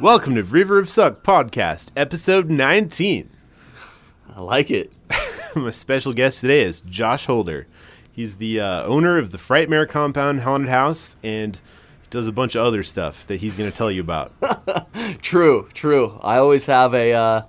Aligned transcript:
Welcome 0.00 0.34
to 0.36 0.42
River 0.42 0.78
of 0.78 0.88
Suck 0.88 1.22
podcast, 1.22 1.90
episode 1.94 2.48
19. 2.48 3.28
I 4.34 4.40
like 4.40 4.70
it. 4.70 4.90
My 5.54 5.72
special 5.72 6.14
guest 6.14 6.40
today 6.40 6.62
is 6.62 6.80
Josh 6.80 7.26
Holder. 7.26 7.66
He's 8.10 8.36
the 8.36 8.60
uh, 8.60 8.84
owner 8.84 9.18
of 9.18 9.30
the 9.30 9.36
Frightmare 9.36 9.86
Compound 9.86 10.40
Haunted 10.40 10.70
House 10.70 11.16
and 11.22 11.60
does 12.08 12.28
a 12.28 12.32
bunch 12.32 12.54
of 12.54 12.64
other 12.64 12.82
stuff 12.82 13.26
that 13.26 13.40
he's 13.40 13.56
going 13.56 13.70
to 13.70 13.76
tell 13.76 13.90
you 13.90 14.00
about. 14.00 14.32
True, 15.22 15.68
true. 15.74 16.18
I 16.22 16.38
always 16.38 16.64
have 16.64 16.94
a 16.94 17.12
uh, 17.12 17.42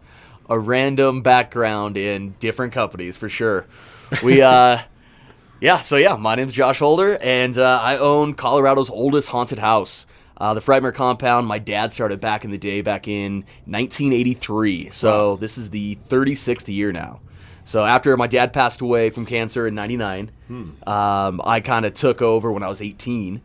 a 0.50 0.60
random 0.60 1.22
background 1.22 1.96
in 1.96 2.36
different 2.42 2.74
companies 2.74 3.16
for 3.16 3.30
sure. 3.30 3.66
We 4.24 4.42
uh 4.42 4.80
yeah, 5.62 5.80
so 5.82 5.96
yeah, 5.96 6.18
my 6.18 6.36
name's 6.36 6.54
Josh 6.54 6.80
Holder 6.80 7.18
and 7.22 7.58
uh, 7.58 7.80
I 7.82 7.98
own 7.98 8.34
Colorado's 8.34 8.90
oldest 8.90 9.30
haunted 9.30 9.60
house. 9.60 10.06
Uh, 10.42 10.56
the 10.56 10.60
Frightmare 10.60 10.92
Compound, 10.92 11.46
my 11.46 11.60
dad 11.60 11.94
started 11.94 12.20
back 12.20 12.44
in 12.44 12.50
the 12.50 12.58
day, 12.58 12.82
back 12.82 13.08
in 13.08 13.46
1983. 13.66 14.90
So 14.90 15.36
this 15.36 15.60
is 15.60 15.70
the 15.70 16.00
36th 16.10 16.68
year 16.68 16.92
now. 16.92 17.20
So 17.64 17.86
after 17.86 18.18
my 18.18 18.26
dad 18.26 18.52
passed 18.52 18.82
away 18.82 19.12
from 19.12 19.28
cancer 19.28 19.68
in 19.68 19.76
'99, 19.76 20.32
um, 20.88 21.42
I 21.46 21.60
kind 21.60 21.86
of 21.86 21.94
took 21.94 22.24
over 22.24 22.52
when 22.52 22.64
I 22.64 22.70
was 22.70 22.82
18. 22.82 23.40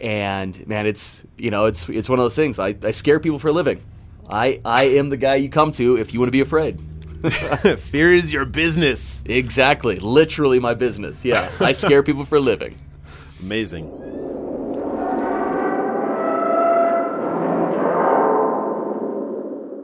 And 0.00 0.64
man, 0.68 0.86
it's 0.86 1.24
you 1.36 1.50
know 1.50 1.66
it's 1.66 1.88
it's 1.88 2.08
one 2.08 2.20
of 2.20 2.24
those 2.24 2.36
things. 2.36 2.60
I, 2.60 2.76
I 2.84 2.92
scare 2.92 3.18
people 3.18 3.40
for 3.40 3.48
a 3.48 3.52
living. 3.52 3.82
I 4.30 4.60
I 4.64 4.84
am 4.84 5.10
the 5.10 5.16
guy 5.16 5.34
you 5.34 5.48
come 5.48 5.72
to 5.72 5.96
if 5.96 6.14
you 6.14 6.20
want 6.20 6.28
to 6.28 6.32
be 6.32 6.40
afraid. 6.40 6.80
Fear 7.30 8.14
is 8.14 8.32
your 8.32 8.44
business. 8.44 9.24
Exactly, 9.26 9.98
literally 9.98 10.60
my 10.60 10.74
business. 10.74 11.24
Yeah, 11.24 11.50
I 11.58 11.72
scare 11.72 12.04
people 12.04 12.24
for 12.24 12.36
a 12.36 12.40
living. 12.40 12.78
Amazing. 13.42 14.07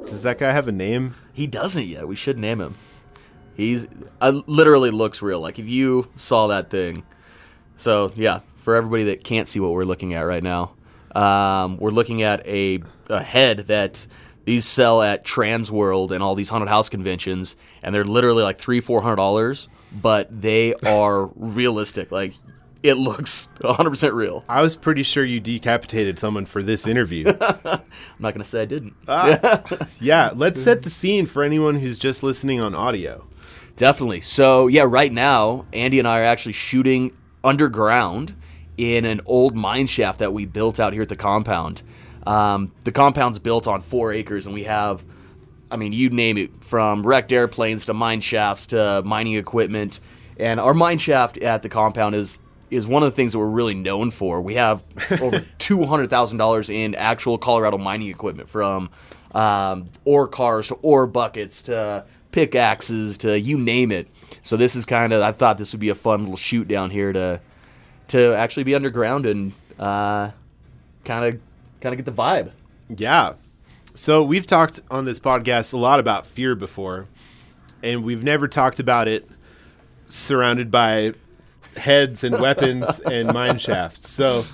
Does 0.06 0.22
that 0.22 0.38
guy 0.38 0.52
have 0.52 0.68
a 0.68 0.72
name? 0.72 1.14
He 1.32 1.46
doesn't 1.46 1.86
yet. 1.86 2.06
We 2.06 2.14
should 2.14 2.38
name 2.38 2.60
him. 2.60 2.76
He's 3.54 3.86
uh, 4.20 4.42
literally 4.46 4.90
looks 4.90 5.22
real. 5.22 5.40
Like 5.40 5.58
if 5.58 5.68
you 5.68 6.10
saw 6.16 6.48
that 6.48 6.70
thing. 6.70 7.04
So 7.76 8.12
yeah, 8.14 8.40
for 8.56 8.76
everybody 8.76 9.04
that 9.04 9.24
can't 9.24 9.48
see 9.48 9.60
what 9.60 9.72
we're 9.72 9.84
looking 9.84 10.14
at 10.14 10.22
right 10.22 10.42
now, 10.42 10.74
um, 11.14 11.78
we're 11.78 11.90
looking 11.90 12.22
at 12.22 12.46
a, 12.46 12.80
a 13.08 13.22
head 13.22 13.58
that 13.68 14.06
these 14.44 14.66
sell 14.66 15.02
at 15.02 15.24
Transworld 15.24 16.10
and 16.10 16.22
all 16.22 16.34
these 16.34 16.48
haunted 16.48 16.68
house 16.68 16.88
conventions, 16.88 17.56
and 17.82 17.94
they're 17.94 18.04
literally 18.04 18.42
like 18.42 18.58
three, 18.58 18.80
four 18.80 19.00
hundred 19.02 19.16
dollars, 19.16 19.68
but 19.92 20.28
they 20.42 20.74
are 20.86 21.26
realistic. 21.36 22.10
Like 22.10 22.34
it 22.84 22.98
looks 22.98 23.48
100% 23.60 24.12
real. 24.12 24.44
I 24.46 24.60
was 24.60 24.76
pretty 24.76 25.02
sure 25.04 25.24
you 25.24 25.40
decapitated 25.40 26.18
someone 26.18 26.44
for 26.44 26.62
this 26.62 26.86
interview. 26.86 27.26
I'm 27.40 27.80
not 28.18 28.34
gonna 28.34 28.44
say 28.44 28.60
I 28.60 28.66
didn't. 28.66 28.94
yeah, 30.00 30.32
let's 30.34 30.62
set 30.62 30.82
the 30.82 30.90
scene 30.90 31.24
for 31.24 31.42
anyone 31.42 31.76
who's 31.76 31.98
just 31.98 32.22
listening 32.22 32.60
on 32.60 32.74
audio. 32.74 33.26
Definitely. 33.76 34.20
So 34.20 34.66
yeah, 34.66 34.84
right 34.86 35.10
now 35.10 35.64
Andy 35.72 35.98
and 35.98 36.06
I 36.06 36.20
are 36.20 36.24
actually 36.24 36.52
shooting 36.52 37.16
underground 37.42 38.36
in 38.76 39.06
an 39.06 39.22
old 39.24 39.56
mine 39.56 39.86
shaft 39.86 40.18
that 40.18 40.34
we 40.34 40.44
built 40.44 40.78
out 40.78 40.92
here 40.92 41.02
at 41.02 41.08
the 41.08 41.16
compound. 41.16 41.82
Um, 42.26 42.70
the 42.84 42.92
compound's 42.92 43.38
built 43.38 43.66
on 43.66 43.80
four 43.80 44.12
acres, 44.12 44.44
and 44.44 44.54
we 44.54 44.64
have, 44.64 45.02
I 45.70 45.76
mean, 45.76 45.94
you 45.94 46.10
name 46.10 46.36
it, 46.36 46.62
from 46.62 47.02
wrecked 47.02 47.32
airplanes 47.32 47.86
to 47.86 47.94
mine 47.94 48.20
shafts 48.20 48.66
to 48.68 49.02
mining 49.06 49.36
equipment. 49.36 50.00
And 50.38 50.58
our 50.58 50.74
mine 50.74 50.98
shaft 50.98 51.38
at 51.38 51.62
the 51.62 51.68
compound 51.68 52.14
is 52.14 52.40
is 52.74 52.86
one 52.86 53.02
of 53.02 53.10
the 53.10 53.16
things 53.16 53.32
that 53.32 53.38
we're 53.38 53.46
really 53.46 53.74
known 53.74 54.10
for. 54.10 54.40
We 54.40 54.54
have 54.54 54.84
over 55.20 55.44
two 55.58 55.84
hundred 55.84 56.10
thousand 56.10 56.38
dollars 56.38 56.68
in 56.68 56.94
actual 56.94 57.38
Colorado 57.38 57.78
mining 57.78 58.08
equipment, 58.08 58.48
from 58.48 58.90
um, 59.34 59.90
ore 60.04 60.28
cars 60.28 60.68
to 60.68 60.74
ore 60.74 61.06
buckets 61.06 61.62
to 61.62 62.04
pickaxes 62.32 63.18
to 63.18 63.38
you 63.38 63.56
name 63.56 63.92
it. 63.92 64.08
So 64.42 64.56
this 64.56 64.74
is 64.74 64.84
kind 64.84 65.12
of 65.12 65.22
I 65.22 65.32
thought 65.32 65.58
this 65.58 65.72
would 65.72 65.80
be 65.80 65.88
a 65.88 65.94
fun 65.94 66.20
little 66.20 66.36
shoot 66.36 66.68
down 66.68 66.90
here 66.90 67.12
to 67.12 67.40
to 68.08 68.34
actually 68.34 68.64
be 68.64 68.74
underground 68.74 69.26
and 69.26 69.52
kind 69.78 70.32
of 71.34 71.40
kind 71.80 71.92
of 71.92 71.96
get 71.96 72.04
the 72.04 72.12
vibe. 72.12 72.50
Yeah. 72.88 73.34
So 73.94 74.24
we've 74.24 74.46
talked 74.46 74.80
on 74.90 75.04
this 75.04 75.20
podcast 75.20 75.72
a 75.72 75.76
lot 75.76 76.00
about 76.00 76.26
fear 76.26 76.56
before, 76.56 77.06
and 77.82 78.02
we've 78.02 78.24
never 78.24 78.48
talked 78.48 78.80
about 78.80 79.06
it 79.06 79.28
surrounded 80.06 80.70
by 80.70 81.14
heads 81.76 82.24
and 82.24 82.40
weapons 82.40 83.00
and 83.00 83.32
mine 83.32 83.58
shafts. 83.58 84.10
So 84.10 84.44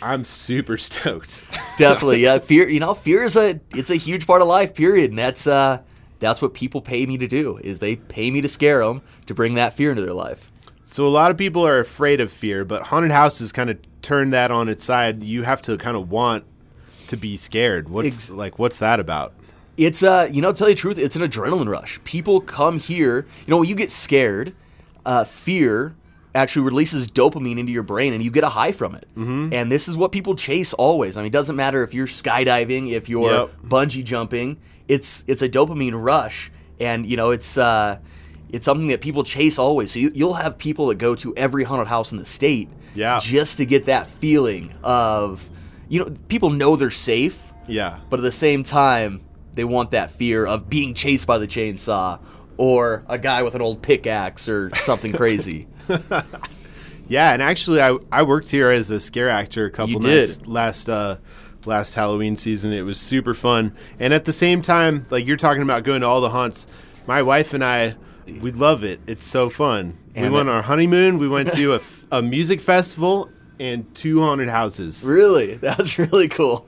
I'm 0.00 0.24
super 0.24 0.76
stoked. 0.78 1.44
Definitely, 1.76 2.22
yeah. 2.22 2.38
Fear, 2.38 2.68
you 2.68 2.80
know, 2.80 2.94
fear 2.94 3.24
is 3.24 3.36
a 3.36 3.60
it's 3.74 3.90
a 3.90 3.96
huge 3.96 4.26
part 4.26 4.42
of 4.42 4.48
life. 4.48 4.74
Period, 4.74 5.10
and 5.10 5.18
that's 5.18 5.46
uh 5.46 5.82
that's 6.20 6.42
what 6.42 6.54
people 6.54 6.80
pay 6.80 7.06
me 7.06 7.16
to 7.18 7.26
do 7.26 7.58
is 7.58 7.78
they 7.78 7.96
pay 7.96 8.30
me 8.30 8.40
to 8.40 8.48
scare 8.48 8.84
them 8.84 9.02
to 9.26 9.34
bring 9.34 9.54
that 9.54 9.74
fear 9.74 9.90
into 9.90 10.02
their 10.02 10.14
life. 10.14 10.50
So 10.84 11.06
a 11.06 11.08
lot 11.08 11.30
of 11.30 11.36
people 11.36 11.66
are 11.66 11.80
afraid 11.80 12.20
of 12.20 12.32
fear, 12.32 12.64
but 12.64 12.84
haunted 12.84 13.10
houses 13.10 13.52
kind 13.52 13.70
of 13.70 13.78
turn 14.02 14.30
that 14.30 14.50
on 14.50 14.68
its 14.68 14.84
side. 14.84 15.22
You 15.22 15.42
have 15.42 15.60
to 15.62 15.76
kind 15.76 15.96
of 15.96 16.10
want 16.10 16.44
to 17.08 17.16
be 17.16 17.36
scared. 17.36 17.88
What's 17.88 18.06
Ex- 18.06 18.30
like 18.30 18.58
what's 18.58 18.78
that 18.78 19.00
about? 19.00 19.34
It's 19.76 20.02
uh, 20.02 20.28
you 20.32 20.42
know, 20.42 20.52
tell 20.52 20.68
you 20.68 20.74
the 20.74 20.80
truth, 20.80 20.98
it's 20.98 21.14
an 21.14 21.22
adrenaline 21.22 21.68
rush. 21.68 22.00
People 22.04 22.40
come 22.40 22.78
here. 22.78 23.26
You 23.46 23.50
know, 23.50 23.58
when 23.58 23.68
you 23.68 23.76
get 23.76 23.90
scared, 23.90 24.54
uh, 25.06 25.24
fear 25.24 25.94
actually 26.34 26.62
releases 26.62 27.08
dopamine 27.10 27.58
into 27.58 27.72
your 27.72 27.82
brain, 27.82 28.12
and 28.12 28.22
you 28.22 28.30
get 28.30 28.44
a 28.44 28.48
high 28.48 28.72
from 28.72 28.94
it. 28.94 29.06
Mm-hmm. 29.16 29.52
And 29.52 29.72
this 29.72 29.88
is 29.88 29.96
what 29.96 30.12
people 30.12 30.34
chase 30.34 30.72
always. 30.74 31.16
I 31.16 31.20
mean, 31.22 31.28
it 31.28 31.32
doesn't 31.32 31.56
matter 31.56 31.82
if 31.82 31.94
you're 31.94 32.06
skydiving, 32.06 32.92
if 32.92 33.08
you're 33.08 33.30
Yep. 33.30 33.50
bungee 33.64 34.04
jumping. 34.04 34.58
It's 34.88 35.24
it's 35.26 35.42
a 35.42 35.48
dopamine 35.48 35.92
rush, 35.94 36.50
and 36.80 37.04
you 37.06 37.16
know, 37.16 37.30
it's 37.30 37.58
uh, 37.58 37.98
it's 38.50 38.64
something 38.64 38.88
that 38.88 39.00
people 39.00 39.24
chase 39.24 39.58
always. 39.58 39.90
So 39.92 39.98
you, 39.98 40.10
you'll 40.14 40.34
have 40.34 40.56
people 40.58 40.86
that 40.88 40.94
go 40.96 41.14
to 41.16 41.34
every 41.36 41.64
haunted 41.64 41.88
house 41.88 42.12
in 42.12 42.18
the 42.18 42.24
state, 42.24 42.68
Yeah. 42.94 43.18
just 43.20 43.58
to 43.58 43.66
get 43.66 43.84
that 43.84 44.06
feeling 44.06 44.72
of, 44.82 45.48
you 45.90 46.00
know, 46.00 46.14
people 46.28 46.48
know 46.48 46.74
they're 46.76 46.90
safe 46.90 47.52
Yeah. 47.66 47.98
but 48.08 48.20
at 48.20 48.22
the 48.22 48.32
same 48.32 48.62
time, 48.62 49.20
they 49.54 49.64
want 49.64 49.90
that 49.90 50.10
fear 50.12 50.46
of 50.46 50.70
being 50.70 50.94
chased 50.94 51.26
by 51.26 51.36
the 51.36 51.46
chainsaw 51.46 52.20
or 52.56 53.04
a 53.08 53.18
guy 53.18 53.42
with 53.42 53.54
an 53.54 53.60
old 53.60 53.82
pickaxe 53.82 54.48
or 54.48 54.70
something 54.76 55.12
crazy. 55.22 55.66
Yeah, 57.08 57.32
and 57.32 57.42
actually 57.42 57.80
I 57.80 57.96
I 58.12 58.22
worked 58.22 58.50
here 58.50 58.70
as 58.70 58.90
a 58.90 59.00
scare 59.00 59.30
actor 59.30 59.64
a 59.64 59.70
couple 59.70 59.94
You 59.94 59.98
nights 60.00 60.36
did. 60.38 60.46
last 60.46 60.90
uh 60.90 61.16
last 61.64 61.94
Halloween 61.94 62.36
season. 62.36 62.72
It 62.72 62.82
was 62.82 63.00
super 63.00 63.32
fun. 63.34 63.74
And 63.98 64.12
at 64.12 64.26
the 64.26 64.32
same 64.32 64.60
time, 64.62 65.04
like 65.10 65.26
you're 65.26 65.38
talking 65.38 65.62
about 65.62 65.84
going 65.84 66.02
to 66.02 66.06
all 66.06 66.20
the 66.20 66.28
haunts, 66.30 66.66
my 67.06 67.22
wife 67.22 67.54
and 67.54 67.64
I 67.64 67.96
we 68.26 68.52
love 68.52 68.84
it. 68.84 69.00
It's 69.06 69.26
so 69.26 69.48
fun. 69.48 69.96
we 70.14 70.22
went 70.28 70.34
on 70.36 70.48
our 70.50 70.62
honeymoon, 70.62 71.16
we 71.16 71.28
went 71.28 71.52
to 71.54 71.72
a, 71.72 71.76
f- 71.76 72.06
a 72.12 72.20
music 72.20 72.60
festival 72.60 73.30
and 73.58 73.92
two 73.94 74.20
haunted 74.20 74.50
houses. 74.50 75.02
really, 75.02 75.54
that's 75.56 75.98
really 75.98 76.28
cool. 76.28 76.66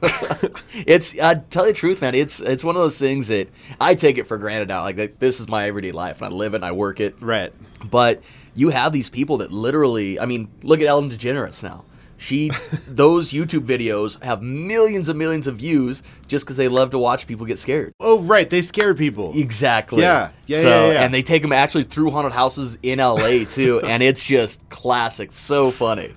it's 0.75 1.19
I 1.19 1.35
tell 1.35 1.67
you 1.67 1.73
the 1.75 1.79
truth, 1.79 2.01
man. 2.01 2.15
It's 2.15 2.41
it's 2.41 2.65
one 2.65 2.77
of 2.77 2.83
those 2.83 2.99
things 2.99 3.29
that 3.29 3.49
I 3.79 3.95
take 3.95 4.17
it 4.17 4.27
for 4.27 4.39
granted 4.39 4.69
now. 4.69 4.83
Like, 4.85 4.97
like, 4.97 5.19
this 5.19 5.39
is 5.39 5.49
my 5.49 5.67
everyday 5.67 5.93
life, 5.93 6.23
and 6.23 6.33
I 6.33 6.35
live 6.37 6.55
it, 6.55 6.57
and 6.57 6.65
I 6.65 6.73
work 6.73 6.99
it. 6.99 7.17
Right. 7.21 7.53
But 7.89 8.23
you 8.61 8.69
have 8.69 8.93
these 8.93 9.09
people 9.09 9.39
that 9.39 9.51
literally, 9.51 10.21
I 10.21 10.27
mean, 10.27 10.51
look 10.63 10.81
at 10.81 10.87
Ellen 10.87 11.09
DeGeneres 11.11 11.63
now. 11.63 11.85
She, 12.19 12.51
those 12.87 13.33
YouTube 13.33 13.65
videos 13.65 14.23
have 14.23 14.43
millions 14.43 15.09
and 15.09 15.19
millions 15.19 15.47
of 15.47 15.57
views 15.57 16.03
just 16.29 16.45
because 16.45 16.59
they 16.59 16.69
love 16.69 16.91
to 16.91 16.99
watch 16.99 17.27
people 17.27 17.47
get 17.47 17.59
scared. 17.59 17.93
Oh, 17.99 18.21
right. 18.21 18.49
They 18.49 18.61
scare 18.61 18.95
people. 18.95 19.33
Exactly. 19.35 20.03
Yeah. 20.03 20.31
Yeah, 20.47 20.61
So, 20.61 20.69
yeah, 20.69 20.93
yeah. 20.93 21.03
and 21.03 21.15
they 21.15 21.23
take 21.23 21.41
them 21.41 21.53
actually 21.53 21.85
through 21.85 22.11
haunted 22.11 22.33
houses 22.33 22.79
in 22.83 22.99
LA 22.99 23.45
too, 23.49 23.81
and 23.85 24.03
it's 24.03 24.25
just 24.25 24.69
classic. 24.69 25.33
So 25.33 25.71
funny. 25.71 26.13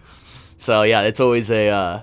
So 0.57 0.83
yeah, 0.83 1.01
it's 1.01 1.19
always 1.21 1.49
a 1.51 1.69
uh, 1.69 2.01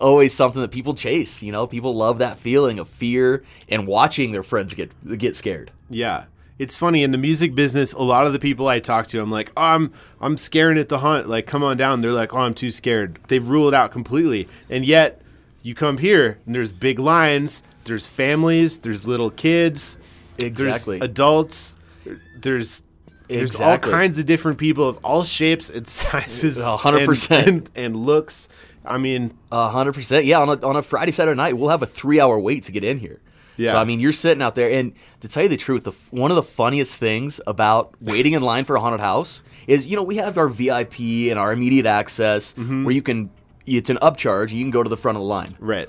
always 0.00 0.32
something 0.34 0.60
that 0.62 0.70
people 0.70 0.94
chase. 0.94 1.42
You 1.42 1.52
know, 1.52 1.66
people 1.66 1.94
love 1.94 2.18
that 2.18 2.38
feeling 2.38 2.78
of 2.78 2.88
fear 2.88 3.42
and 3.68 3.86
watching 3.86 4.32
their 4.32 4.42
friends 4.42 4.72
get 4.74 4.90
get 5.18 5.36
scared. 5.36 5.70
Yeah. 5.90 6.24
It's 6.58 6.76
funny 6.76 7.02
in 7.02 7.10
the 7.10 7.18
music 7.18 7.54
business. 7.54 7.92
A 7.94 8.02
lot 8.02 8.26
of 8.26 8.32
the 8.32 8.38
people 8.38 8.68
I 8.68 8.78
talk 8.78 9.06
to, 9.08 9.20
I'm 9.20 9.30
like, 9.30 9.50
oh, 9.56 9.62
I'm 9.62 9.92
I'm 10.20 10.36
scaring 10.36 10.78
at 10.78 10.88
the 10.88 10.98
hunt. 10.98 11.28
Like, 11.28 11.46
come 11.46 11.62
on 11.64 11.76
down. 11.76 12.00
They're 12.02 12.12
like, 12.12 12.34
oh, 12.34 12.38
I'm 12.38 12.54
too 12.54 12.70
scared. 12.70 13.18
They've 13.28 13.46
ruled 13.48 13.72
it 13.72 13.76
out 13.76 13.90
completely. 13.90 14.48
And 14.70 14.84
yet, 14.86 15.22
you 15.62 15.74
come 15.74 15.98
here 15.98 16.38
and 16.46 16.54
there's 16.54 16.72
big 16.72 16.98
lines. 16.98 17.62
There's 17.84 18.06
families. 18.06 18.78
There's 18.80 19.06
little 19.08 19.30
kids. 19.30 19.98
Exactly. 20.38 20.98
There's 20.98 21.10
adults. 21.10 21.76
There's 22.40 22.82
there's 23.28 23.56
all 23.60 23.78
kinds 23.78 24.18
of 24.18 24.26
different 24.26 24.58
people 24.58 24.86
of 24.88 24.98
all 25.04 25.22
shapes 25.24 25.70
and 25.70 25.86
sizes. 25.88 26.62
Hundred 26.62 26.98
and- 26.98 27.06
percent. 27.08 27.46
and 27.48 27.70
and 27.74 27.96
looks. 27.96 28.48
I 28.84 28.98
mean, 28.98 29.32
A 29.52 29.68
hundred 29.70 29.94
percent. 29.94 30.26
Yeah, 30.26 30.40
on 30.40 30.48
a, 30.48 30.66
on 30.66 30.76
a 30.76 30.82
Friday, 30.82 31.12
Saturday 31.12 31.36
night, 31.36 31.56
we'll 31.56 31.68
have 31.70 31.82
a 31.82 31.86
three 31.86 32.20
hour 32.20 32.38
wait 32.38 32.64
to 32.64 32.72
get 32.72 32.82
in 32.84 32.98
here. 32.98 33.20
Yeah. 33.62 33.72
So 33.72 33.78
I 33.78 33.84
mean, 33.84 34.00
you're 34.00 34.12
sitting 34.12 34.42
out 34.42 34.54
there, 34.54 34.70
and 34.70 34.92
to 35.20 35.28
tell 35.28 35.42
you 35.42 35.48
the 35.48 35.56
truth, 35.56 35.84
the, 35.84 35.92
one 36.10 36.30
of 36.30 36.36
the 36.36 36.42
funniest 36.42 36.96
things 36.98 37.40
about 37.46 37.94
waiting 38.02 38.32
in 38.34 38.42
line 38.42 38.64
for 38.64 38.76
a 38.76 38.80
haunted 38.80 39.00
house 39.00 39.42
is, 39.66 39.86
you 39.86 39.96
know, 39.96 40.02
we 40.02 40.16
have 40.16 40.36
our 40.38 40.48
VIP 40.48 40.98
and 41.30 41.38
our 41.38 41.52
immediate 41.52 41.86
access 41.86 42.54
Mm-hmm. 42.54 42.84
where 42.84 42.94
you 42.94 43.02
can. 43.02 43.30
It's 43.64 43.90
an 43.90 43.98
upcharge. 43.98 44.50
You 44.50 44.62
can 44.64 44.70
go 44.72 44.82
to 44.82 44.88
the 44.90 44.96
front 44.96 45.16
of 45.16 45.22
the 45.22 45.28
line. 45.28 45.54
right. 45.60 45.88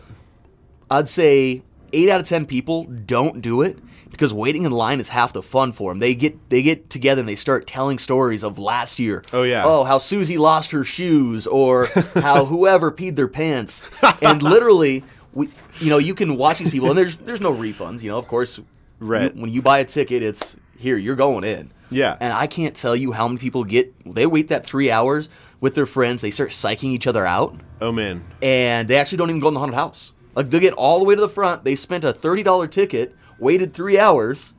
I'd 0.92 1.10
say 1.10 1.64
eight 1.92 2.10
out 2.10 2.20
of 2.20 2.28
ten 2.28 2.46
people 2.46 2.84
don't 2.86 3.42
do 3.42 3.62
it 3.62 3.80
because 4.12 4.32
waiting 4.34 4.64
in 4.64 4.72
line 4.72 5.00
is 5.00 5.10
half 5.10 5.34
the 5.34 5.42
fun 5.42 5.72
for 5.72 5.90
them. 5.92 6.00
They 6.00 6.14
get 6.14 6.50
they 6.50 6.62
get 6.62 6.90
together 6.92 7.22
and 7.22 7.28
they 7.30 7.36
start 7.36 7.66
telling 7.66 7.98
stories 7.98 8.44
of 8.44 8.60
last 8.60 9.00
year. 9.00 9.24
Oh, 9.34 9.42
yeah. 9.44 9.64
Oh, 9.66 9.84
how 9.86 9.98
Susie 9.98 10.38
lost 10.38 10.70
her 10.72 10.84
shoes, 10.84 11.48
or 11.48 11.88
how 12.14 12.46
whoever 12.54 12.92
peed 12.92 13.16
their 13.16 13.28
pants, 13.28 13.90
and 14.22 14.44
literally, 14.44 15.04
we, 15.34 15.50
you 15.80 15.90
know, 15.90 15.98
you 15.98 16.16
can 16.16 16.38
watch 16.38 16.60
these 16.60 16.70
people, 16.70 16.90
and 16.90 16.98
there's 16.98 17.18
there's 17.18 17.42
no 17.42 17.54
refunds. 17.54 18.02
You 18.04 18.12
know, 18.12 18.18
of 18.18 18.28
course, 18.28 18.60
Right. 19.00 19.34
you- 19.36 19.42
when 19.42 19.52
you 19.52 19.62
buy 19.62 19.80
a 19.80 19.86
ticket, 19.86 20.24
it's 20.24 20.56
here 20.78 20.98
you're 20.98 21.16
going 21.16 21.44
in. 21.44 21.72
Yeah. 21.90 22.18
And 22.20 22.34
I 22.34 22.48
can't 22.48 22.76
tell 22.76 22.96
you 22.96 23.12
how 23.12 23.28
many 23.28 23.40
people 23.40 23.64
get 23.64 23.94
they 24.12 24.26
wait 24.26 24.48
that 24.48 24.66
three 24.66 24.90
hours 24.90 25.30
with 25.62 25.76
their 25.76 25.86
friends. 25.86 26.22
They 26.22 26.32
start 26.32 26.50
psyching 26.50 26.90
each 26.90 27.06
other 27.08 27.26
out 27.26 27.56
Oh 27.80 27.92
man. 27.92 28.24
and 28.42 28.88
they 28.88 28.98
actually 28.98 29.20
don't 29.20 29.30
even 29.30 29.40
go 29.40 29.48
in 29.50 29.54
the 29.54 29.60
haunted 29.60 29.76
house. 29.76 30.14
Like 30.36 30.50
they 30.50 30.60
get 30.60 30.74
all 30.74 30.98
the 31.00 31.06
way 31.06 31.14
to 31.16 31.22
the 31.22 31.30
front. 31.30 31.64
They 31.64 31.76
spent 31.76 32.04
a 32.04 32.12
thirty 32.14 32.42
dollar 32.44 32.68
ticket, 32.68 33.16
waited 33.40 33.74
three 33.74 34.00
hours, 34.00 34.54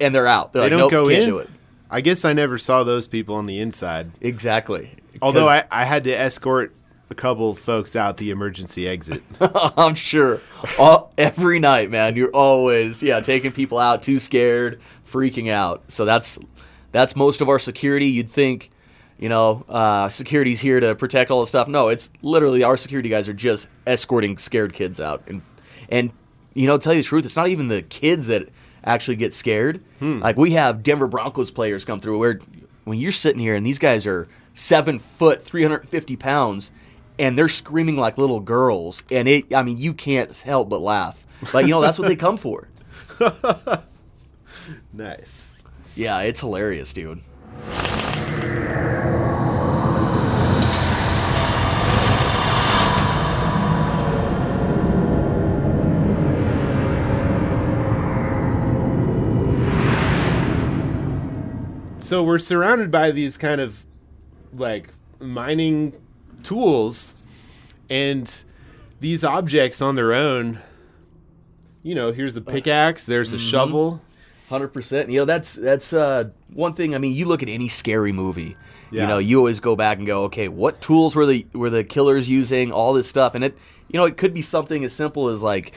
and 0.00 0.14
they're 0.14 0.26
out. 0.26 0.52
They're 0.52 0.60
They 0.62 0.66
like, 0.76 0.90
don't 0.90 0.92
nope, 0.92 1.04
go 1.06 1.10
can't 1.10 1.22
in. 1.22 1.28
do 1.30 1.38
it. 1.38 1.48
I 1.90 2.00
guess 2.02 2.24
I 2.24 2.32
never 2.34 2.58
saw 2.58 2.82
those 2.84 3.06
people 3.06 3.34
on 3.36 3.46
the 3.46 3.58
inside. 3.60 4.10
Exactly. 4.20 4.90
Although 5.22 5.48
I, 5.48 5.64
I 5.70 5.84
had 5.84 6.04
to 6.04 6.12
escort 6.12 6.74
a 7.10 7.14
couple 7.14 7.54
folks 7.54 7.96
out 7.96 8.16
the 8.16 8.30
emergency 8.30 8.88
exit. 8.88 9.22
I'm 9.40 9.94
sure 9.94 10.40
all, 10.78 11.12
every 11.18 11.58
night, 11.58 11.90
man, 11.90 12.16
you're 12.16 12.30
always 12.30 13.02
yeah 13.02 13.20
taking 13.20 13.52
people 13.52 13.78
out, 13.78 14.02
too 14.02 14.18
scared, 14.18 14.80
freaking 15.06 15.50
out. 15.50 15.82
So 15.88 16.04
that's 16.04 16.38
that's 16.92 17.14
most 17.16 17.40
of 17.40 17.48
our 17.48 17.58
security. 17.58 18.06
You'd 18.06 18.30
think. 18.30 18.70
You 19.16 19.28
know, 19.28 19.64
uh, 19.68 20.08
security's 20.08 20.60
here 20.60 20.80
to 20.80 20.96
protect 20.96 21.30
all 21.30 21.40
the 21.40 21.46
stuff. 21.46 21.68
No, 21.68 21.86
it's 21.86 22.10
literally 22.20 22.64
our 22.64 22.76
security 22.76 23.08
guys 23.08 23.28
are 23.28 23.32
just 23.32 23.68
escorting 23.86 24.36
scared 24.38 24.72
kids 24.72 24.98
out, 24.98 25.22
and 25.28 25.40
and 25.88 26.10
you 26.52 26.66
know, 26.66 26.78
tell 26.78 26.92
you 26.92 27.00
the 27.00 27.06
truth, 27.06 27.24
it's 27.24 27.36
not 27.36 27.48
even 27.48 27.68
the 27.68 27.82
kids 27.82 28.26
that 28.26 28.48
actually 28.84 29.16
get 29.16 29.32
scared. 29.32 29.82
Like 30.20 30.36
we 30.36 30.50
have 30.52 30.82
Denver 30.82 31.06
Broncos 31.06 31.50
players 31.52 31.84
come 31.84 32.00
through 32.00 32.18
where 32.18 32.40
when 32.84 32.98
you're 32.98 33.12
sitting 33.12 33.40
here 33.40 33.54
and 33.54 33.64
these 33.64 33.78
guys 33.78 34.06
are 34.06 34.28
seven 34.52 34.98
foot, 34.98 35.42
350 35.42 36.16
pounds, 36.16 36.72
and 37.18 37.38
they're 37.38 37.48
screaming 37.48 37.96
like 37.96 38.18
little 38.18 38.40
girls, 38.40 39.02
and 39.10 39.28
it, 39.28 39.54
I 39.54 39.62
mean, 39.62 39.78
you 39.78 39.94
can't 39.94 40.36
help 40.38 40.68
but 40.68 40.80
laugh. 40.80 41.26
But 41.52 41.64
you 41.64 41.70
know, 41.70 41.80
that's 41.80 41.98
what 41.98 42.08
they 42.08 42.16
come 42.16 42.36
for. 42.36 42.68
nice. 44.92 45.56
Yeah, 45.94 46.20
it's 46.20 46.40
hilarious, 46.40 46.92
dude. 46.92 47.22
So 62.00 62.22
we're 62.22 62.38
surrounded 62.38 62.90
by 62.90 63.12
these 63.12 63.38
kind 63.38 63.62
of 63.62 63.82
like 64.52 64.88
mining 65.20 65.94
tools 66.44 67.14
and 67.90 68.44
these 69.00 69.24
objects 69.24 69.82
on 69.82 69.96
their 69.96 70.12
own. 70.12 70.60
You 71.82 71.94
know, 71.94 72.12
here's 72.12 72.34
the 72.34 72.40
pickaxe, 72.40 73.04
there's 73.04 73.32
a 73.32 73.38
shovel. 73.38 74.00
Hundred 74.48 74.68
percent. 74.68 75.10
You 75.10 75.20
know, 75.20 75.24
that's 75.24 75.54
that's 75.54 75.92
uh, 75.92 76.30
one 76.52 76.74
thing. 76.74 76.94
I 76.94 76.98
mean, 76.98 77.14
you 77.14 77.24
look 77.24 77.42
at 77.42 77.48
any 77.48 77.68
scary 77.68 78.12
movie. 78.12 78.56
You 78.90 79.06
know, 79.08 79.18
you 79.18 79.38
always 79.38 79.58
go 79.58 79.74
back 79.74 79.98
and 79.98 80.06
go, 80.06 80.24
okay, 80.24 80.46
what 80.46 80.80
tools 80.80 81.16
were 81.16 81.26
the 81.26 81.44
were 81.52 81.70
the 81.70 81.82
killers 81.82 82.28
using? 82.28 82.70
All 82.70 82.92
this 82.92 83.08
stuff, 83.08 83.34
and 83.34 83.42
it, 83.42 83.58
you 83.88 83.98
know, 83.98 84.04
it 84.04 84.16
could 84.16 84.32
be 84.32 84.42
something 84.42 84.84
as 84.84 84.92
simple 84.92 85.28
as 85.28 85.42
like 85.42 85.72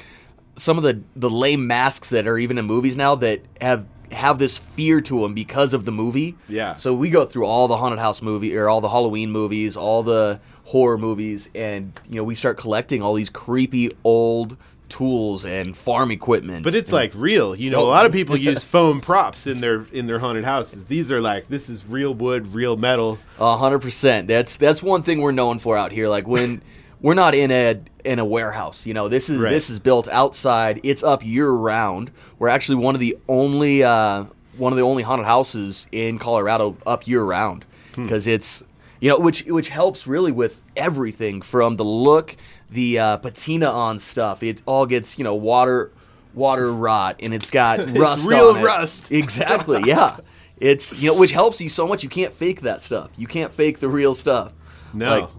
some 0.55 0.77
of 0.77 0.83
the 0.83 1.01
the 1.15 1.29
lame 1.29 1.65
masks 1.65 2.09
that 2.09 2.27
are 2.27 2.37
even 2.37 2.59
in 2.59 2.65
movies 2.65 2.95
now 2.95 3.15
that 3.15 3.41
have 3.59 3.87
have 4.11 4.39
this 4.39 4.57
fear 4.57 5.01
to 5.01 5.21
them 5.21 5.33
because 5.33 5.73
of 5.73 5.85
the 5.85 5.91
movie. 5.91 6.35
Yeah. 6.47 6.75
So 6.75 6.93
we 6.93 7.09
go 7.09 7.25
through 7.25 7.45
all 7.45 7.67
the 7.67 7.77
haunted 7.77 7.99
house 7.99 8.21
movie 8.21 8.55
or 8.55 8.69
all 8.69 8.81
the 8.81 8.89
Halloween 8.89 9.31
movies, 9.31 9.75
all 9.77 10.03
the 10.03 10.39
horror 10.65 10.97
movies, 10.97 11.49
and 11.55 11.99
you 12.09 12.15
know, 12.15 12.23
we 12.23 12.35
start 12.35 12.57
collecting 12.57 13.01
all 13.01 13.13
these 13.13 13.29
creepy 13.29 13.91
old 14.03 14.57
tools 14.89 15.45
and 15.45 15.75
farm 15.75 16.11
equipment. 16.11 16.63
But 16.63 16.75
it's 16.75 16.91
like 16.91 17.11
real. 17.15 17.55
You 17.55 17.69
know, 17.69 17.81
oh. 17.81 17.85
a 17.85 17.89
lot 17.89 18.05
of 18.05 18.11
people 18.11 18.37
use 18.37 18.63
foam 18.63 19.01
props 19.01 19.47
in 19.47 19.61
their 19.61 19.85
in 19.91 20.07
their 20.07 20.19
haunted 20.19 20.45
houses. 20.45 20.85
These 20.85 21.11
are 21.11 21.21
like 21.21 21.47
this 21.47 21.69
is 21.69 21.85
real 21.85 22.13
wood, 22.13 22.53
real 22.53 22.77
metal. 22.77 23.19
A 23.39 23.57
hundred 23.57 23.79
percent. 23.79 24.27
That's 24.27 24.57
that's 24.57 24.81
one 24.81 25.03
thing 25.03 25.21
we're 25.21 25.31
known 25.31 25.59
for 25.59 25.77
out 25.77 25.91
here. 25.91 26.09
Like 26.09 26.27
when 26.27 26.61
we're 27.01 27.13
not 27.13 27.35
in 27.35 27.51
a 27.51 27.79
in 28.03 28.19
a 28.19 28.25
warehouse. 28.25 28.85
You 28.85 28.93
know, 28.93 29.07
this 29.07 29.29
is 29.29 29.39
Right. 29.39 29.49
this 29.51 29.69
is 29.69 29.79
built 29.79 30.07
outside. 30.07 30.79
It's 30.83 31.03
up 31.03 31.25
year 31.25 31.49
round. 31.49 32.11
We're 32.39 32.49
actually 32.49 32.75
one 32.75 32.95
of 32.95 33.01
the 33.01 33.17
only 33.27 33.83
uh, 33.83 34.25
one 34.57 34.73
of 34.73 34.77
the 34.77 34.83
only 34.83 35.03
haunted 35.03 35.25
houses 35.27 35.87
in 35.91 36.17
Colorado 36.19 36.75
up 36.85 37.07
year 37.07 37.23
round 37.23 37.65
because 37.95 38.25
it's 38.27 38.63
you 38.99 39.09
know 39.09 39.19
which 39.19 39.43
which 39.45 39.69
helps 39.69 40.07
really 40.07 40.31
with 40.31 40.61
everything 40.75 41.41
from 41.41 41.75
the 41.75 41.83
look, 41.85 42.35
the 42.69 42.97
uh, 42.99 43.17
patina 43.17 43.69
on 43.69 43.99
stuff. 43.99 44.41
It 44.43 44.61
all 44.65 44.85
gets 44.85 45.17
you 45.17 45.23
know 45.23 45.35
water 45.35 45.91
water 46.33 46.71
rot 46.71 47.17
and 47.19 47.33
it's 47.33 47.49
got 47.51 47.79
rust. 47.97 48.27
real 48.27 48.49
on 48.49 48.57
it. 48.57 48.63
rust. 48.63 49.11
Exactly. 49.11 49.81
Yeah. 49.85 50.17
It's 50.59 50.99
you 50.99 51.11
know 51.11 51.17
which 51.17 51.31
helps 51.31 51.61
you 51.61 51.69
so 51.69 51.87
much. 51.87 52.01
You 52.01 52.09
can't 52.09 52.33
fake 52.33 52.61
that 52.61 52.81
stuff. 52.81 53.11
You 53.17 53.27
can't 53.27 53.53
fake 53.53 53.79
the 53.79 53.89
real 53.89 54.15
stuff. 54.15 54.53
No. 54.93 55.19
Like, 55.19 55.29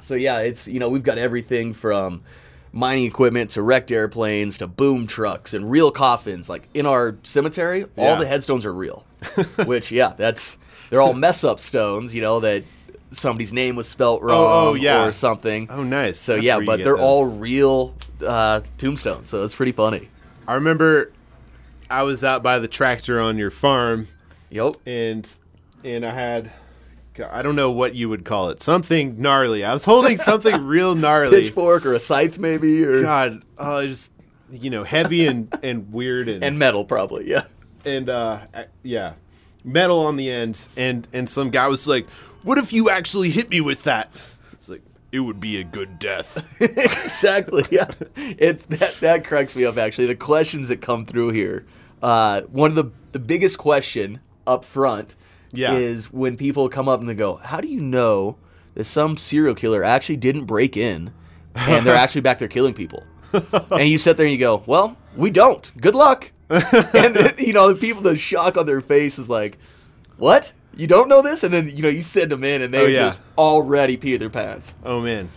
so 0.00 0.14
yeah, 0.14 0.38
it's 0.40 0.66
you 0.68 0.80
know 0.80 0.88
we've 0.88 1.02
got 1.02 1.18
everything 1.18 1.72
from 1.72 2.22
mining 2.72 3.04
equipment 3.04 3.50
to 3.52 3.62
wrecked 3.62 3.90
airplanes 3.90 4.58
to 4.58 4.66
boom 4.66 5.06
trucks 5.06 5.54
and 5.54 5.70
real 5.70 5.90
coffins. 5.90 6.48
Like 6.48 6.68
in 6.74 6.84
our 6.86 7.16
cemetery, 7.22 7.84
all 7.96 8.04
Yeah. 8.04 8.14
the 8.16 8.26
headstones 8.26 8.66
are 8.66 8.74
real. 8.74 9.04
Which 9.64 9.90
yeah, 9.90 10.12
that's 10.16 10.58
they're 10.90 11.00
all 11.00 11.14
mess 11.14 11.42
up 11.44 11.58
stones. 11.60 12.14
You 12.14 12.22
know 12.22 12.40
that 12.40 12.64
somebody's 13.12 13.52
name 13.52 13.76
was 13.76 13.88
spelt 13.88 14.20
wrong 14.22 14.36
oh, 14.46 14.74
yeah. 14.74 15.04
or 15.06 15.12
something. 15.12 15.68
oh, 15.70 15.82
nice. 15.84 16.18
So 16.18 16.34
That's 16.34 16.44
yeah, 16.44 16.60
but 16.60 16.78
they're 16.78 16.96
those. 16.96 17.00
all 17.00 17.24
real 17.26 17.94
uh, 18.24 18.60
tombstones. 18.78 19.28
So 19.28 19.42
it's 19.44 19.54
pretty 19.54 19.72
funny. 19.72 20.08
I 20.46 20.54
remember 20.54 21.12
I 21.88 22.02
was 22.02 22.24
out 22.24 22.42
by 22.42 22.58
the 22.58 22.68
tractor 22.68 23.20
on 23.20 23.38
your 23.38 23.50
farm 23.50 24.08
Yep. 24.50 24.76
and 24.86 25.28
and 25.84 26.04
I 26.04 26.12
had 26.12 26.50
I 27.20 27.42
don't 27.42 27.56
know 27.56 27.70
what 27.70 27.94
you 27.94 28.08
would 28.08 28.24
call 28.24 28.50
it. 28.50 28.60
Something 28.60 29.20
gnarly. 29.20 29.64
I 29.64 29.72
was 29.72 29.84
holding 29.84 30.18
something 30.18 30.64
real 30.66 30.94
gnarly. 30.94 31.42
Pitchfork 31.42 31.86
or 31.86 31.94
a 31.94 32.00
scythe 32.00 32.38
maybe 32.38 32.84
or 32.84 33.02
God, 33.02 33.42
oh, 33.58 33.86
just 33.86 34.12
you 34.50 34.70
know, 34.70 34.84
heavy 34.84 35.26
and 35.26 35.52
and 35.62 35.92
weird 35.92 36.28
and 36.28 36.44
and 36.44 36.58
metal 36.58 36.84
probably. 36.84 37.28
Yeah. 37.28 37.44
and 37.84 38.08
uh 38.08 38.40
yeah, 38.82 39.14
metal 39.64 40.06
on 40.06 40.16
the 40.16 40.30
ends 40.30 40.68
and 40.76 41.06
and 41.12 41.28
some 41.28 41.50
guy 41.50 41.68
was 41.68 41.86
like, 41.86 42.08
"What 42.42 42.58
if 42.58 42.72
you 42.72 42.90
actually 42.90 43.30
hit 43.30 43.50
me 43.50 43.60
with 43.60 43.82
that?" 43.84 44.10
It's 44.52 44.68
like 44.68 44.82
it 45.12 45.20
would 45.20 45.40
be 45.40 45.60
a 45.60 45.64
good 45.64 45.98
death. 45.98 46.46
exactly. 46.60 47.64
Yeah, 47.70 47.90
it's 48.16 48.66
that 48.66 48.96
that 49.00 49.24
cracks 49.24 49.56
me 49.56 49.64
up. 49.64 49.78
Actually, 49.78 50.06
the 50.06 50.16
questions 50.16 50.68
that 50.68 50.80
come 50.80 51.06
through 51.06 51.30
here. 51.30 51.66
Uh, 52.02 52.42
one 52.42 52.70
of 52.70 52.76
the 52.76 52.90
the 53.12 53.18
biggest 53.18 53.58
question 53.58 54.20
up 54.46 54.64
front 54.64 55.16
Yeah. 55.56 55.74
is 55.74 56.12
when 56.12 56.36
people 56.36 56.68
come 56.68 56.88
up 56.88 57.00
and 57.00 57.08
they 57.08 57.14
go, 57.14 57.36
"How 57.36 57.60
do 57.60 57.68
you 57.68 57.80
know 57.80 58.36
that 58.74 58.84
some 58.84 59.16
serial 59.16 59.54
killer 59.54 59.82
actually 59.84 60.16
didn't 60.16 60.44
break 60.44 60.76
in 60.76 61.12
and 61.54 61.84
they're 61.86 61.94
actually 62.04 62.20
back 62.22 62.38
there 62.38 62.48
killing 62.48 62.74
people?" 62.74 63.02
and 63.70 63.88
you 63.88 63.98
sit 63.98 64.16
there 64.16 64.26
and 64.26 64.32
you 64.32 64.38
go, 64.38 64.62
"Well, 64.66 64.96
we 65.16 65.30
don't. 65.30 65.70
Good 65.80 65.94
luck." 65.94 66.32
and 66.48 67.34
you 67.38 67.52
know 67.52 67.68
the 67.68 67.76
people, 67.78 68.02
the 68.02 68.16
shock 68.16 68.56
on 68.56 68.66
their 68.66 68.80
face 68.80 69.18
is 69.18 69.28
like, 69.28 69.58
"What? 70.16 70.52
You 70.76 70.86
don't 70.86 71.08
know 71.08 71.22
this?" 71.22 71.42
And 71.42 71.52
then 71.52 71.68
you 71.68 71.82
know 71.82 71.88
you 71.88 72.02
send 72.02 72.30
them 72.30 72.44
in 72.44 72.62
and 72.62 72.72
they 72.72 72.80
Oh, 72.84 72.86
yeah. 72.86 72.98
just 73.00 73.20
already 73.36 73.96
pee 73.96 74.16
their 74.16 74.30
pants. 74.30 74.74
Oh 74.84 75.00
man. 75.00 75.28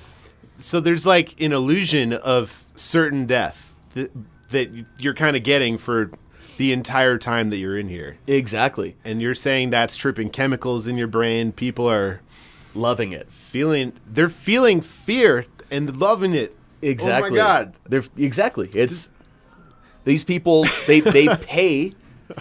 So 0.59 0.79
there's 0.79 1.05
like 1.05 1.39
an 1.41 1.51
illusion 1.53 2.11
of 2.13 2.65
certain 2.75 3.25
death 3.25 3.73
that, 3.95 4.11
that 4.51 4.69
you're 4.99 5.13
kind 5.13 5.35
of 5.37 5.43
getting 5.43 5.77
for 5.77 6.11
the 6.59 6.73
entire 6.73 7.17
time 7.17 7.49
that 7.51 7.57
you're 7.57 7.77
in 7.77 7.87
here. 7.87 8.17
Exactly. 8.27 8.97
And 9.05 9.21
you're 9.21 9.33
saying 9.33 9.69
that's 9.69 9.95
tripping 9.95 10.29
chemicals 10.29 10.87
in 10.89 10.97
your 10.97 11.07
brain. 11.07 11.53
People 11.53 11.89
are 11.89 12.19
Loving 12.75 13.13
it. 13.13 13.31
feeling 13.31 13.93
they're 14.05 14.27
feeling 14.29 14.81
fear 14.81 15.45
and 15.71 15.95
loving 15.95 16.35
it. 16.35 16.53
Exactly. 16.81 17.29
Oh 17.39 17.43
my 17.43 17.49
god. 17.49 17.73
They're 17.87 18.03
exactly. 18.17 18.69
It's 18.73 19.09
these 20.03 20.25
people 20.25 20.65
they 20.85 20.99
they 20.99 21.27
pay 21.41 21.93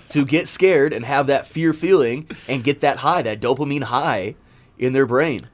to 0.08 0.24
get 0.26 0.48
scared 0.48 0.92
and 0.92 1.04
have 1.04 1.28
that 1.28 1.46
fear 1.46 1.72
feeling 1.72 2.28
and 2.48 2.64
get 2.64 2.80
that 2.80 2.98
high, 2.98 3.22
that 3.22 3.40
dopamine 3.40 3.84
high 3.84 4.34
in 4.78 4.92
their 4.94 5.06
brain. 5.06 5.48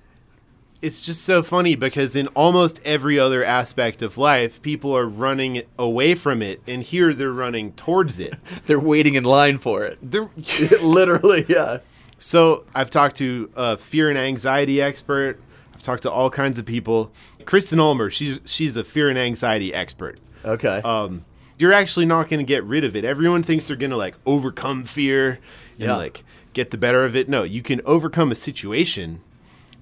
It's 0.85 1.01
just 1.01 1.23
so 1.23 1.43
funny 1.43 1.75
because 1.75 2.15
in 2.15 2.27
almost 2.29 2.81
every 2.85 3.19
other 3.19 3.43
aspect 3.45 4.03
of 4.03 4.19
life, 4.19 4.61
people 4.63 4.97
are 4.97 5.07
running 5.07 5.63
away 5.79 6.15
from 6.15 6.43
it, 6.43 6.61
and 6.67 6.83
here 6.83 7.15
they're 7.15 7.33
running 7.33 7.73
towards 7.73 8.19
it. 8.19 8.35
They're 8.67 8.79
waiting 8.81 9.15
in 9.15 9.25
line 9.25 9.59
for 9.59 9.85
it. 9.85 9.99
They're, 10.03 10.29
Literally, 10.83 11.47
yeah. 11.49 11.79
so 12.19 12.65
I've 12.75 12.91
talked 12.91 13.17
to 13.17 13.51
a 13.57 13.77
fear 13.77 14.09
and 14.11 14.19
anxiety 14.19 14.81
expert. 14.83 15.41
I've 15.75 15.83
talked 15.83 16.03
to 16.05 16.11
all 16.11 16.31
kinds 16.31 16.59
of 16.59 16.67
people. 16.67 17.11
Kristen 17.47 17.81
Ulmer, 17.81 18.11
she's 18.11 18.41
she's 18.45 18.77
a 18.77 18.85
fear 18.85 19.09
and 19.09 19.19
anxiety 19.19 19.73
expert. 19.75 20.19
Okay. 20.45 20.81
Um, 20.85 21.25
you're 21.59 21.73
actually 21.73 22.07
not 22.07 22.29
going 22.29 22.41
to 22.41 22.45
get 22.45 22.65
rid 22.65 22.85
of 22.85 22.95
it. 22.97 23.05
Everyone 23.05 23.43
thinks 23.43 23.69
they're 23.69 23.77
going 23.77 23.91
to 23.91 23.97
like 23.97 24.17
overcome 24.27 24.85
fear 24.85 25.39
and 25.79 25.89
Yeah. 25.89 25.97
like 25.97 26.25
get 26.53 26.71
the 26.71 26.77
better 26.79 27.05
of 27.05 27.15
it. 27.17 27.29
No, 27.29 27.43
you 27.43 27.63
can 27.63 27.81
overcome 27.85 28.31
a 28.31 28.35
situation, 28.35 29.21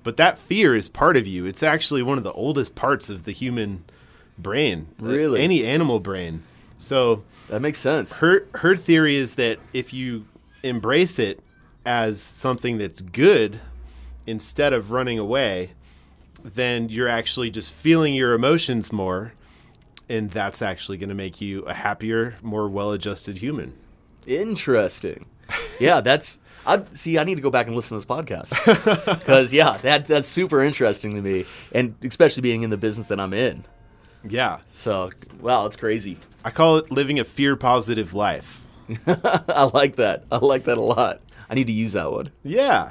but 0.02 0.16
that 0.16 0.38
fear 0.38 0.74
is 0.76 0.88
part 0.88 1.16
of 1.16 1.26
you. 1.26 1.46
It's 1.46 1.62
actually 1.62 2.02
one 2.02 2.18
of 2.18 2.24
the 2.24 2.32
oldest 2.32 2.74
parts 2.74 3.08
of 3.10 3.24
the 3.24 3.32
human 3.32 3.84
brain. 4.38 4.88
uh, 5.02 5.06
Really? 5.06 5.40
Any 5.42 5.64
animal 5.64 6.00
brain. 6.00 6.42
So 6.78 7.22
That 7.48 7.60
makes 7.60 7.78
sense. 7.78 8.14
her 8.18 8.46
her 8.54 8.76
theory 8.76 9.16
is 9.16 9.34
that 9.36 9.58
if 9.72 9.92
you 9.94 10.26
embrace 10.62 11.18
it 11.18 11.40
as 11.84 12.20
something 12.20 12.78
that's 12.78 13.00
good 13.00 13.60
instead 14.26 14.72
of 14.72 14.90
running 14.92 15.18
away, 15.18 15.70
then 16.42 16.88
you're 16.88 17.08
actually 17.08 17.50
just 17.50 17.72
feeling 17.72 18.14
your 18.14 18.32
emotions 18.34 18.92
more 18.92 19.32
and 20.08 20.30
that's 20.30 20.60
actually 20.62 20.98
going 20.98 21.08
to 21.08 21.14
make 21.14 21.40
you 21.40 21.62
a 21.62 21.72
happier, 21.72 22.34
more 22.42 22.68
well-adjusted 22.68 23.38
human. 23.38 23.72
Interesting. 24.26 25.26
Yeah, 25.80 26.00
that's. 26.00 26.38
I 26.66 26.82
see. 26.92 27.18
I 27.18 27.24
need 27.24 27.34
to 27.36 27.40
go 27.42 27.50
back 27.50 27.66
and 27.66 27.74
listen 27.76 27.98
to 27.98 28.04
this 28.04 28.04
podcast 28.04 28.50
because 29.18 29.52
yeah, 29.52 29.76
that 29.78 30.06
that's 30.06 30.28
super 30.28 30.62
interesting 30.62 31.14
to 31.16 31.20
me, 31.22 31.44
and 31.72 31.94
especially 32.02 32.40
being 32.42 32.62
in 32.62 32.70
the 32.70 32.76
business 32.76 33.08
that 33.08 33.18
I'm 33.20 33.32
in. 33.34 33.64
Yeah. 34.28 34.58
So, 34.72 35.10
wow, 35.40 35.66
it's 35.66 35.74
crazy. 35.76 36.16
I 36.44 36.50
call 36.50 36.76
it 36.76 36.92
living 36.92 37.18
a 37.18 37.24
fear-positive 37.24 38.14
life. 38.14 38.64
I 39.06 39.68
like 39.74 39.96
that. 39.96 40.24
I 40.30 40.36
like 40.38 40.64
that 40.64 40.78
a 40.78 40.82
lot. 40.82 41.20
I 41.50 41.54
need 41.54 41.66
to 41.66 41.72
use 41.72 41.94
that 41.94 42.10
one, 42.12 42.30
Yeah. 42.44 42.90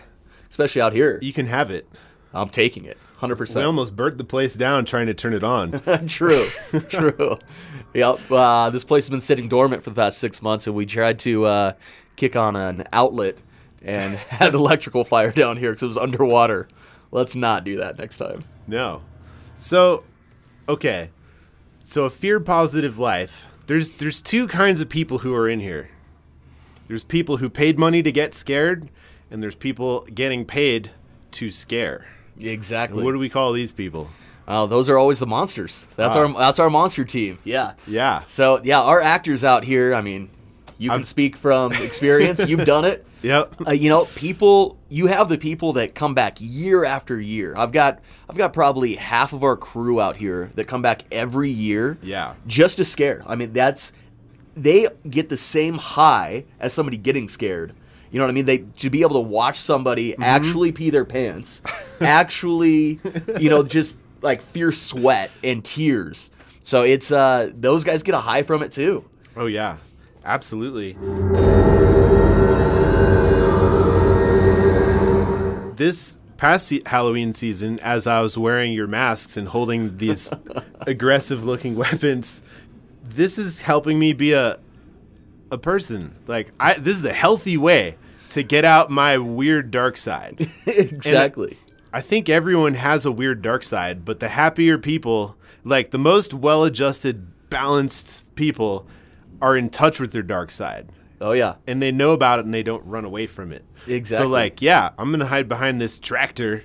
especially 0.50 0.82
out 0.82 0.92
here. 0.94 1.20
You 1.22 1.32
can 1.32 1.48
have 1.48 1.72
it. 1.72 1.88
I'm 2.34 2.50
taking 2.50 2.84
it, 2.86 2.98
hundred 3.18 3.36
We 3.36 3.40
percent. 3.40 3.66
almost 3.66 3.96
burnt 3.96 4.18
the 4.18 4.24
place 4.26 4.56
down 4.56 4.84
trying 4.86 5.08
to 5.08 5.14
turn 5.14 5.34
it 5.34 5.44
on. 5.44 5.80
True, 6.08 6.48
true. 6.90 7.38
Yep. 7.94 8.20
Uh, 8.32 8.70
this 8.70 8.84
place 8.86 9.04
has 9.06 9.10
been 9.10 9.20
sitting 9.22 9.48
dormant 9.50 9.84
for 9.84 9.90
the 9.90 9.96
past 9.96 10.18
six 10.18 10.42
months, 10.42 10.66
and 10.68 10.76
we 10.76 10.86
tried 10.86 11.20
to 11.20 11.46
uh, 11.46 11.74
kick 12.16 12.36
on 12.38 12.56
an 12.56 12.86
outlet 12.94 13.38
and 13.82 14.14
had 14.30 14.54
electrical 14.54 15.04
fire 15.04 15.32
down 15.32 15.58
here 15.58 15.72
because 15.72 15.84
it 15.84 15.88
was 15.88 15.98
underwater. 15.98 16.68
Let's 17.12 17.36
not 17.36 17.64
do 17.64 17.78
that 17.78 17.98
next 17.98 18.18
time. 18.18 18.44
No. 18.68 19.02
So, 19.56 20.04
okay. 20.70 21.10
So 21.84 22.06
a 22.06 22.10
fear 22.10 22.40
positive 22.40 22.98
life. 23.00 23.48
There's 23.68 23.90
there's 23.92 24.22
two 24.22 24.48
kinds 24.48 24.82
of 24.82 24.90
people 24.90 25.20
who 25.20 25.34
are 25.36 25.48
in 25.48 25.60
here. 25.60 25.90
There's 26.88 27.04
people 27.04 27.38
who 27.38 27.50
paid 27.50 27.80
money 27.80 28.04
to 28.04 28.12
get 28.12 28.34
scared, 28.34 28.90
and 29.30 29.42
there's 29.42 29.56
people 29.56 30.02
getting 30.14 30.46
paid 30.46 30.92
to 31.34 31.50
scare. 31.50 32.08
Exactly. 32.40 33.04
What 33.04 33.12
do 33.14 33.20
we 33.20 33.30
call 33.30 33.54
these 33.54 33.72
people? 33.72 34.10
Oh, 34.48 34.66
those 34.68 34.90
are 34.90 34.98
always 34.98 35.20
the 35.20 35.28
monsters. 35.28 35.88
That's 35.96 36.16
Ah. 36.16 36.20
our 36.26 36.34
that's 36.34 36.60
our 36.60 36.70
monster 36.70 37.06
team. 37.06 37.40
Yeah. 37.44 37.74
Yeah. 37.88 38.24
So 38.28 38.60
yeah, 38.64 38.82
our 38.82 39.02
actors 39.02 39.44
out 39.44 39.64
here. 39.64 39.94
I 39.94 40.02
mean, 40.02 40.30
you 40.78 40.90
can 40.90 41.00
I've- 41.00 41.06
speak 41.06 41.36
from 41.38 41.72
experience. 41.74 42.48
You've 42.48 42.66
done 42.66 42.86
it. 42.86 43.06
Yep. 43.22 43.56
Uh, 43.68 43.72
you 43.72 43.90
know, 43.90 44.06
people. 44.16 44.78
You 44.90 45.08
have 45.08 45.30
the 45.30 45.38
people 45.38 45.74
that 45.74 45.96
come 45.96 46.14
back 46.14 46.38
year 46.40 46.84
after 46.84 47.20
year. 47.20 47.54
I've 47.56 47.72
got 47.72 48.00
I've 48.30 48.36
got 48.38 48.52
probably 48.54 48.96
half 48.96 49.32
of 49.34 49.44
our 49.44 49.56
crew 49.56 50.02
out 50.02 50.18
here 50.18 50.52
that 50.56 50.66
come 50.66 50.82
back 50.82 51.04
every 51.12 51.50
year. 51.50 51.98
Yeah. 52.02 52.34
Just 52.48 52.78
to 52.78 52.86
scare. 52.86 53.24
I 53.26 53.36
mean, 53.36 53.54
that's 53.54 53.94
they 54.56 54.88
get 55.10 55.30
the 55.30 55.38
same 55.38 55.76
high 55.76 56.44
as 56.60 56.74
somebody 56.74 56.98
getting 56.98 57.30
scared. 57.30 57.74
You 58.12 58.20
know 58.20 58.26
what 58.26 58.32
I 58.32 58.34
mean? 58.34 58.46
They 58.46 58.58
to 58.80 58.90
be 58.90 59.02
able 59.04 59.14
to 59.16 59.20
watch 59.22 59.58
somebody 59.60 60.12
Mm-hmm. 60.12 60.24
actually 60.24 60.72
pee 60.74 60.90
their 60.90 61.06
pants, 61.06 61.62
actually, 62.02 63.00
you 63.40 63.50
know, 63.50 63.64
just 63.64 63.98
like 64.22 64.42
fierce 64.42 64.82
sweat 64.82 65.32
and 65.44 65.64
tears. 65.64 66.30
So 66.64 66.82
it's 66.84 67.12
uh 67.12 67.52
those 67.56 67.84
guys 67.86 68.04
get 68.04 68.16
a 68.16 68.20
high 68.20 68.44
from 68.44 68.62
it 68.64 68.72
too. 68.74 69.06
Oh 69.38 69.46
yeah. 69.46 69.78
Absolutely. 70.26 70.98
This 75.82 76.20
past 76.38 76.68
se- 76.68 76.84
Halloween 76.86 77.34
season, 77.34 77.80
as 77.80 78.06
I 78.06 78.22
was 78.22 78.38
wearing 78.38 78.72
your 78.72 78.86
masks 78.86 79.36
and 79.36 79.48
holding 79.48 79.98
these 79.98 80.32
aggressive 80.82 81.44
looking 81.44 81.74
weapons, 81.74 82.44
this 83.04 83.40
is 83.40 83.62
helping 83.62 83.98
me 83.98 84.14
be 84.14 84.34
a 84.34 84.60
a 85.50 85.58
person. 85.58 86.14
Like 86.28 86.52
I 86.60 86.76
this 86.76 86.96
is 86.98 87.06
a 87.06 87.14
healthy 87.14 87.58
way 87.58 87.98
to 88.30 88.44
get 88.44 88.64
out 88.64 88.92
my 88.92 89.18
weird 89.18 89.72
dark 89.72 89.98
side. 89.98 90.52
exactly. 90.68 91.58
I 91.92 92.02
think 92.02 92.30
everyone 92.30 92.76
has 92.76 93.04
a 93.04 93.12
weird 93.12 93.42
dark 93.42 93.64
side, 93.64 94.06
but 94.06 94.20
the 94.20 94.30
happier 94.30 94.78
people, 94.78 95.36
like 95.64 95.90
the 95.90 95.98
most 95.98 96.32
well 96.32 96.64
adjusted, 96.64 97.50
balanced 97.50 98.36
people, 98.36 98.86
are 99.42 99.58
in 99.58 99.72
touch 99.72 100.00
with 100.00 100.12
their 100.12 100.22
dark 100.22 100.52
side. 100.52 100.92
Oh 101.22 101.32
yeah. 101.32 101.56
And 101.68 101.82
they 101.82 101.92
know 101.92 102.12
about 102.12 102.40
it 102.40 102.46
and 102.46 102.54
they 102.54 102.64
don't 102.64 102.86
run 102.86 103.06
away 103.06 103.28
from 103.28 103.52
it. 103.52 103.64
Exactly. 103.88 104.26
So, 104.26 104.30
like, 104.30 104.62
yeah, 104.62 104.90
I'm 104.98 105.10
going 105.10 105.22
to 105.22 105.26
hide 105.26 105.48
behind 105.48 105.80
this 105.80 105.98
tractor. 106.00 106.64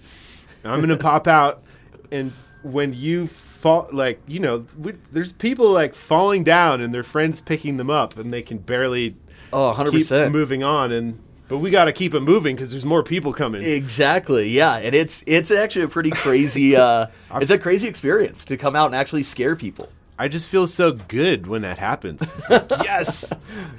I'm 0.65 0.79
going 0.81 0.89
to 0.89 0.97
pop 0.97 1.27
out. 1.29 1.63
And 2.11 2.33
when 2.63 2.93
you 2.95 3.27
fall, 3.27 3.89
like, 3.93 4.21
you 4.27 4.41
know, 4.41 4.67
we, 4.79 4.93
there's 5.13 5.33
people 5.33 5.71
like 5.71 5.95
falling 5.95 6.43
down 6.45 6.81
and 6.81 6.93
their 6.93 7.03
friends 7.05 7.41
picking 7.41 7.77
them 7.77 7.91
up 7.91 8.19
and 8.19 8.33
they 8.33 8.43
can 8.43 8.59
barely 8.59 9.17
Oh, 9.53 9.73
100%. 9.73 10.25
keep 10.25 10.33
moving 10.33 10.65
on. 10.65 10.91
And, 10.93 11.21
but 11.49 11.59
we 11.59 11.71
got 11.71 11.85
to 11.85 11.93
keep 11.93 12.13
it 12.15 12.21
moving 12.21 12.57
because 12.57 12.73
there's 12.73 12.85
more 12.85 13.03
people 13.05 13.33
coming. 13.33 13.63
Exactly. 13.63 14.51
Yeah, 14.51 14.77
and 14.79 14.95
it's 14.95 15.23
it's 15.29 15.53
actually 15.53 15.83
a 15.83 15.89
pretty 15.89 16.11
crazy 16.11 16.75
uh 16.77 17.07
it's 17.37 17.53
a 17.53 17.59
crazy 17.59 17.87
experience 17.87 18.45
to 18.47 18.57
come 18.57 18.75
out 18.75 18.87
and 18.87 18.97
actually 18.97 19.23
scare 19.23 19.55
people. 19.55 19.89
I 20.19 20.29
just 20.29 20.49
feel 20.49 20.67
so 20.67 20.93
good 20.93 21.47
when 21.47 21.63
that 21.63 21.79
happens. 21.79 22.23
Like, 22.51 22.71
yes, 22.85 23.33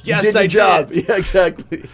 yes, 0.03 0.35
I 0.35 0.47
job. 0.47 0.89
did. 0.91 1.05
Yeah, 1.09 1.15
exactly. 1.17 1.89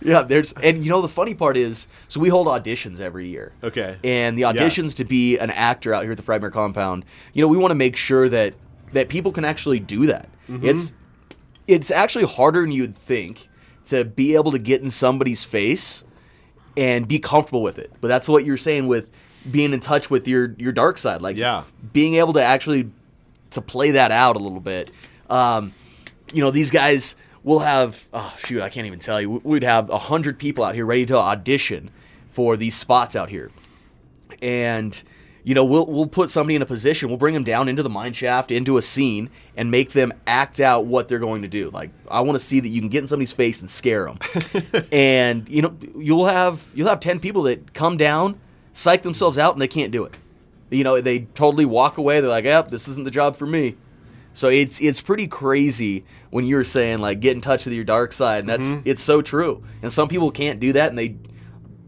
Yeah, 0.00 0.22
there's 0.22 0.52
and 0.54 0.84
you 0.84 0.90
know 0.90 1.00
the 1.00 1.08
funny 1.08 1.32
part 1.34 1.56
is 1.56 1.88
so 2.08 2.20
we 2.20 2.28
hold 2.28 2.46
auditions 2.46 3.00
every 3.00 3.28
year. 3.28 3.52
Okay. 3.62 3.96
And 4.04 4.36
the 4.36 4.42
auditions 4.42 4.96
to 4.96 5.04
be 5.04 5.38
an 5.38 5.50
actor 5.50 5.94
out 5.94 6.02
here 6.02 6.12
at 6.12 6.18
the 6.18 6.22
Frightmare 6.22 6.52
compound, 6.52 7.04
you 7.32 7.40
know, 7.40 7.48
we 7.48 7.56
want 7.56 7.70
to 7.70 7.74
make 7.76 7.96
sure 7.96 8.28
that 8.28 8.54
that 8.92 9.08
people 9.08 9.32
can 9.32 9.44
actually 9.46 9.80
do 9.80 10.06
that. 10.06 10.28
Mm-hmm. 10.48 10.66
It's 10.66 10.92
it's 11.66 11.90
actually 11.90 12.26
harder 12.26 12.60
than 12.60 12.70
you'd 12.72 12.94
think 12.96 13.48
to 13.86 14.04
be 14.04 14.34
able 14.34 14.52
to 14.52 14.58
get 14.58 14.82
in 14.82 14.90
somebody's 14.90 15.44
face 15.44 16.04
and 16.76 17.08
be 17.08 17.18
comfortable 17.18 17.62
with 17.62 17.78
it. 17.78 17.90
But 18.02 18.08
that's 18.08 18.28
what 18.28 18.44
you're 18.44 18.56
saying 18.58 18.86
with 18.88 19.08
being 19.50 19.72
in 19.72 19.80
touch 19.80 20.10
with 20.10 20.28
your 20.28 20.54
your 20.58 20.72
dark 20.72 20.98
side, 20.98 21.22
like 21.22 21.36
Yeah. 21.36 21.64
being 21.94 22.16
able 22.16 22.34
to 22.34 22.42
actually 22.42 22.90
to 23.50 23.60
play 23.60 23.92
that 23.92 24.10
out 24.10 24.36
a 24.36 24.38
little 24.38 24.60
bit. 24.60 24.90
Um, 25.30 25.72
you 26.32 26.42
know, 26.42 26.50
these 26.50 26.70
guys 26.70 27.16
will 27.44 27.60
have 27.60 28.08
oh 28.12 28.34
shoot, 28.38 28.62
I 28.62 28.68
can't 28.68 28.86
even 28.86 28.98
tell 28.98 29.20
you. 29.20 29.40
We'd 29.44 29.62
have 29.62 29.90
a 29.90 29.98
hundred 29.98 30.38
people 30.38 30.64
out 30.64 30.74
here 30.74 30.86
ready 30.86 31.06
to 31.06 31.16
audition 31.16 31.90
for 32.30 32.56
these 32.56 32.74
spots 32.74 33.14
out 33.14 33.28
here, 33.28 33.50
and 34.42 35.00
you 35.44 35.54
know 35.54 35.64
we'll 35.64 35.86
we'll 35.86 36.06
put 36.06 36.30
somebody 36.30 36.56
in 36.56 36.62
a 36.62 36.66
position. 36.66 37.08
We'll 37.08 37.18
bring 37.18 37.34
them 37.34 37.44
down 37.44 37.68
into 37.68 37.82
the 37.82 37.90
mine 37.90 38.14
shaft, 38.14 38.50
into 38.50 38.78
a 38.78 38.82
scene, 38.82 39.30
and 39.56 39.70
make 39.70 39.92
them 39.92 40.12
act 40.26 40.58
out 40.58 40.86
what 40.86 41.06
they're 41.06 41.18
going 41.18 41.42
to 41.42 41.48
do. 41.48 41.70
Like 41.70 41.90
I 42.10 42.22
want 42.22 42.38
to 42.38 42.44
see 42.44 42.58
that 42.60 42.68
you 42.68 42.80
can 42.80 42.88
get 42.88 43.02
in 43.02 43.06
somebody's 43.06 43.32
face 43.32 43.60
and 43.60 43.70
scare 43.70 44.06
them, 44.06 44.18
and 44.92 45.48
you 45.48 45.62
know 45.62 45.76
you'll 45.96 46.26
have 46.26 46.66
you'll 46.74 46.88
have 46.88 47.00
ten 47.00 47.20
people 47.20 47.42
that 47.42 47.74
come 47.74 47.96
down, 47.96 48.40
psych 48.72 49.02
themselves 49.02 49.38
out, 49.38 49.54
and 49.54 49.62
they 49.62 49.68
can't 49.68 49.92
do 49.92 50.04
it. 50.04 50.16
You 50.74 50.84
know 50.84 51.00
they 51.00 51.20
totally 51.20 51.64
walk 51.64 51.98
away. 51.98 52.20
They're 52.20 52.30
like, 52.30 52.44
"Yep, 52.44 52.70
this 52.70 52.88
isn't 52.88 53.04
the 53.04 53.10
job 53.10 53.36
for 53.36 53.46
me." 53.46 53.76
So 54.34 54.48
it's 54.48 54.80
it's 54.80 55.00
pretty 55.00 55.28
crazy 55.28 56.04
when 56.30 56.44
you're 56.44 56.64
saying 56.64 56.98
like 56.98 57.20
get 57.20 57.36
in 57.36 57.40
touch 57.40 57.64
with 57.64 57.74
your 57.74 57.84
dark 57.84 58.12
side, 58.12 58.40
and 58.40 58.48
that's 58.48 58.68
it's 58.84 59.02
so 59.02 59.22
true. 59.22 59.62
And 59.80 59.92
some 59.92 60.08
people 60.08 60.30
can't 60.30 60.58
do 60.58 60.72
that, 60.72 60.90
and 60.90 60.98
they 60.98 61.16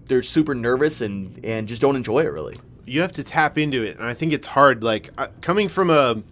they're 0.06 0.22
super 0.22 0.54
nervous 0.54 1.00
and 1.00 1.44
and 1.44 1.66
just 1.66 1.82
don't 1.82 1.96
enjoy 1.96 2.20
it 2.20 2.32
really. 2.32 2.56
You 2.86 3.00
have 3.00 3.12
to 3.14 3.24
tap 3.24 3.58
into 3.58 3.82
it, 3.82 3.98
and 3.98 4.06
I 4.06 4.14
think 4.14 4.32
it's 4.32 4.46
hard. 4.46 4.84
Like 4.84 5.10
uh, 5.18 5.26
coming 5.40 5.68
from 5.68 5.90
a 5.90 6.22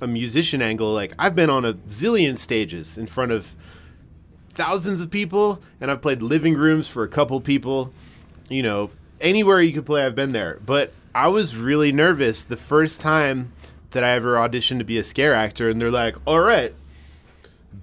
a 0.00 0.06
musician 0.08 0.60
angle, 0.60 0.92
like 0.92 1.12
I've 1.18 1.36
been 1.36 1.50
on 1.50 1.64
a 1.64 1.74
zillion 1.74 2.36
stages 2.36 2.98
in 2.98 3.06
front 3.06 3.30
of 3.30 3.54
thousands 4.50 5.00
of 5.00 5.10
people, 5.10 5.62
and 5.80 5.88
I've 5.88 6.02
played 6.02 6.20
living 6.20 6.54
rooms 6.54 6.88
for 6.88 7.04
a 7.04 7.08
couple 7.08 7.40
people. 7.40 7.92
You 8.48 8.64
know, 8.64 8.90
anywhere 9.20 9.60
you 9.62 9.72
could 9.72 9.86
play, 9.86 10.04
I've 10.04 10.16
been 10.16 10.32
there. 10.32 10.58
But 10.66 10.92
I 11.14 11.28
was 11.28 11.56
really 11.56 11.92
nervous 11.92 12.44
the 12.44 12.56
first 12.56 13.00
time 13.00 13.52
that 13.90 14.04
I 14.04 14.10
ever 14.10 14.36
auditioned 14.36 14.78
to 14.78 14.84
be 14.84 14.98
a 14.98 15.04
scare 15.04 15.34
actor, 15.34 15.68
and 15.68 15.80
they're 15.80 15.90
like, 15.90 16.16
"All 16.24 16.40
right, 16.40 16.74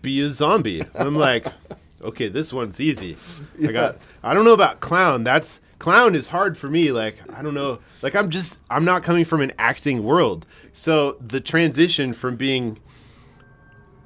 be 0.01 0.21
a 0.21 0.29
zombie." 0.29 0.81
And 0.81 0.89
I'm 1.07 1.15
like, 1.15 1.47
"Okay, 2.01 2.29
this 2.29 2.53
one's 2.53 2.79
easy." 2.79 3.17
I 3.61 3.71
got. 3.71 3.97
I 4.23 4.33
don't 4.33 4.45
know 4.45 4.53
about 4.53 4.79
clown. 4.79 5.23
That's 5.23 5.59
clown 5.79 6.15
is 6.15 6.29
hard 6.29 6.57
for 6.57 6.69
me. 6.69 6.91
Like 6.91 7.17
I 7.35 7.41
don't 7.41 7.53
know. 7.53 7.79
Like 8.01 8.15
I'm 8.15 8.29
just. 8.29 8.61
I'm 8.69 8.85
not 8.85 9.03
coming 9.03 9.25
from 9.25 9.41
an 9.41 9.51
acting 9.59 10.03
world, 10.03 10.45
so 10.71 11.17
the 11.19 11.41
transition 11.41 12.13
from 12.13 12.35
being 12.35 12.79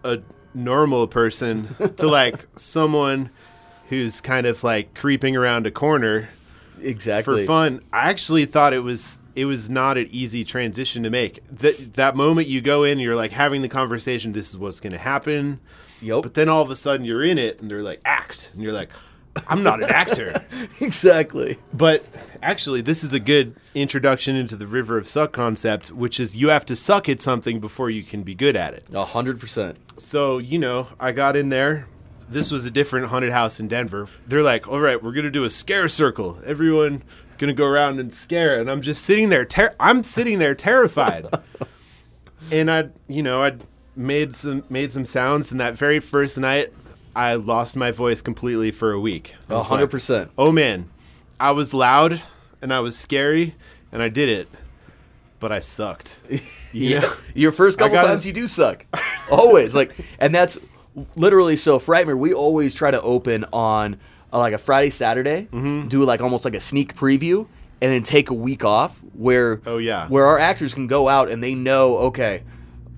a 0.03 0.19
normal 0.53 1.07
person 1.07 1.75
to 1.97 2.07
like 2.07 2.47
someone 2.55 3.29
who's 3.89 4.21
kind 4.21 4.47
of 4.47 4.63
like 4.63 4.93
creeping 4.95 5.35
around 5.35 5.67
a 5.67 5.71
corner 5.71 6.29
exactly. 6.81 7.43
for 7.43 7.47
fun. 7.47 7.81
I 7.91 8.09
actually 8.09 8.45
thought 8.45 8.73
it 8.73 8.83
was 8.83 9.21
it 9.35 9.45
was 9.45 9.69
not 9.69 9.97
an 9.97 10.07
easy 10.11 10.43
transition 10.43 11.03
to 11.03 11.09
make. 11.09 11.41
That 11.49 11.93
that 11.93 12.15
moment 12.15 12.47
you 12.47 12.61
go 12.61 12.83
in, 12.83 12.99
you're 12.99 13.15
like 13.15 13.31
having 13.31 13.61
the 13.61 13.69
conversation. 13.69 14.33
This 14.33 14.49
is 14.49 14.57
what's 14.57 14.79
going 14.79 14.93
to 14.93 14.99
happen. 14.99 15.59
Yep. 16.01 16.23
But 16.23 16.33
then 16.33 16.49
all 16.49 16.61
of 16.61 16.69
a 16.71 16.75
sudden 16.75 17.05
you're 17.05 17.23
in 17.23 17.37
it, 17.37 17.61
and 17.61 17.69
they're 17.69 17.83
like 17.83 18.01
act, 18.05 18.51
and 18.53 18.63
you're 18.63 18.73
like, 18.73 18.89
I'm 19.47 19.63
not 19.63 19.81
an 19.83 19.89
actor. 19.89 20.33
exactly. 20.79 21.57
But 21.73 22.05
actually, 22.41 22.81
this 22.81 23.03
is 23.03 23.13
a 23.13 23.19
good 23.19 23.55
introduction 23.75 24.35
into 24.35 24.55
the 24.55 24.67
River 24.67 24.97
of 24.97 25.07
Suck 25.07 25.31
concept, 25.31 25.91
which 25.91 26.19
is 26.19 26.35
you 26.35 26.49
have 26.49 26.65
to 26.67 26.75
suck 26.75 27.07
at 27.07 27.21
something 27.21 27.59
before 27.59 27.89
you 27.89 28.03
can 28.03 28.23
be 28.23 28.35
good 28.35 28.55
at 28.55 28.73
it. 28.73 28.87
A 28.93 29.05
hundred 29.05 29.39
percent. 29.39 29.77
So, 29.97 30.39
you 30.39 30.59
know, 30.59 30.87
I 30.99 31.11
got 31.11 31.35
in 31.35 31.49
there. 31.49 31.87
This 32.31 32.49
was 32.51 32.65
a 32.65 32.71
different 32.71 33.07
haunted 33.07 33.31
house 33.31 33.59
in 33.59 33.67
Denver. 33.67 34.07
They're 34.25 34.41
like, 34.41 34.67
all 34.67 34.79
right, 34.79 35.01
we're 35.01 35.11
going 35.11 35.25
to 35.25 35.31
do 35.31 35.43
a 35.43 35.49
scare 35.49 35.87
circle. 35.87 36.39
Everyone 36.45 37.03
going 37.37 37.49
to 37.49 37.53
go 37.53 37.65
around 37.65 37.99
and 37.99 38.13
scare. 38.13 38.59
And 38.59 38.69
I'm 38.71 38.81
just 38.81 39.03
sitting 39.03 39.29
there. 39.29 39.43
Ter- 39.45 39.75
I'm 39.79 40.03
sitting 40.03 40.39
there 40.39 40.55
terrified. 40.55 41.27
and 42.51 42.71
I, 42.71 42.89
you 43.07 43.21
know, 43.21 43.43
I 43.43 43.55
made 43.95 44.33
some 44.33 44.63
made 44.69 44.91
some 44.91 45.05
sounds. 45.05 45.51
And 45.51 45.59
that 45.59 45.75
very 45.75 45.99
first 45.99 46.37
night, 46.37 46.71
I 47.15 47.35
lost 47.35 47.75
my 47.75 47.91
voice 47.91 48.21
completely 48.21 48.71
for 48.71 48.91
a 48.93 48.99
week. 48.99 49.35
I 49.49 49.53
A 49.53 49.55
was 49.57 49.67
hundred 49.69 49.81
like, 49.83 49.89
percent. 49.91 50.31
Oh 50.37 50.51
man, 50.51 50.89
I 51.39 51.51
was 51.51 51.73
loud 51.73 52.21
and 52.61 52.73
I 52.73 52.79
was 52.79 52.97
scary 52.97 53.55
and 53.91 54.01
I 54.01 54.07
did 54.07 54.29
it, 54.29 54.47
but 55.39 55.51
I 55.51 55.59
sucked. 55.59 56.19
Yeah. 56.73 57.01
know? 57.01 57.13
Your 57.35 57.51
first 57.51 57.77
couple 57.77 57.95
gotta- 57.95 58.07
times 58.07 58.25
you 58.25 58.31
do 58.31 58.47
suck. 58.47 58.85
always. 59.29 59.75
Like 59.75 59.93
and 60.19 60.33
that's 60.33 60.57
literally 61.15 61.55
so 61.57 61.79
Frightmare, 61.79 62.17
we 62.17 62.33
always 62.33 62.73
try 62.75 62.91
to 62.91 63.01
open 63.01 63.45
on 63.53 63.97
uh, 64.33 64.39
like 64.39 64.53
a 64.53 64.57
Friday, 64.57 64.89
Saturday, 64.89 65.47
Mm-hmm. 65.51 65.87
do 65.87 66.03
like 66.03 66.21
almost 66.21 66.45
like 66.45 66.55
a 66.55 66.59
sneak 66.61 66.95
preview 66.95 67.47
and 67.81 67.91
then 67.91 68.03
take 68.03 68.29
a 68.29 68.33
week 68.33 68.63
off 68.63 68.97
where 69.13 69.61
Oh, 69.65 69.77
yeah. 69.77 70.07
where 70.07 70.25
our 70.27 70.37
actors 70.39 70.73
can 70.73 70.87
go 70.87 71.07
out 71.07 71.29
and 71.29 71.41
they 71.43 71.55
know, 71.55 71.97
okay, 71.97 72.43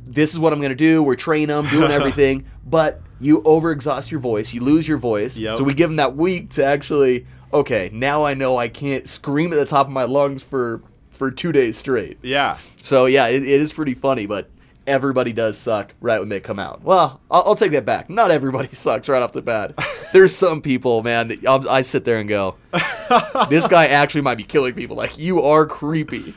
this 0.05 0.33
is 0.33 0.39
what 0.39 0.53
I'm 0.53 0.59
going 0.59 0.69
to 0.71 0.75
do. 0.75 1.01
We're 1.01 1.15
training 1.15 1.47
them, 1.47 1.65
doing 1.67 1.91
everything, 1.99 2.45
but 2.65 3.01
you 3.19 3.41
overexhaust 3.41 4.11
your 4.11 4.19
voice, 4.19 4.53
you 4.53 4.61
lose 4.61 4.87
your 4.87 4.97
voice. 4.97 5.37
Yep. 5.37 5.57
So 5.57 5.63
we 5.63 5.73
give 5.73 5.89
them 5.89 5.95
that 5.97 6.15
week 6.15 6.49
to 6.51 6.65
actually, 6.65 7.25
okay, 7.53 7.89
now 7.93 8.25
I 8.25 8.33
know 8.33 8.57
I 8.57 8.67
can't 8.67 9.07
scream 9.07 9.53
at 9.53 9.55
the 9.57 9.65
top 9.65 9.87
of 9.87 9.93
my 9.93 10.03
lungs 10.03 10.43
for 10.43 10.81
for 11.09 11.29
two 11.31 11.51
days 11.51 11.77
straight. 11.77 12.17
Yeah. 12.23 12.57
So 12.77 13.05
yeah, 13.05 13.27
it, 13.27 13.43
it 13.43 13.61
is 13.61 13.71
pretty 13.71 13.93
funny, 13.93 14.25
but 14.25 14.49
everybody 14.87 15.33
does 15.33 15.57
suck 15.57 15.93
right 16.01 16.19
when 16.19 16.29
they 16.29 16.39
come 16.39 16.59
out. 16.59 16.83
Well, 16.83 17.21
I'll, 17.31 17.43
I'll 17.47 17.55
take 17.55 17.71
that 17.71 17.85
back. 17.85 18.09
Not 18.09 18.31
everybody 18.31 18.69
sucks 18.75 19.09
right 19.09 19.21
off 19.21 19.33
the 19.33 19.41
bat. 19.41 19.73
There's 20.13 20.35
some 20.35 20.61
people, 20.61 21.03
man. 21.03 21.29
That 21.29 21.45
I'll, 21.45 21.67
I 21.69 21.81
sit 21.81 22.05
there 22.05 22.19
and 22.19 22.29
go, 22.29 22.55
this 23.49 23.67
guy 23.67 23.87
actually 23.87 24.21
might 24.21 24.37
be 24.37 24.43
killing 24.43 24.73
people. 24.73 24.95
Like 24.95 25.17
you 25.17 25.41
are 25.41 25.65
creepy. 25.65 26.33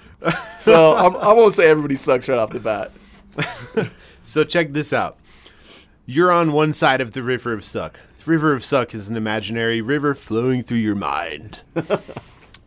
So 0.57 0.97
I'm, 0.97 1.17
I 1.17 1.33
won't 1.33 1.55
say 1.55 1.69
everybody 1.69 1.97
sucks 1.97 2.29
right 2.29 2.39
off 2.39 2.51
the 2.51 2.61
bat. 2.61 2.93
So 4.27 4.43
check 4.43 4.73
this 4.73 4.93
out. 4.93 5.19
You're 6.05 6.33
on 6.33 6.53
one 6.53 6.73
side 6.73 7.01
of 7.01 7.13
the 7.13 7.23
River 7.23 7.53
of 7.53 7.65
Suck. 7.65 8.01
The 8.19 8.31
River 8.31 8.53
of 8.53 8.65
Suck 8.65 8.93
is 8.93 9.09
an 9.09 9.17
imaginary 9.17 9.81
river 9.81 10.15
flowing 10.15 10.63
through 10.63 10.79
your 10.79 10.97
mind. 10.97 11.63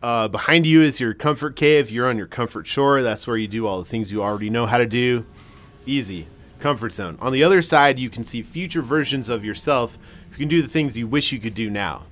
uh, 0.02 0.28
behind 0.28 0.64
you 0.64 0.80
is 0.80 1.00
your 1.00 1.12
comfort 1.12 1.56
cave. 1.56 1.90
You're 1.90 2.08
on 2.08 2.16
your 2.16 2.26
comfort 2.26 2.66
shore. 2.66 3.02
That's 3.02 3.26
where 3.26 3.36
you 3.36 3.46
do 3.46 3.66
all 3.66 3.78
the 3.78 3.84
things 3.84 4.10
you 4.10 4.22
already 4.22 4.48
know 4.48 4.64
how 4.64 4.78
to 4.78 4.86
do. 4.86 5.26
Easy. 5.90 6.26
Comfort 6.60 6.92
zone. 6.92 7.18
On 7.20 7.32
the 7.32 7.42
other 7.42 7.62
side, 7.62 7.98
you 7.98 8.10
can 8.10 8.22
see 8.22 8.42
future 8.42 8.82
versions 8.82 9.28
of 9.28 9.44
yourself 9.44 9.98
who 10.30 10.36
can 10.36 10.48
do 10.48 10.62
the 10.62 10.68
things 10.68 10.96
you 10.96 11.06
wish 11.06 11.32
you 11.32 11.38
could 11.40 11.54
do 11.54 11.68
now. 11.70 12.04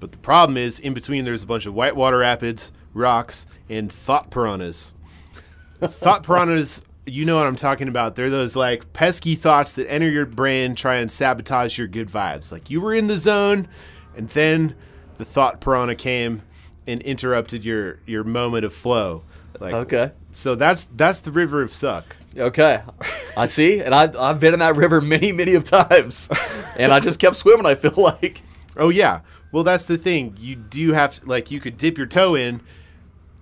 But 0.00 0.12
the 0.12 0.18
problem 0.18 0.56
is, 0.56 0.80
in 0.80 0.94
between, 0.94 1.24
there's 1.24 1.42
a 1.42 1.46
bunch 1.46 1.66
of 1.66 1.74
whitewater 1.74 2.18
rapids, 2.18 2.72
rocks, 2.94 3.46
and 3.68 3.92
thought 3.92 4.30
piranhas. 4.30 4.94
thought 5.80 6.22
piranhas, 6.26 6.84
you 7.06 7.24
know 7.24 7.36
what 7.36 7.46
I'm 7.46 7.56
talking 7.56 7.88
about. 7.88 8.16
They're 8.16 8.30
those 8.30 8.56
like 8.56 8.92
pesky 8.92 9.34
thoughts 9.34 9.72
that 9.72 9.90
enter 9.90 10.08
your 10.08 10.26
brain, 10.26 10.74
try 10.74 10.96
and 10.96 11.10
sabotage 11.10 11.76
your 11.76 11.88
good 11.88 12.08
vibes. 12.08 12.50
Like 12.50 12.70
you 12.70 12.80
were 12.80 12.94
in 12.94 13.08
the 13.08 13.18
zone, 13.18 13.68
and 14.16 14.28
then 14.30 14.74
the 15.18 15.24
thought 15.24 15.60
piranha 15.60 15.94
came 15.96 16.42
and 16.86 17.00
interrupted 17.02 17.64
your 17.64 17.98
your 18.06 18.24
moment 18.24 18.64
of 18.64 18.72
flow. 18.72 19.22
Like 19.60 19.74
Okay. 19.74 20.12
so 20.32 20.54
that's 20.54 20.84
that's 20.96 21.20
the 21.20 21.30
river 21.30 21.62
of 21.62 21.74
suck. 21.74 22.16
Okay. 22.36 22.82
I 23.36 23.46
see, 23.46 23.80
and 23.80 23.94
I, 23.94 24.10
I've 24.18 24.40
been 24.40 24.54
in 24.54 24.60
that 24.60 24.76
river 24.76 25.00
many, 25.00 25.32
many 25.32 25.54
of 25.54 25.64
times, 25.64 26.28
and 26.78 26.92
I 26.92 27.00
just 27.00 27.18
kept 27.18 27.36
swimming. 27.36 27.66
I 27.66 27.74
feel 27.74 27.94
like. 27.96 28.42
Oh 28.76 28.88
yeah. 28.88 29.20
Well, 29.50 29.64
that's 29.64 29.84
the 29.84 29.98
thing. 29.98 30.34
You 30.38 30.56
do 30.56 30.92
have 30.92 31.16
to, 31.16 31.26
like 31.26 31.50
you 31.50 31.60
could 31.60 31.76
dip 31.76 31.98
your 31.98 32.06
toe 32.06 32.34
in 32.34 32.62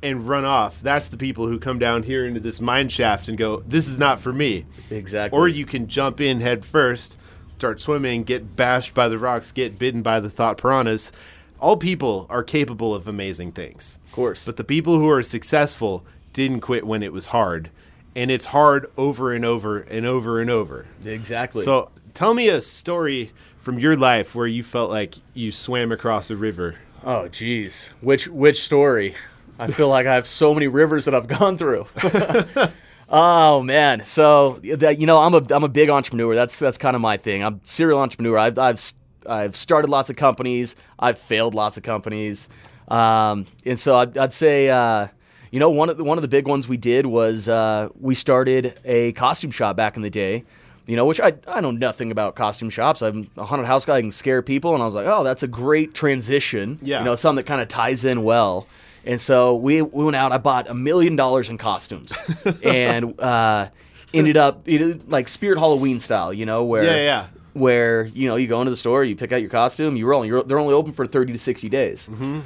and 0.02 0.26
run 0.26 0.44
off. 0.44 0.80
That's 0.80 1.08
the 1.08 1.16
people 1.16 1.46
who 1.46 1.58
come 1.58 1.78
down 1.78 2.02
here 2.02 2.26
into 2.26 2.40
this 2.40 2.60
mine 2.60 2.88
shaft 2.88 3.28
and 3.28 3.38
go, 3.38 3.60
"This 3.60 3.88
is 3.88 3.98
not 3.98 4.20
for 4.20 4.32
me." 4.32 4.66
Exactly. 4.90 5.38
Or 5.38 5.46
you 5.46 5.66
can 5.66 5.86
jump 5.86 6.20
in 6.20 6.40
head 6.40 6.64
first, 6.64 7.16
start 7.48 7.80
swimming, 7.80 8.24
get 8.24 8.56
bashed 8.56 8.94
by 8.94 9.08
the 9.08 9.18
rocks, 9.18 9.52
get 9.52 9.78
bitten 9.78 10.02
by 10.02 10.18
the 10.20 10.30
thought 10.30 10.56
piranhas. 10.58 11.12
All 11.60 11.76
people 11.76 12.26
are 12.30 12.42
capable 12.42 12.94
of 12.94 13.06
amazing 13.06 13.52
things. 13.52 13.98
of 14.06 14.12
course. 14.12 14.46
But 14.46 14.56
the 14.56 14.64
people 14.64 14.98
who 14.98 15.08
are 15.10 15.22
successful 15.22 16.04
didn't 16.32 16.60
quit 16.60 16.86
when 16.86 17.02
it 17.02 17.12
was 17.12 17.26
hard. 17.26 17.70
And 18.16 18.30
it's 18.30 18.46
hard 18.46 18.90
over 18.96 19.32
and 19.32 19.44
over 19.44 19.78
and 19.78 20.04
over 20.04 20.40
and 20.40 20.50
over. 20.50 20.86
exactly. 21.04 21.62
So 21.62 21.90
tell 22.14 22.34
me 22.34 22.48
a 22.48 22.60
story 22.60 23.32
from 23.58 23.78
your 23.78 23.96
life 23.96 24.34
where 24.34 24.46
you 24.46 24.62
felt 24.62 24.90
like 24.90 25.16
you 25.34 25.52
swam 25.52 25.92
across 25.92 26.30
a 26.30 26.36
river. 26.36 26.76
Oh, 27.04 27.28
jeez. 27.30 27.88
Which 28.00 28.26
which 28.28 28.62
story? 28.62 29.14
I 29.58 29.68
feel 29.68 29.88
like 29.88 30.06
I 30.06 30.14
have 30.14 30.26
so 30.26 30.54
many 30.54 30.68
rivers 30.68 31.04
that 31.04 31.14
I've 31.14 31.28
gone 31.28 31.58
through. 31.58 31.86
oh 33.08 33.62
man, 33.62 34.04
so 34.06 34.54
that 34.62 34.98
you 34.98 35.06
know, 35.06 35.18
I'm 35.18 35.34
a 35.34 35.42
I'm 35.50 35.64
a 35.64 35.68
big 35.68 35.90
entrepreneur. 35.90 36.34
That's 36.34 36.58
that's 36.58 36.78
kind 36.78 36.96
of 36.96 37.02
my 37.02 37.16
thing. 37.16 37.44
I'm 37.44 37.60
serial 37.62 38.00
entrepreneur. 38.00 38.38
I've 38.38 38.58
I've 38.58 38.92
I've 39.26 39.56
started 39.56 39.90
lots 39.90 40.10
of 40.10 40.16
companies. 40.16 40.76
I've 40.98 41.18
failed 41.18 41.54
lots 41.54 41.76
of 41.76 41.82
companies, 41.82 42.48
um, 42.88 43.46
and 43.64 43.78
so 43.78 43.98
I'd, 43.98 44.18
I'd 44.18 44.32
say. 44.32 44.68
Uh, 44.70 45.08
you 45.50 45.58
know, 45.58 45.70
one 45.70 45.90
of 45.90 45.96
the, 45.96 46.04
one 46.04 46.18
of 46.18 46.22
the 46.22 46.28
big 46.28 46.46
ones 46.46 46.68
we 46.68 46.76
did 46.76 47.06
was 47.06 47.48
uh, 47.48 47.88
we 47.98 48.14
started 48.14 48.78
a 48.84 49.12
costume 49.12 49.50
shop 49.50 49.76
back 49.76 49.96
in 49.96 50.02
the 50.02 50.10
day. 50.10 50.44
You 50.86 50.96
know, 50.96 51.04
which 51.04 51.20
I 51.20 51.34
I 51.46 51.60
know 51.60 51.70
nothing 51.70 52.10
about 52.10 52.34
costume 52.34 52.68
shops. 52.70 53.00
I'm 53.00 53.30
a 53.36 53.44
haunted 53.44 53.66
house 53.66 53.84
guy. 53.84 53.96
I 53.98 54.00
can 54.00 54.10
scare 54.10 54.42
people, 54.42 54.74
and 54.74 54.82
I 54.82 54.86
was 54.86 54.94
like, 54.94 55.06
oh, 55.06 55.22
that's 55.22 55.42
a 55.44 55.46
great 55.48 55.94
transition. 55.94 56.78
Yeah. 56.82 56.98
You 57.00 57.04
know, 57.04 57.14
something 57.14 57.36
that 57.36 57.46
kind 57.46 57.60
of 57.60 57.68
ties 57.68 58.04
in 58.04 58.24
well. 58.24 58.66
And 59.04 59.20
so 59.20 59.54
we, 59.54 59.82
we 59.82 60.04
went 60.04 60.16
out. 60.16 60.32
I 60.32 60.38
bought 60.38 60.68
a 60.68 60.74
million 60.74 61.14
dollars 61.16 61.48
in 61.48 61.58
costumes, 61.58 62.12
and 62.64 63.18
uh, 63.20 63.68
ended 64.12 64.36
up 64.36 64.66
it, 64.68 65.08
like 65.08 65.28
Spirit 65.28 65.58
Halloween 65.58 66.00
style. 66.00 66.32
You 66.32 66.44
know, 66.46 66.64
where 66.64 66.82
Yeah, 66.82 66.96
yeah. 66.96 67.26
where 67.52 68.06
you 68.06 68.26
know 68.26 68.34
you 68.36 68.48
go 68.48 68.60
into 68.60 68.70
the 68.70 68.76
store, 68.76 69.04
you 69.04 69.14
pick 69.14 69.30
out 69.30 69.40
your 69.40 69.50
costume, 69.50 69.96
you 69.96 70.06
roll. 70.06 70.24
You're, 70.24 70.42
they're 70.42 70.58
only 70.58 70.74
open 70.74 70.92
for 70.92 71.06
thirty 71.06 71.32
to 71.32 71.38
sixty 71.38 71.68
days. 71.68 72.08
Mm-hmm. 72.10 72.40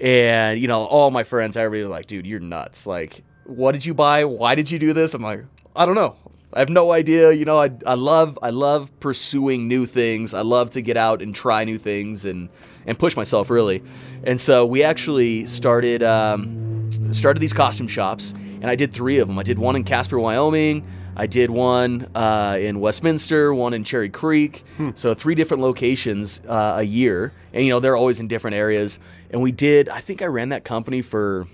And 0.00 0.60
you 0.60 0.68
know, 0.68 0.84
all 0.84 1.10
my 1.10 1.24
friends, 1.24 1.56
everybody 1.56 1.82
was 1.82 1.90
like, 1.90 2.06
"Dude, 2.06 2.26
you're 2.26 2.40
nuts! 2.40 2.86
Like, 2.86 3.22
what 3.44 3.72
did 3.72 3.84
you 3.84 3.94
buy? 3.94 4.24
Why 4.24 4.54
did 4.54 4.70
you 4.70 4.78
do 4.78 4.92
this?" 4.92 5.14
I'm 5.14 5.22
like, 5.22 5.44
"I 5.74 5.86
don't 5.86 5.94
know. 5.96 6.16
I 6.52 6.60
have 6.60 6.70
no 6.70 6.92
idea. 6.92 7.32
You 7.32 7.44
know, 7.44 7.60
I, 7.60 7.70
I 7.84 7.94
love 7.94 8.38
I 8.42 8.50
love 8.50 8.90
pursuing 9.00 9.68
new 9.68 9.86
things. 9.86 10.32
I 10.34 10.40
love 10.40 10.70
to 10.70 10.80
get 10.80 10.96
out 10.96 11.20
and 11.20 11.34
try 11.34 11.64
new 11.64 11.78
things 11.78 12.24
and 12.24 12.48
and 12.86 12.98
push 12.98 13.16
myself 13.16 13.50
really. 13.50 13.82
And 14.24 14.40
so 14.40 14.64
we 14.64 14.82
actually 14.82 15.46
started 15.46 16.02
um, 16.02 16.88
started 17.12 17.40
these 17.40 17.52
costume 17.52 17.88
shops, 17.88 18.32
and 18.32 18.66
I 18.66 18.76
did 18.76 18.92
three 18.92 19.18
of 19.18 19.28
them. 19.28 19.38
I 19.38 19.42
did 19.42 19.58
one 19.58 19.76
in 19.76 19.84
Casper, 19.84 20.18
Wyoming. 20.18 20.86
I 21.18 21.26
did 21.26 21.50
one 21.50 22.08
uh, 22.14 22.56
in 22.60 22.78
Westminster, 22.78 23.52
one 23.52 23.74
in 23.74 23.82
Cherry 23.82 24.08
Creek. 24.08 24.64
So 24.94 25.14
three 25.14 25.34
different 25.34 25.62
locations 25.62 26.40
uh, 26.48 26.76
a 26.78 26.82
year, 26.84 27.32
and 27.52 27.64
you 27.64 27.70
know 27.70 27.80
they're 27.80 27.96
always 27.96 28.20
in 28.20 28.28
different 28.28 28.54
areas. 28.54 29.00
And 29.30 29.42
we 29.42 29.50
did. 29.50 29.88
I 29.88 30.00
think 30.00 30.22
I 30.22 30.26
ran 30.26 30.50
that 30.50 30.64
company 30.64 31.02
for 31.02 31.48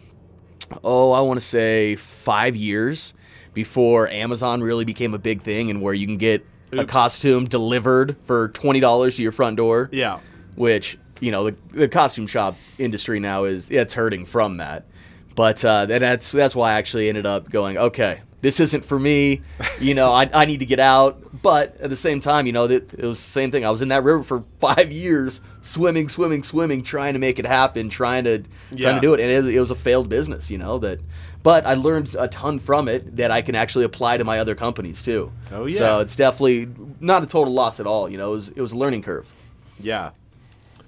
oh, 0.82 1.12
I 1.12 1.20
want 1.20 1.40
to 1.40 1.46
say 1.46 1.96
five 1.96 2.56
years 2.56 3.14
before 3.54 4.08
Amazon 4.08 4.62
really 4.62 4.84
became 4.84 5.14
a 5.14 5.18
big 5.18 5.42
thing 5.42 5.70
and 5.70 5.80
where 5.80 5.94
you 5.94 6.06
can 6.06 6.18
get 6.18 6.44
a 6.72 6.84
costume 6.84 7.46
delivered 7.46 8.16
for 8.24 8.48
twenty 8.48 8.80
dollars 8.80 9.16
to 9.16 9.22
your 9.22 9.32
front 9.32 9.56
door. 9.56 9.88
Yeah. 9.92 10.20
Which 10.56 10.98
you 11.20 11.30
know 11.30 11.50
the, 11.50 11.56
the 11.70 11.88
costume 11.88 12.26
shop 12.26 12.56
industry 12.78 13.20
now 13.20 13.44
is 13.44 13.70
it's 13.70 13.94
hurting 13.94 14.26
from 14.26 14.58
that. 14.58 14.86
But 15.34 15.64
uh, 15.64 15.86
and 15.88 16.02
that's 16.02 16.30
that's 16.32 16.54
why 16.54 16.72
I 16.72 16.74
actually 16.74 17.08
ended 17.08 17.26
up 17.26 17.50
going 17.50 17.78
okay. 17.78 18.22
This 18.44 18.60
isn't 18.60 18.84
for 18.84 18.98
me, 18.98 19.40
you 19.80 19.94
know. 19.94 20.12
I, 20.12 20.28
I 20.34 20.44
need 20.44 20.58
to 20.58 20.66
get 20.66 20.78
out, 20.78 21.40
but 21.40 21.80
at 21.80 21.88
the 21.88 21.96
same 21.96 22.20
time, 22.20 22.44
you 22.44 22.52
know, 22.52 22.66
that 22.66 22.92
it 22.92 23.06
was 23.06 23.16
the 23.16 23.30
same 23.30 23.50
thing. 23.50 23.64
I 23.64 23.70
was 23.70 23.80
in 23.80 23.88
that 23.88 24.04
river 24.04 24.22
for 24.22 24.44
five 24.58 24.92
years, 24.92 25.40
swimming, 25.62 26.10
swimming, 26.10 26.42
swimming, 26.42 26.82
trying 26.82 27.14
to 27.14 27.18
make 27.18 27.38
it 27.38 27.46
happen, 27.46 27.88
trying 27.88 28.24
to 28.24 28.44
trying 28.76 28.96
to 28.96 29.00
do 29.00 29.14
it, 29.14 29.20
and 29.20 29.30
it, 29.30 29.54
it 29.54 29.58
was 29.58 29.70
a 29.70 29.74
failed 29.74 30.10
business, 30.10 30.50
you 30.50 30.58
know. 30.58 30.76
That, 30.76 31.00
but 31.42 31.64
I 31.64 31.72
learned 31.72 32.14
a 32.18 32.28
ton 32.28 32.58
from 32.58 32.86
it 32.86 33.16
that 33.16 33.30
I 33.30 33.40
can 33.40 33.54
actually 33.54 33.86
apply 33.86 34.18
to 34.18 34.24
my 34.24 34.38
other 34.40 34.54
companies 34.54 35.02
too. 35.02 35.32
Oh, 35.50 35.64
yeah. 35.64 35.78
So 35.78 36.00
it's 36.00 36.14
definitely 36.14 36.68
not 37.00 37.22
a 37.22 37.26
total 37.26 37.54
loss 37.54 37.80
at 37.80 37.86
all. 37.86 38.10
You 38.10 38.18
know, 38.18 38.32
it 38.32 38.34
was 38.34 38.48
it 38.50 38.60
was 38.60 38.72
a 38.72 38.76
learning 38.76 39.00
curve. 39.00 39.32
Yeah. 39.80 40.10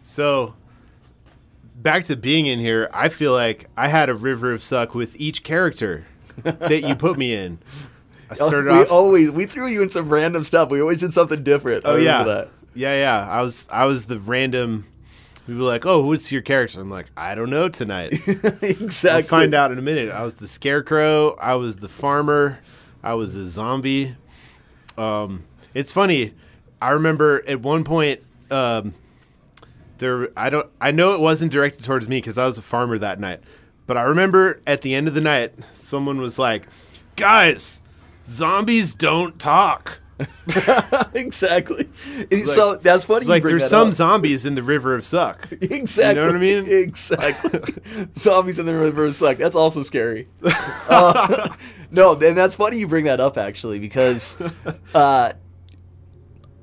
So 0.02 0.52
back 1.74 2.04
to 2.04 2.16
being 2.16 2.44
in 2.44 2.58
here, 2.58 2.90
I 2.92 3.08
feel 3.08 3.32
like 3.32 3.70
I 3.78 3.88
had 3.88 4.10
a 4.10 4.14
river 4.14 4.52
of 4.52 4.62
suck 4.62 4.94
with 4.94 5.18
each 5.18 5.42
character 5.42 6.04
that 6.42 6.82
you 6.82 6.94
put 6.94 7.18
me 7.18 7.34
in. 7.34 7.58
I 8.30 8.34
started 8.36 8.72
we 8.72 8.80
off. 8.80 8.90
always 8.90 9.30
we 9.30 9.46
threw 9.46 9.68
you 9.68 9.82
in 9.82 9.90
some 9.90 10.08
random 10.08 10.44
stuff. 10.44 10.70
We 10.70 10.80
always 10.80 11.00
did 11.00 11.12
something 11.12 11.42
different. 11.42 11.86
I 11.86 11.90
oh 11.90 11.96
yeah, 11.96 12.18
remember 12.18 12.50
yeah, 12.76 12.94
yeah. 12.94 13.28
I 13.28 13.40
was 13.40 13.68
I 13.72 13.86
was 13.86 14.04
the 14.04 14.18
random. 14.18 14.86
We 15.48 15.54
were 15.54 15.62
like, 15.62 15.86
"Oh, 15.86 16.06
what's 16.06 16.30
your 16.30 16.42
character?" 16.42 16.80
I'm 16.80 16.90
like, 16.90 17.06
"I 17.16 17.34
don't 17.34 17.50
know 17.50 17.68
tonight." 17.68 18.12
exactly. 18.62 19.10
I'll 19.10 19.22
find 19.22 19.54
out 19.54 19.72
in 19.72 19.78
a 19.78 19.82
minute. 19.82 20.10
I 20.12 20.22
was 20.22 20.34
the 20.36 20.46
scarecrow. 20.46 21.36
I 21.36 21.54
was 21.54 21.76
the 21.76 21.88
farmer. 21.88 22.58
I 23.02 23.14
was 23.14 23.34
a 23.34 23.46
zombie. 23.46 24.14
Um, 24.98 25.44
it's 25.72 25.90
funny. 25.90 26.34
I 26.82 26.90
remember 26.90 27.42
at 27.48 27.60
one 27.60 27.84
point, 27.84 28.20
um, 28.50 28.94
there. 29.98 30.28
I 30.36 30.50
don't. 30.50 30.68
I 30.80 30.90
know 30.90 31.14
it 31.14 31.20
wasn't 31.20 31.52
directed 31.52 31.84
towards 31.84 32.08
me 32.08 32.18
because 32.18 32.36
I 32.38 32.44
was 32.44 32.58
a 32.58 32.62
farmer 32.62 32.98
that 32.98 33.18
night. 33.18 33.40
But 33.86 33.96
I 33.96 34.02
remember 34.02 34.60
at 34.66 34.82
the 34.82 34.94
end 34.94 35.08
of 35.08 35.14
the 35.14 35.20
night, 35.20 35.52
someone 35.74 36.20
was 36.20 36.38
like, 36.38 36.66
"Guys, 37.16 37.80
zombies 38.24 38.94
don't 38.94 39.38
talk." 39.38 40.00
exactly. 41.14 41.88
so 42.46 42.76
that's 42.76 43.04
funny. 43.04 43.18
It's 43.18 43.28
like 43.28 43.42
there's 43.42 43.62
that 43.62 43.68
some 43.68 43.88
up. 43.88 43.94
zombies 43.94 44.46
in 44.46 44.54
the 44.54 44.62
river 44.62 44.94
of 44.94 45.04
suck. 45.04 45.46
Exactly. 45.60 46.14
You 46.14 46.14
know 46.20 46.26
what 46.26 46.36
I 46.36 46.38
mean? 46.38 46.64
Exactly. 46.66 47.60
Zombies 48.16 48.58
in 48.58 48.64
the 48.66 48.74
river 48.74 49.04
of 49.06 49.14
suck. 49.14 49.36
That's 49.36 49.54
also 49.56 49.82
scary. 49.82 50.26
Uh, 50.88 51.54
no, 51.90 52.12
and 52.14 52.36
that's 52.36 52.54
funny 52.54 52.78
you 52.78 52.88
bring 52.88 53.04
that 53.04 53.20
up 53.20 53.36
actually 53.36 53.78
because 53.78 54.36
uh, 54.94 55.32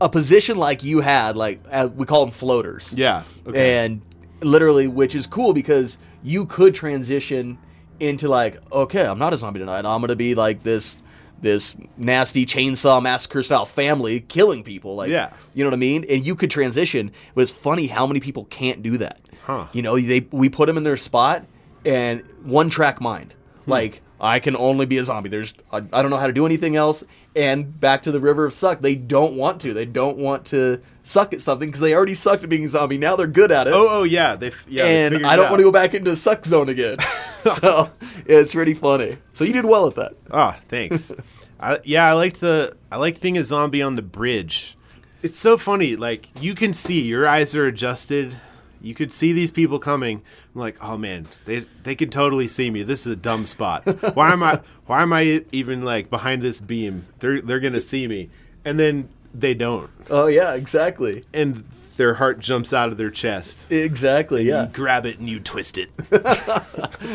a 0.01 0.09
position 0.09 0.57
like 0.57 0.83
you 0.83 1.01
had, 1.01 1.35
like 1.35 1.61
uh, 1.71 1.89
we 1.93 2.05
call 2.07 2.25
them 2.25 2.33
floaters, 2.33 2.93
Yeah. 2.97 3.23
Okay. 3.45 3.85
and 3.85 4.01
literally, 4.41 4.87
which 4.87 5.13
is 5.15 5.27
cool 5.27 5.53
because 5.53 5.97
you 6.23 6.45
could 6.45 6.73
transition 6.73 7.57
into 7.99 8.27
like, 8.27 8.57
okay, 8.71 9.05
I'm 9.05 9.19
not 9.19 9.33
a 9.33 9.37
zombie 9.37 9.59
tonight. 9.59 9.85
I'm 9.85 10.01
gonna 10.01 10.15
be 10.15 10.35
like 10.35 10.63
this. 10.63 10.97
This 11.41 11.75
nasty 11.97 12.45
chainsaw 12.45 13.03
massacre 13.03 13.43
style 13.43 13.65
family 13.65 14.21
killing 14.21 14.63
people, 14.63 14.95
like 14.95 15.09
Yeah. 15.09 15.33
you 15.53 15.65
know 15.65 15.69
what 15.71 15.73
I 15.75 15.77
mean? 15.77 16.05
And 16.09 16.25
you 16.25 16.35
could 16.35 16.49
transition, 16.49 17.11
but 17.35 17.41
it's 17.41 17.51
funny 17.51 17.87
how 17.87 18.07
many 18.07 18.21
people 18.21 18.45
can't 18.45 18.81
do 18.81 18.97
that. 18.99 19.19
Huh. 19.43 19.67
You 19.73 19.81
know, 19.81 19.99
they 19.99 20.21
we 20.31 20.47
put 20.47 20.67
them 20.67 20.77
in 20.77 20.85
their 20.85 20.95
spot 20.95 21.45
and 21.85 22.23
one 22.43 22.69
track 22.69 23.01
mind. 23.01 23.35
Hmm. 23.65 23.71
Like 23.71 24.01
I 24.23 24.39
can 24.39 24.55
only 24.55 24.85
be 24.85 24.97
a 24.97 25.03
zombie. 25.03 25.29
There's 25.29 25.53
I, 25.71 25.77
I 25.91 26.01
don't 26.01 26.09
know 26.09 26.17
how 26.17 26.27
to 26.27 26.33
do 26.33 26.45
anything 26.45 26.75
else. 26.75 27.03
And 27.35 27.79
back 27.79 28.03
to 28.03 28.11
the 28.11 28.19
river 28.19 28.45
of 28.45 28.53
suck. 28.53 28.79
They 28.81 28.95
don't 28.95 29.33
want 29.35 29.59
to. 29.61 29.73
They 29.73 29.85
don't 29.85 30.17
want 30.17 30.45
to 30.47 30.81
suck 31.03 31.33
at 31.33 31.41
something 31.41 31.67
because 31.67 31.81
they 31.81 31.93
already 31.93 32.13
sucked 32.13 32.43
at 32.43 32.49
being 32.49 32.63
a 32.65 32.69
zombie. 32.69 32.97
Now 32.97 33.15
they're 33.15 33.27
good 33.27 33.51
at 33.51 33.67
it. 33.67 33.73
oh, 33.73 33.87
oh 33.89 34.03
yeah. 34.03 34.35
They. 34.35 34.47
f- 34.47 34.65
Yeah. 34.69 34.85
and 34.85 35.13
figured 35.15 35.29
I 35.29 35.35
don't 35.35 35.49
want 35.49 35.59
to 35.59 35.63
go 35.63 35.71
back 35.71 35.93
into 35.93 36.15
suck 36.15 36.45
zone 36.45 36.69
again. 36.69 36.97
so 37.59 37.91
it's 38.25 38.53
pretty 38.53 38.73
funny. 38.73 39.17
So 39.33 39.43
you 39.43 39.51
did 39.51 39.65
well 39.65 39.87
at 39.87 39.95
that. 39.95 40.13
Oh, 40.31 40.55
thanks. 40.69 41.11
I, 41.59 41.79
yeah, 41.83 42.07
I 42.07 42.13
liked 42.13 42.39
the 42.39 42.75
I 42.91 42.97
liked 42.97 43.19
being 43.19 43.37
a 43.37 43.43
zombie 43.43 43.81
on 43.81 43.95
the 43.95 44.01
bridge. 44.01 44.77
It's 45.21 45.37
so 45.39 45.57
funny. 45.57 45.95
Like 45.97 46.27
you 46.41 46.55
can 46.55 46.73
see 46.73 47.01
your 47.01 47.27
eyes 47.27 47.55
are 47.55 47.65
adjusted. 47.65 48.37
You 48.83 48.93
could 48.93 49.11
see 49.11 49.31
these 49.31 49.49
people 49.49 49.79
coming. 49.79 50.21
I'm 50.53 50.61
like, 50.61 50.77
oh 50.83 50.97
man, 50.97 51.25
they 51.45 51.65
they 51.83 51.95
could 51.95 52.11
totally 52.11 52.47
see 52.47 52.69
me. 52.69 52.83
This 52.83 53.07
is 53.07 53.13
a 53.13 53.15
dumb 53.15 53.45
spot. 53.47 53.85
Why 54.15 54.31
am 54.31 54.43
I 54.43 54.59
why 54.85 55.01
am 55.01 55.13
I 55.13 55.43
even 55.51 55.83
like 55.83 56.09
behind 56.09 56.41
this 56.41 56.61
beam? 56.61 57.05
They're 57.19 57.41
they're 57.41 57.61
gonna 57.61 57.81
see 57.81 58.07
me, 58.07 58.29
and 58.65 58.77
then 58.77 59.09
they 59.33 59.55
don't, 59.55 59.89
Oh 60.11 60.27
yeah, 60.27 60.53
exactly. 60.53 61.23
and 61.33 61.63
their 61.97 62.13
heart 62.15 62.39
jumps 62.39 62.71
out 62.73 62.89
of 62.89 62.97
their 62.97 63.09
chest. 63.09 63.71
Exactly. 63.71 64.43
Yeah. 64.43 64.63
You 64.63 64.69
grab 64.69 65.05
it 65.07 65.17
and 65.17 65.27
you 65.29 65.39
twist 65.39 65.77
it. 65.79 65.89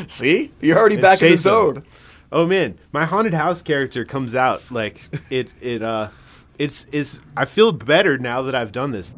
See? 0.11 0.52
You're 0.61 0.78
already 0.78 0.96
back 0.96 1.22
in 1.22 1.31
the 1.33 1.37
zone. 1.38 1.85
Oh 2.33 2.44
man, 2.46 2.78
my 2.92 3.04
haunted 3.04 3.35
house 3.35 3.62
character 3.62 4.04
comes 4.04 4.35
out 4.35 4.62
like 4.70 5.02
it 5.31 5.48
it 5.61 5.83
uh 5.83 6.09
it's 6.59 6.87
is 6.87 7.20
I 7.37 7.44
feel 7.44 7.72
better 7.72 8.18
now 8.18 8.42
that 8.42 8.54
I've 8.54 8.72
done 8.72 8.90
this. 8.90 9.14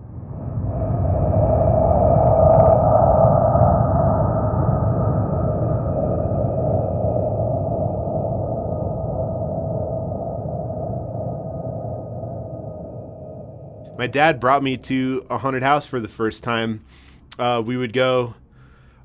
My 14.01 14.07
dad 14.07 14.41
brought 14.41 14.63
me 14.63 14.79
to 14.79 15.27
a 15.29 15.37
haunted 15.37 15.63
house 15.63 15.85
for 15.85 16.01
the 16.01 16.09
first 16.09 16.43
time. 16.43 16.81
Uh, 17.39 17.63
we 17.63 17.77
would 17.77 17.93
go 17.93 18.35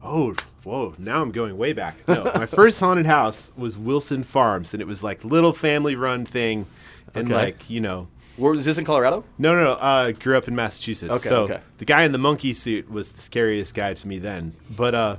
Oh, 0.01 0.33
whoa! 0.63 0.95
Now 0.97 1.21
I'm 1.21 1.33
going 1.33 1.57
way 1.57 1.73
back. 1.73 1.97
No, 2.07 2.23
my 2.35 2.45
first 2.45 2.79
haunted 2.79 3.05
house 3.05 3.51
was 3.57 3.77
Wilson 3.77 4.23
Farms, 4.23 4.73
and 4.73 4.79
it 4.81 4.87
was 4.87 5.03
like 5.03 5.25
little 5.25 5.51
family-run 5.51 6.25
thing, 6.25 6.65
and 7.13 7.27
Okay. 7.29 7.35
like 7.35 7.69
you 7.69 7.81
know, 7.81 8.07
Where 8.37 8.53
was 8.53 8.63
this 8.63 8.77
in 8.77 8.85
Colorado? 8.85 9.25
no, 9.37 9.53
no, 9.53 9.65
no. 9.65 9.73
Uh, 9.73 10.11
grew 10.13 10.37
up 10.37 10.47
in 10.47 10.55
Massachusetts. 10.55 11.11
Okay, 11.11 11.27
so 11.27 11.43
okay. 11.43 11.59
the 11.77 11.85
guy 11.85 12.03
in 12.03 12.13
the 12.13 12.17
monkey 12.17 12.53
suit 12.53 12.89
was 12.89 13.09
the 13.09 13.19
scariest 13.19 13.75
guy 13.75 13.95
to 13.95 14.07
me 14.07 14.17
then. 14.17 14.55
But 14.77 14.95
uh, 14.95 15.17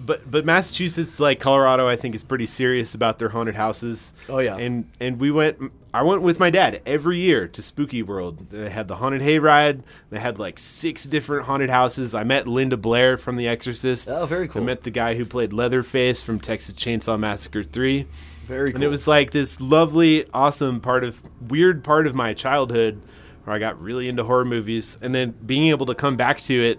but 0.00 0.28
but 0.28 0.44
Massachusetts, 0.44 1.20
like 1.20 1.38
Colorado, 1.38 1.86
I 1.86 1.94
think 1.94 2.16
is 2.16 2.24
pretty 2.24 2.46
serious 2.46 2.96
about 2.96 3.20
their 3.20 3.28
haunted 3.28 3.54
houses. 3.54 4.12
Oh, 4.28 4.38
yeah. 4.38 4.56
And 4.56 4.90
and 4.98 5.20
we 5.20 5.30
went. 5.30 5.70
I 5.96 6.02
went 6.02 6.20
with 6.20 6.38
my 6.38 6.50
dad 6.50 6.82
every 6.84 7.20
year 7.20 7.48
to 7.48 7.62
Spooky 7.62 8.02
World. 8.02 8.50
They 8.50 8.68
had 8.68 8.86
the 8.86 8.96
haunted 8.96 9.22
hayride. 9.22 9.80
They 10.10 10.18
had 10.18 10.38
like 10.38 10.58
six 10.58 11.04
different 11.04 11.46
haunted 11.46 11.70
houses. 11.70 12.14
I 12.14 12.22
met 12.22 12.46
Linda 12.46 12.76
Blair 12.76 13.16
from 13.16 13.36
The 13.36 13.48
Exorcist. 13.48 14.06
Oh, 14.06 14.26
very 14.26 14.46
cool. 14.46 14.60
I 14.60 14.64
met 14.66 14.82
the 14.82 14.90
guy 14.90 15.14
who 15.14 15.24
played 15.24 15.54
Leatherface 15.54 16.20
from 16.20 16.38
Texas 16.38 16.74
Chainsaw 16.74 17.18
Massacre 17.18 17.64
Three. 17.64 18.06
Very 18.46 18.66
cool. 18.66 18.74
And 18.74 18.84
it 18.84 18.88
was 18.88 19.08
like 19.08 19.30
this 19.30 19.58
lovely, 19.58 20.26
awesome 20.34 20.82
part 20.82 21.02
of 21.02 21.22
weird 21.48 21.82
part 21.82 22.06
of 22.06 22.14
my 22.14 22.34
childhood 22.34 23.00
where 23.44 23.56
I 23.56 23.58
got 23.58 23.80
really 23.80 24.06
into 24.06 24.22
horror 24.22 24.44
movies 24.44 24.98
and 25.00 25.14
then 25.14 25.30
being 25.46 25.68
able 25.68 25.86
to 25.86 25.94
come 25.94 26.18
back 26.18 26.42
to 26.42 26.62
it 26.62 26.78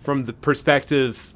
from 0.00 0.24
the 0.24 0.32
perspective 0.32 1.32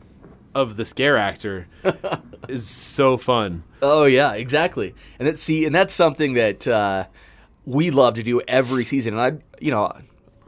of 0.57 0.77
the 0.77 0.85
scare 0.85 1.17
actor 1.17 1.69
is 2.49 2.69
so 2.69 3.17
fun. 3.17 3.63
Oh 3.83 4.05
yeah, 4.05 4.35
exactly. 4.35 4.95
And 5.19 5.27
that 5.27 5.39
see, 5.39 5.67
and 5.67 5.75
that's 5.75 5.93
something 5.93 6.35
that 6.35 6.67
uh, 6.69 7.07
we 7.67 7.91
love 7.91 8.15
to 8.15 8.23
do 8.23 8.41
every 8.47 8.85
season. 8.85 9.19
And 9.19 9.21
I, 9.21 9.45
you 9.61 9.73
know, 9.73 9.93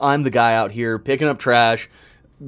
I'm 0.01 0.23
the 0.23 0.31
guy 0.31 0.55
out 0.55 0.71
here 0.71 1.01
picking 1.01 1.27
up 1.27 1.41
trash, 1.41 1.91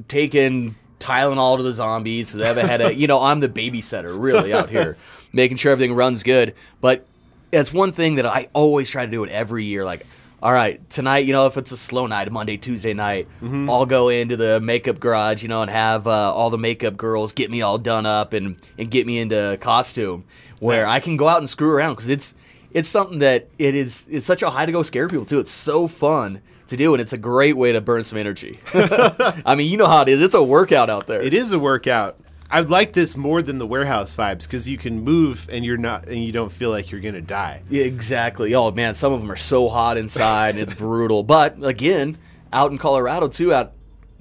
taking 0.07 0.77
Tylenol 1.01 1.57
to 1.57 1.65
the 1.65 1.75
zombies 1.75 2.31
so 2.31 2.39
they 2.39 2.47
have 2.47 2.57
a 2.57 2.67
headache. 2.67 2.97
you 2.97 3.09
know, 3.09 3.21
I'm 3.21 3.41
the 3.41 3.49
babysitter 3.49 4.17
really 4.17 4.53
out 4.53 4.69
here, 4.71 4.97
making 5.33 5.57
sure 5.57 5.73
everything 5.73 5.95
runs 5.95 6.23
good. 6.23 6.55
But 6.81 7.05
that's 7.51 7.73
one 7.73 7.91
thing 7.91 8.15
that 8.15 8.27
I 8.27 8.49
always 8.53 8.89
try 8.89 9.05
to 9.05 9.11
do 9.11 9.25
it 9.25 9.31
every 9.31 9.65
year. 9.65 9.85
Like, 9.85 10.07
all 10.43 10.53
right, 10.53 10.89
tonight, 10.91 11.21
you 11.21 11.33
know, 11.33 11.47
if 11.47 11.57
it's 11.57 11.73
a 11.73 11.77
slow 11.77 12.07
night, 12.07 12.31
Monday, 12.31 12.57
Tuesday 12.57 12.93
night, 12.93 13.27
I'll 13.43 13.87
go 13.87 14.11
into 14.11 14.37
the 14.37 14.61
makeup 14.61 15.01
garage, 15.01 15.43
you 15.43 15.49
know, 15.49 15.63
and 15.63 15.71
have 15.71 16.07
uh, 16.07 16.33
all 16.33 16.51
the 16.51 16.59
makeup 16.59 16.97
girls 16.97 17.33
get 17.33 17.51
me 17.51 17.63
all 17.63 17.79
done 17.79 18.05
up 18.07 18.33
and, 18.33 18.57
and 18.79 18.91
get 18.91 19.07
me 19.07 19.19
into 19.19 19.57
costume 19.61 20.25
where 20.61 20.85
Nice. 20.87 21.03
I 21.03 21.05
can 21.05 21.17
go 21.17 21.27
out 21.29 21.39
and 21.39 21.49
screw 21.49 21.71
around 21.71 21.95
because 21.95 22.09
it's 22.09 22.35
it's 22.71 22.89
something 22.89 23.21
that 23.21 23.49
it 23.59 23.75
is 23.75 24.07
it's 24.11 24.27
such 24.27 24.43
a 24.43 24.51
high 24.51 24.67
to 24.67 24.73
go 24.73 24.83
scare 24.83 25.09
people 25.09 25.25
too. 25.25 25.39
It's 25.39 25.51
so 25.51 25.87
fun 25.89 26.43
to 26.67 26.77
do 26.77 26.93
and 26.93 27.01
it's 27.01 27.13
a 27.15 27.19
great 27.19 27.57
way 27.57 27.73
to 27.73 27.81
burn 27.81 28.05
some 28.05 28.19
energy. 28.19 28.59
I 28.75 29.55
mean, 29.55 29.71
you 29.71 29.79
know 29.79 29.87
how 29.87 30.03
it 30.03 30.09
is. 30.09 30.23
It's 30.23 30.35
a 30.35 30.43
workout 30.43 30.91
out 30.91 31.07
there. 31.07 31.23
It 31.23 31.33
is 31.33 31.51
a 31.53 31.59
workout. 31.59 32.19
I 32.51 32.61
like 32.61 32.93
this 32.93 33.17
more 33.17 33.43
than 33.43 33.59
the 33.59 33.67
warehouse 33.67 34.15
vibes 34.15 34.43
because 34.43 34.69
you 34.69 34.79
can 34.79 35.01
move 35.01 35.49
and 35.51 35.65
you're 35.65 35.77
not 35.77 36.07
and 36.07 36.25
you 36.25 36.33
don't 36.33 36.53
feel 36.53 36.71
like 36.71 36.91
you're 36.91 37.01
gonna 37.01 37.21
die. 37.21 37.63
Yeah, 37.69 37.85
exactly. 37.85 38.55
Oh 38.55 38.71
man, 38.71 38.95
some 38.95 39.13
of 39.13 39.21
them 39.21 39.31
are 39.31 39.37
so 39.37 39.69
hot 39.69 39.97
inside 39.97 40.51
and 40.51 40.59
it's 40.61 40.75
brutal. 40.79 41.23
But 41.23 41.57
again, 41.65 42.19
out 42.53 42.71
in 42.71 42.79
Colorado 42.79 43.29
too, 43.29 43.53
out 43.53 43.73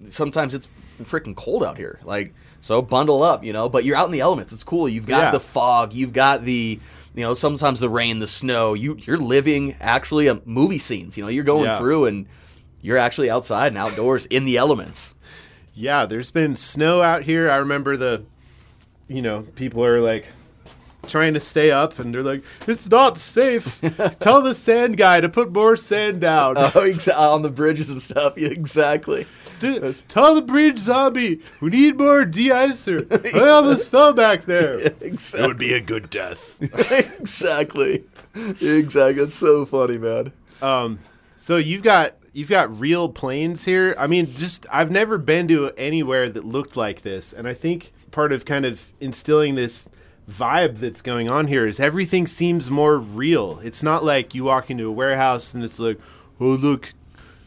sometimes 0.06 0.54
it's 0.54 0.68
freaking 1.04 1.36
cold 1.36 1.64
out 1.64 1.78
here. 1.78 2.00
Like 2.04 2.34
so, 2.62 2.82
bundle 2.82 3.22
up, 3.22 3.44
you 3.44 3.54
know. 3.54 3.70
But 3.70 3.84
you're 3.86 3.96
out 3.96 4.08
in 4.08 4.12
the 4.12 4.22
elements. 4.22 4.52
It's 4.54 4.64
cool. 4.64 4.90
You've 4.90 5.06
got 5.06 5.26
Yeah. 5.26 5.32
the 5.32 5.40
fog. 5.40 5.94
You've 5.94 6.14
got 6.14 6.44
the 6.46 6.80
you 7.14 7.24
know 7.24 7.34
sometimes 7.34 7.80
the 7.80 7.90
rain, 7.90 8.20
the 8.20 8.28
snow. 8.28 8.74
You 8.74 8.98
you're 9.02 9.18
living 9.18 9.76
actually 9.80 10.28
a 10.28 10.42
movie 10.46 10.80
scenes. 10.80 11.18
You 11.18 11.24
know, 11.24 11.30
you're 11.30 11.44
going 11.44 11.66
Yeah. 11.66 11.78
through 11.78 12.06
and 12.06 12.26
you're 12.82 12.98
actually 12.98 13.30
outside 13.32 13.68
and 13.74 13.78
outdoors 13.78 14.26
in 14.28 14.46
the 14.46 14.58
elements. 14.58 15.15
Yeah, 15.76 16.06
there's 16.06 16.32
been 16.32 16.56
snow 16.56 17.02
out 17.02 17.24
here. 17.24 17.52
I 17.52 17.58
remember 17.58 17.98
the, 17.98 18.24
you 19.08 19.22
know, 19.22 19.42
people 19.56 19.84
are 19.84 20.00
like 20.00 20.26
trying 21.08 21.34
to 21.36 21.40
stay 21.40 21.70
up 21.70 22.00
and 22.00 22.16
they're 22.16 22.24
like, 22.24 22.44
it's 22.68 22.90
not 22.90 23.18
safe. 23.18 23.80
Tell 24.20 24.42
the 24.42 24.54
sand 24.56 24.98
guy 24.98 25.20
to 25.22 25.30
put 25.30 25.52
more 25.52 25.76
sand 25.76 26.22
down. 26.22 26.56
Oh, 26.58 26.72
exa- 26.72 27.16
on 27.18 27.42
the 27.42 27.50
bridges 27.50 27.90
and 27.90 28.02
stuff. 28.02 28.34
Yeah, 28.38 28.48
exactly. 28.52 29.28
D- 29.60 29.94
Tell 30.08 30.36
the 30.36 30.42
bridge 30.42 30.80
zombie 30.80 31.42
we 31.62 31.70
need 31.70 31.98
more 31.98 32.26
de-icer. 32.26 33.36
I 33.36 33.50
almost 33.50 33.88
fell 33.90 34.14
back 34.14 34.46
there. 34.46 34.76
exactly. 35.02 35.44
It 35.44 35.48
would 35.48 35.58
be 35.58 35.74
a 35.74 35.82
good 35.82 36.10
death. 36.10 36.58
exactly. 36.92 38.06
Exactly. 38.36 39.24
It's 39.24 39.36
so 39.36 39.66
funny, 39.66 39.98
man. 39.98 40.32
Um, 40.62 41.00
so 41.38 41.58
you've 41.58 41.84
got 41.84 42.16
you've 42.36 42.50
got 42.50 42.80
real 42.80 43.08
planes 43.10 43.64
here. 43.64 43.96
I 43.98 44.08
mean, 44.08 44.32
just 44.34 44.66
I've 44.72 44.92
never 44.92 45.18
been 45.18 45.48
to 45.48 45.72
anywhere 45.78 46.30
that 46.30 46.46
looked 46.46 46.76
like 46.76 47.02
this, 47.02 47.34
and 47.34 47.48
I 47.48 47.54
think 47.54 47.94
part 48.12 48.32
of 48.32 48.46
kind 48.46 48.66
of 48.66 48.88
instilling 49.00 49.56
this 49.56 49.90
vibe 50.30 50.78
that's 50.80 51.02
going 51.02 51.30
on 51.30 51.48
here 51.48 51.66
is 51.66 51.80
everything 51.80 52.28
seems 52.28 52.70
more 52.70 52.98
real. 52.98 53.60
It's 53.64 53.82
not 53.82 54.04
like 54.04 54.36
you 54.36 54.44
walk 54.44 54.70
into 54.70 54.88
a 54.88 54.92
warehouse 54.92 55.54
and 55.54 55.64
it's 55.64 55.80
like, 55.80 56.00
oh 56.40 56.46
look, 56.46 56.94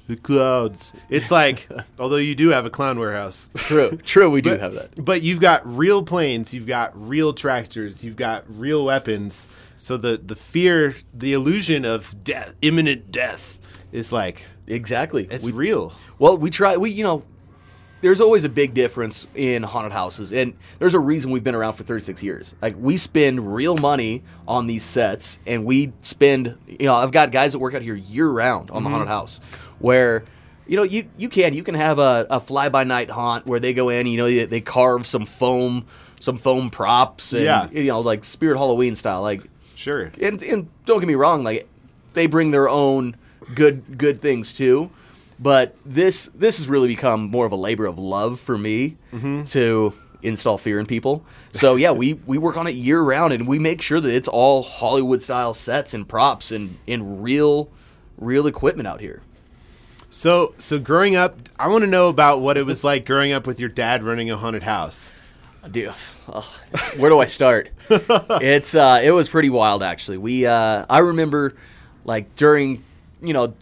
the 0.07 0.17
clouds. 0.17 0.95
It's 1.11 1.31
like, 1.31 1.69
although 1.99 2.17
you 2.17 2.35
do 2.35 2.51
have 2.51 2.65
a 2.65 2.71
clown 2.71 2.99
warehouse. 2.99 3.51
True, 3.57 3.97
true. 4.05 4.31
We 4.31 4.41
do 4.41 4.57
have 4.57 4.75
that. 4.75 5.05
But 5.05 5.23
you've 5.23 5.41
got 5.41 5.67
real 5.67 6.03
planes, 6.03 6.55
you've 6.55 6.67
got 6.67 6.93
real 6.95 7.33
tractors, 7.33 8.05
you've 8.05 8.17
got 8.17 8.45
real 8.49 8.85
weapons. 8.85 9.49
So 9.77 9.97
the 9.97 10.17
the 10.17 10.37
fear, 10.37 10.95
the 11.13 11.33
illusion 11.33 11.85
of 11.85 12.25
death, 12.25 12.55
imminent 12.63 13.11
death, 13.11 13.59
is 13.93 14.13
like 14.13 14.45
Exactly. 14.69 15.27
it's 15.31 15.45
We- 15.45 15.53
real. 15.53 15.93
Well, 16.19 16.37
we 16.39 16.51
try. 16.51 16.77
We 16.77 16.91
you 16.91 17.03
know, 17.05 17.25
there's 18.01 18.21
always 18.21 18.45
a 18.45 18.49
big 18.49 18.75
difference 18.75 19.27
in 19.35 19.63
haunted 19.65 19.93
houses, 19.93 20.33
and 20.33 20.55
there's 20.79 20.95
a 20.95 21.01
reason 21.01 21.31
we've 21.33 21.43
been 21.43 21.55
around 21.57 21.73
for 21.73 21.83
36 21.83 22.23
years. 22.23 22.55
Like 22.63 22.77
we 22.79 22.97
spend 22.97 23.55
real 23.55 23.77
money 23.77 24.23
on 24.47 24.67
these 24.67 24.85
sets, 24.85 25.39
and 25.47 25.65
we 25.65 25.93
spend. 26.03 26.57
You 26.67 26.87
know, 26.87 26.95
I've 26.95 27.11
got 27.13 27.33
guys 27.33 27.53
that 27.53 27.59
work 27.59 27.75
out 27.75 27.83
here 27.83 27.95
year 27.97 28.29
round 28.29 28.71
on 28.71 28.83
the 28.83 28.89
mm-hmm. 28.89 28.95
haunted 28.95 29.09
house, 29.09 29.41
where. 29.79 30.25
You 30.71 30.77
know, 30.77 30.83
you 30.83 31.09
you 31.17 31.31
can 31.31 31.55
you 31.55 31.63
can 31.63 31.75
have 31.75 31.99
a, 31.99 32.27
a 32.29 32.41
fly 32.41 32.69
by 32.69 32.85
night 32.85 33.09
haunt 33.09 33.47
where 33.47 33.59
they 33.59 33.73
go 33.73 33.89
in. 33.89 34.07
You 34.07 34.19
know, 34.19 34.27
they, 34.27 34.45
they 34.45 34.61
carve 34.61 35.07
some 35.07 35.25
foam, 35.25 35.87
some 36.21 36.37
foam 36.37 36.69
props, 36.69 37.33
and 37.33 37.43
Yeah. 37.43 37.71
you 37.71 37.85
know, 37.85 38.01
like 38.01 38.23
Spirit 38.23 38.59
Halloween 38.59 38.95
style. 38.95 39.23
Like 39.23 39.45
Sure. 39.77 40.13
and, 40.21 40.43
and 40.43 40.69
don't 40.85 41.01
get 41.01 41.07
me 41.07 41.15
wrong, 41.15 41.43
like 41.43 41.67
they 42.13 42.27
bring 42.27 42.51
their 42.51 42.69
own 42.69 43.17
good 43.55 43.99
good 43.99 44.21
things 44.21 44.53
too. 44.53 44.91
But 45.41 45.77
this 45.87 46.31
this 46.35 46.59
has 46.59 46.69
really 46.69 46.89
become 46.89 47.31
more 47.31 47.47
of 47.47 47.53
a 47.53 47.57
labor 47.57 47.87
of 47.87 47.99
love 47.99 48.41
for 48.41 48.59
me 48.59 48.97
to 49.47 49.93
install 50.23 50.59
fear 50.59 50.81
in 50.81 50.87
people. 50.87 51.25
So 51.53 51.77
yeah, 51.77 51.93
we 51.93 52.15
we 52.27 52.39
work 52.39 52.57
on 52.57 52.67
it 52.67 52.75
year 52.75 53.01
round, 53.01 53.33
and 53.33 53.47
we 53.47 53.59
make 53.59 53.81
sure 53.81 54.01
that 54.01 54.11
it's 54.11 54.29
all 54.29 54.63
Hollywood 54.63 55.23
style 55.23 55.55
sets 55.55 55.95
and 55.95 56.09
props 56.09 56.51
and 56.51 56.77
in 56.87 57.23
real 57.23 57.71
real 58.17 58.47
equipment 58.47 58.89
out 58.89 59.01
here. 59.01 59.23
So 60.11 60.55
so 60.59 60.79
growing 60.79 61.17
up, 61.17 61.37
I 61.59 61.69
want 61.69 61.83
to 61.85 61.91
know 61.91 62.09
about 62.09 62.41
what 62.41 62.57
it 62.57 62.67
was 62.67 62.83
like 62.83 63.07
growing 63.07 63.33
up 63.33 63.47
with 63.47 63.61
your 63.61 63.69
dad 63.69 64.03
running 64.03 64.31
a 64.31 64.37
haunted 64.37 64.63
house. 64.63 65.21
Dude, 65.71 65.93
ugh, 66.33 66.45
where 66.97 67.11
do 67.11 67.19
I 67.19 67.27
start? 67.27 67.71
it's 67.91 68.75
uh, 68.75 69.01
it 69.05 69.11
was 69.11 69.29
pretty 69.29 69.51
wild 69.51 69.83
actually. 69.83 70.19
We 70.19 70.47
uh, 70.47 70.87
I 70.89 70.99
remember 70.99 71.55
like 72.05 72.35
during 72.37 72.85
you 73.23 73.33
know 73.33 73.55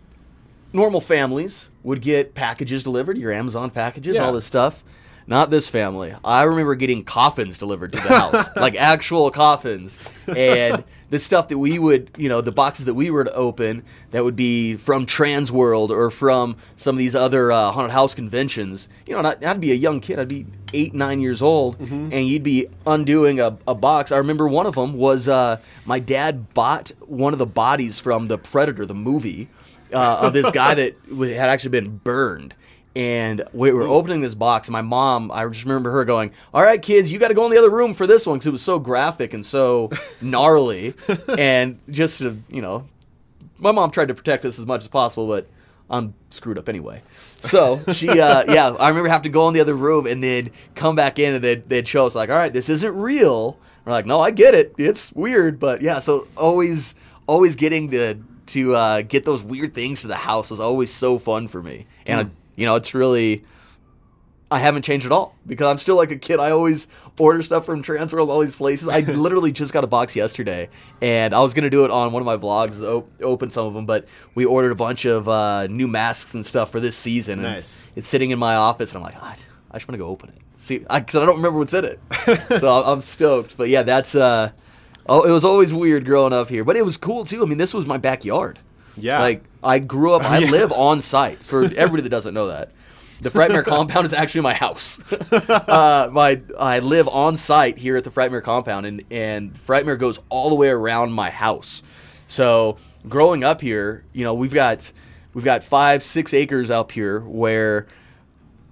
normal 0.73 1.01
families 1.01 1.71
would 1.83 2.03
get 2.03 2.35
packages 2.35 2.83
delivered, 2.83 3.17
your 3.17 3.33
Amazon 3.33 3.71
packages, 3.71 4.17
Yeah. 4.17 4.25
all 4.27 4.33
this 4.33 4.45
stuff. 4.45 4.85
Not 5.29 5.51
this 5.51 5.69
family. 5.69 6.15
I 6.25 6.43
remember 6.45 6.75
getting 6.77 7.03
coffins 7.03 7.59
delivered 7.59 7.93
to 7.93 7.99
the 8.01 8.09
house, 8.21 8.49
like 8.57 8.77
actual 8.77 9.31
coffins, 9.33 9.99
and 10.29 10.85
the 11.11 11.19
stuff 11.19 11.49
that 11.49 11.59
we 11.59 11.79
would, 11.79 12.11
you 12.19 12.29
know, 12.29 12.41
the 12.41 12.51
boxes 12.53 12.85
that 12.87 12.95
we 12.95 13.11
were 13.11 13.25
to 13.25 13.33
open 13.35 13.83
that 14.11 14.25
would 14.25 14.35
be 14.37 14.77
from 14.77 15.07
Transworld 15.07 15.91
or 15.91 16.11
from 16.11 16.57
some 16.77 16.95
of 16.97 16.99
these 16.99 17.15
other 17.15 17.53
uh, 17.53 17.71
haunted 17.71 17.93
house 17.93 18.15
conventions. 18.15 18.89
You 19.07 19.13
know, 19.15 19.21
and 19.21 19.29
I- 19.45 19.51
I'd 19.51 19.61
be 19.61 19.71
a 19.73 19.77
young 19.77 20.01
kid. 20.01 20.19
I'd 20.19 20.29
be 20.29 20.47
eight, 20.73 20.95
nine 20.95 21.21
years 21.21 21.43
old, 21.43 21.79
and 21.81 22.13
you'd 22.27 22.43
be 22.43 22.67
undoing 22.87 23.39
a, 23.41 23.57
a 23.69 23.75
box. 23.75 24.11
I 24.13 24.17
remember 24.19 24.49
one 24.49 24.67
of 24.67 24.75
them 24.75 24.95
was 24.95 25.29
uh, 25.29 25.59
my 25.85 25.99
dad 26.01 26.53
bought 26.55 26.91
one 27.01 27.33
of 27.33 27.39
the 27.39 27.47
bodies 27.47 28.01
from 28.01 28.27
the 28.29 28.37
Predator, 28.39 28.85
the 28.85 28.95
movie, 28.95 29.49
uh, 29.93 30.19
of 30.23 30.33
this 30.33 30.51
guy 30.51 30.75
that 30.81 30.97
had 31.09 31.49
actually 31.49 31.71
been 31.71 31.99
burned. 31.99 32.55
And 32.97 33.43
we 33.53 33.73
were 33.73 33.83
opening 33.83 34.23
this 34.23 34.35
box, 34.35 34.69
and 34.69 34.73
my 34.73 34.81
mom, 34.81 35.31
I 35.31 35.47
just 35.49 35.65
remember 35.65 35.91
her 35.91 36.07
going, 36.07 36.33
All 36.55 36.63
right, 36.63 36.81
kids, 36.81 37.13
you 37.13 37.19
got 37.19 37.29
to 37.29 37.35
go 37.35 37.45
in 37.45 37.51
the 37.51 37.59
other 37.59 37.69
room 37.69 37.93
for 37.93 38.07
this 38.07 38.27
one 38.27 38.39
because 38.39 38.47
it 38.47 38.53
was 38.53 38.63
so 38.63 38.79
graphic 38.79 39.35
and 39.35 39.45
so 39.45 39.91
gnarly. 40.23 40.95
and 41.37 41.79
just 41.91 42.21
to, 42.21 42.39
you 42.49 42.63
know, 42.63 42.89
my 43.59 43.71
mom 43.71 43.91
tried 43.91 44.09
to 44.09 44.15
protect 44.15 44.47
us 44.47 44.59
as 44.59 44.65
much 44.65 44.81
as 44.81 44.89
possible, 44.89 45.27
but 45.27 45.47
I'm 45.91 46.15
screwed 46.31 46.57
up 46.57 46.71
anyway. 46.71 47.03
So 47.37 47.85
she, 47.93 48.09
uh, 48.09 48.45
yeah, 48.51 48.71
I 48.71 48.89
remember 48.89 49.11
having 49.11 49.25
to 49.25 49.29
go 49.29 49.47
in 49.49 49.53
the 49.53 49.61
other 49.61 49.75
room 49.75 50.07
and 50.07 50.23
then 50.25 50.51
come 50.75 50.97
back 50.97 51.19
in 51.19 51.35
and 51.35 51.45
they'd, 51.45 51.69
they'd 51.69 51.87
show 51.87 52.07
us, 52.07 52.15
like, 52.15 52.31
All 52.31 52.37
right, 52.37 52.51
this 52.51 52.71
isn't 52.71 52.97
real. 52.97 53.59
We're 53.85 53.93
like, 53.93 54.07
No, 54.07 54.23
I 54.23 54.31
get 54.31 54.55
it. 54.55 54.75
It's 54.79 55.13
weird. 55.13 55.61
But 55.61 55.83
yeah, 55.83 56.01
so 56.01 56.29
always, 56.35 56.95
always 57.27 57.57
getting 57.57 57.91
to, 57.91 58.15
to 58.47 58.75
uh, 58.75 59.03
get 59.03 59.27
those 59.27 59.43
weird 59.43 59.75
things 59.75 60.01
to 60.01 60.09
the 60.09 60.17
house 60.17 60.49
was 60.49 60.61
always 60.61 60.91
so 60.91 61.19
fun 61.19 61.47
for 61.47 61.63
me. 61.63 61.85
And, 62.07 62.21
I, 62.21 62.31
you 62.57 62.67
know, 62.67 62.75
it's 62.75 62.95
really, 62.95 63.45
I 64.51 64.59
haven't 64.59 64.83
changed 64.83 65.07
at 65.07 65.13
all 65.13 65.35
because 65.47 65.67
I'm 65.67 65.79
still 65.79 65.97
like 65.97 66.11
a 66.11 66.17
kid. 66.17 66.39
I 66.41 66.51
always 66.51 66.89
order 67.19 67.43
stuff 67.43 67.65
from 67.67 67.83
Transworld, 67.83 68.29
all 68.29 68.41
these 68.41 68.57
places. 68.57 68.89
I 68.89 69.01
literally 69.01 69.51
just 69.53 69.73
got 69.73 69.85
a 69.85 69.87
box 69.87 70.15
yesterday, 70.15 70.69
and 71.01 71.35
I 71.35 71.41
was 71.41 71.55
gonna 71.55 71.71
do 71.71 71.85
it 71.85 71.91
on 71.91 72.13
one 72.13 72.23
of 72.23 72.27
my 72.27 72.37
vlogs, 72.37 72.81
op- 72.83 73.11
open 73.23 73.51
some 73.51 73.67
of 73.67 73.75
them, 73.75 73.87
but 73.87 74.07
we 74.35 74.45
ordered 74.45 74.73
a 74.73 74.77
bunch 74.77 75.05
of 75.05 75.29
uh, 75.29 75.67
new 75.67 75.89
masks 75.89 76.35
and 76.35 76.45
stuff 76.45 76.71
for 76.71 76.81
this 76.81 76.97
season. 76.97 77.41
and 77.45 77.55
Nice. 77.55 77.91
It's 77.97 78.09
sitting 78.09 78.31
in 78.31 78.39
my 78.39 78.57
office, 78.57 78.91
and 78.91 78.99
I'm 78.99 79.03
like, 79.05 79.21
"God, 79.21 79.37
I 79.71 79.79
just 79.79 79.89
want 79.89 79.95
to 79.95 80.05
go 80.05 80.09
open 80.09 80.31
it. 80.31 80.37
See, 80.59 80.79
because 80.79 81.15
I, 81.17 81.23
I 81.23 81.27
don't 81.27 81.37
remember 81.37 81.59
what's 81.59 81.75
in 81.75 81.85
it. 81.85 82.01
so 82.61 82.83
I'm, 82.83 82.89
I'm 82.89 83.03
stoked. 83.03 83.57
But 83.57 83.69
yeah, 83.69 83.83
that's 83.83 84.15
uh, 84.15 84.51
oh, 85.09 85.23
it 85.23 85.31
was 85.31 85.45
always 85.45 85.75
weird 85.75 86.05
growing 86.05 86.33
up 86.33 86.49
here, 86.49 86.65
but 86.65 86.77
it 86.77 86.85
was 86.85 86.97
cool 86.97 87.25
too. 87.25 87.43
I 87.43 87.47
mean, 87.47 87.59
this 87.59 87.75
was 87.75 87.85
my 87.87 87.97
backyard. 87.99 88.59
Yeah. 88.97 89.21
Like 89.21 89.45
I 89.63 89.79
grew 89.79 90.15
up, 90.15 90.23
I 90.23 90.39
Yeah. 90.39 90.51
live 90.59 90.73
on 90.73 91.01
site. 91.01 91.39
For 91.39 91.65
everybody 91.65 92.03
that 92.03 92.09
doesn't 92.09 92.35
know 92.35 92.49
that, 92.49 92.73
the 93.21 93.31
Frightmare 93.31 93.65
compound 93.67 94.07
is 94.07 94.13
actually 94.13 94.43
my 94.43 94.55
house. 94.55 95.01
uh, 95.33 96.09
my 96.13 96.41
I 96.59 96.79
live 96.81 97.09
on 97.09 97.37
site 97.37 97.79
here 97.79 97.97
at 97.97 98.05
the 98.05 98.11
Frightmare 98.11 98.43
compound, 98.43 98.87
and 98.87 99.05
and 99.11 99.55
Frightmare 99.55 99.99
goes 99.99 100.21
all 100.29 100.49
the 100.49 100.57
way 100.57 100.69
around 100.69 101.13
my 101.13 101.31
house. 101.31 101.83
So 102.27 102.77
growing 103.09 103.45
up 103.45 103.61
here, 103.61 104.05
you 104.13 104.25
know, 104.25 104.35
we've 104.35 104.55
got 104.55 104.93
we've 105.35 105.45
got 105.45 105.63
five 105.63 106.03
six 106.03 106.35
acres 106.35 106.71
up 106.71 106.93
here 106.93 107.21
where 107.21 107.87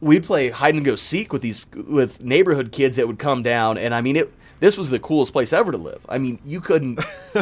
we 0.01 0.21
play 0.21 0.51
hide 0.51 0.75
and 0.75 0.85
go 0.85 0.97
seek 0.97 1.33
with 1.33 1.41
these 1.43 1.65
with 1.75 2.21
neighborhood 2.23 2.73
kids 2.73 2.97
that 2.97 3.07
would 3.07 3.19
come 3.19 3.43
down 3.43 3.79
and 3.79 3.95
I 3.95 4.01
mean 4.03 4.17
it 4.17 4.33
this 4.61 4.77
was 4.79 4.91
the 4.91 4.99
coolest 4.99 5.33
place 5.33 5.53
ever 5.53 5.73
to 5.73 5.79
live. 5.79 6.05
I 6.09 6.19
mean, 6.19 6.39
you 6.45 6.61
couldn't 6.61 7.01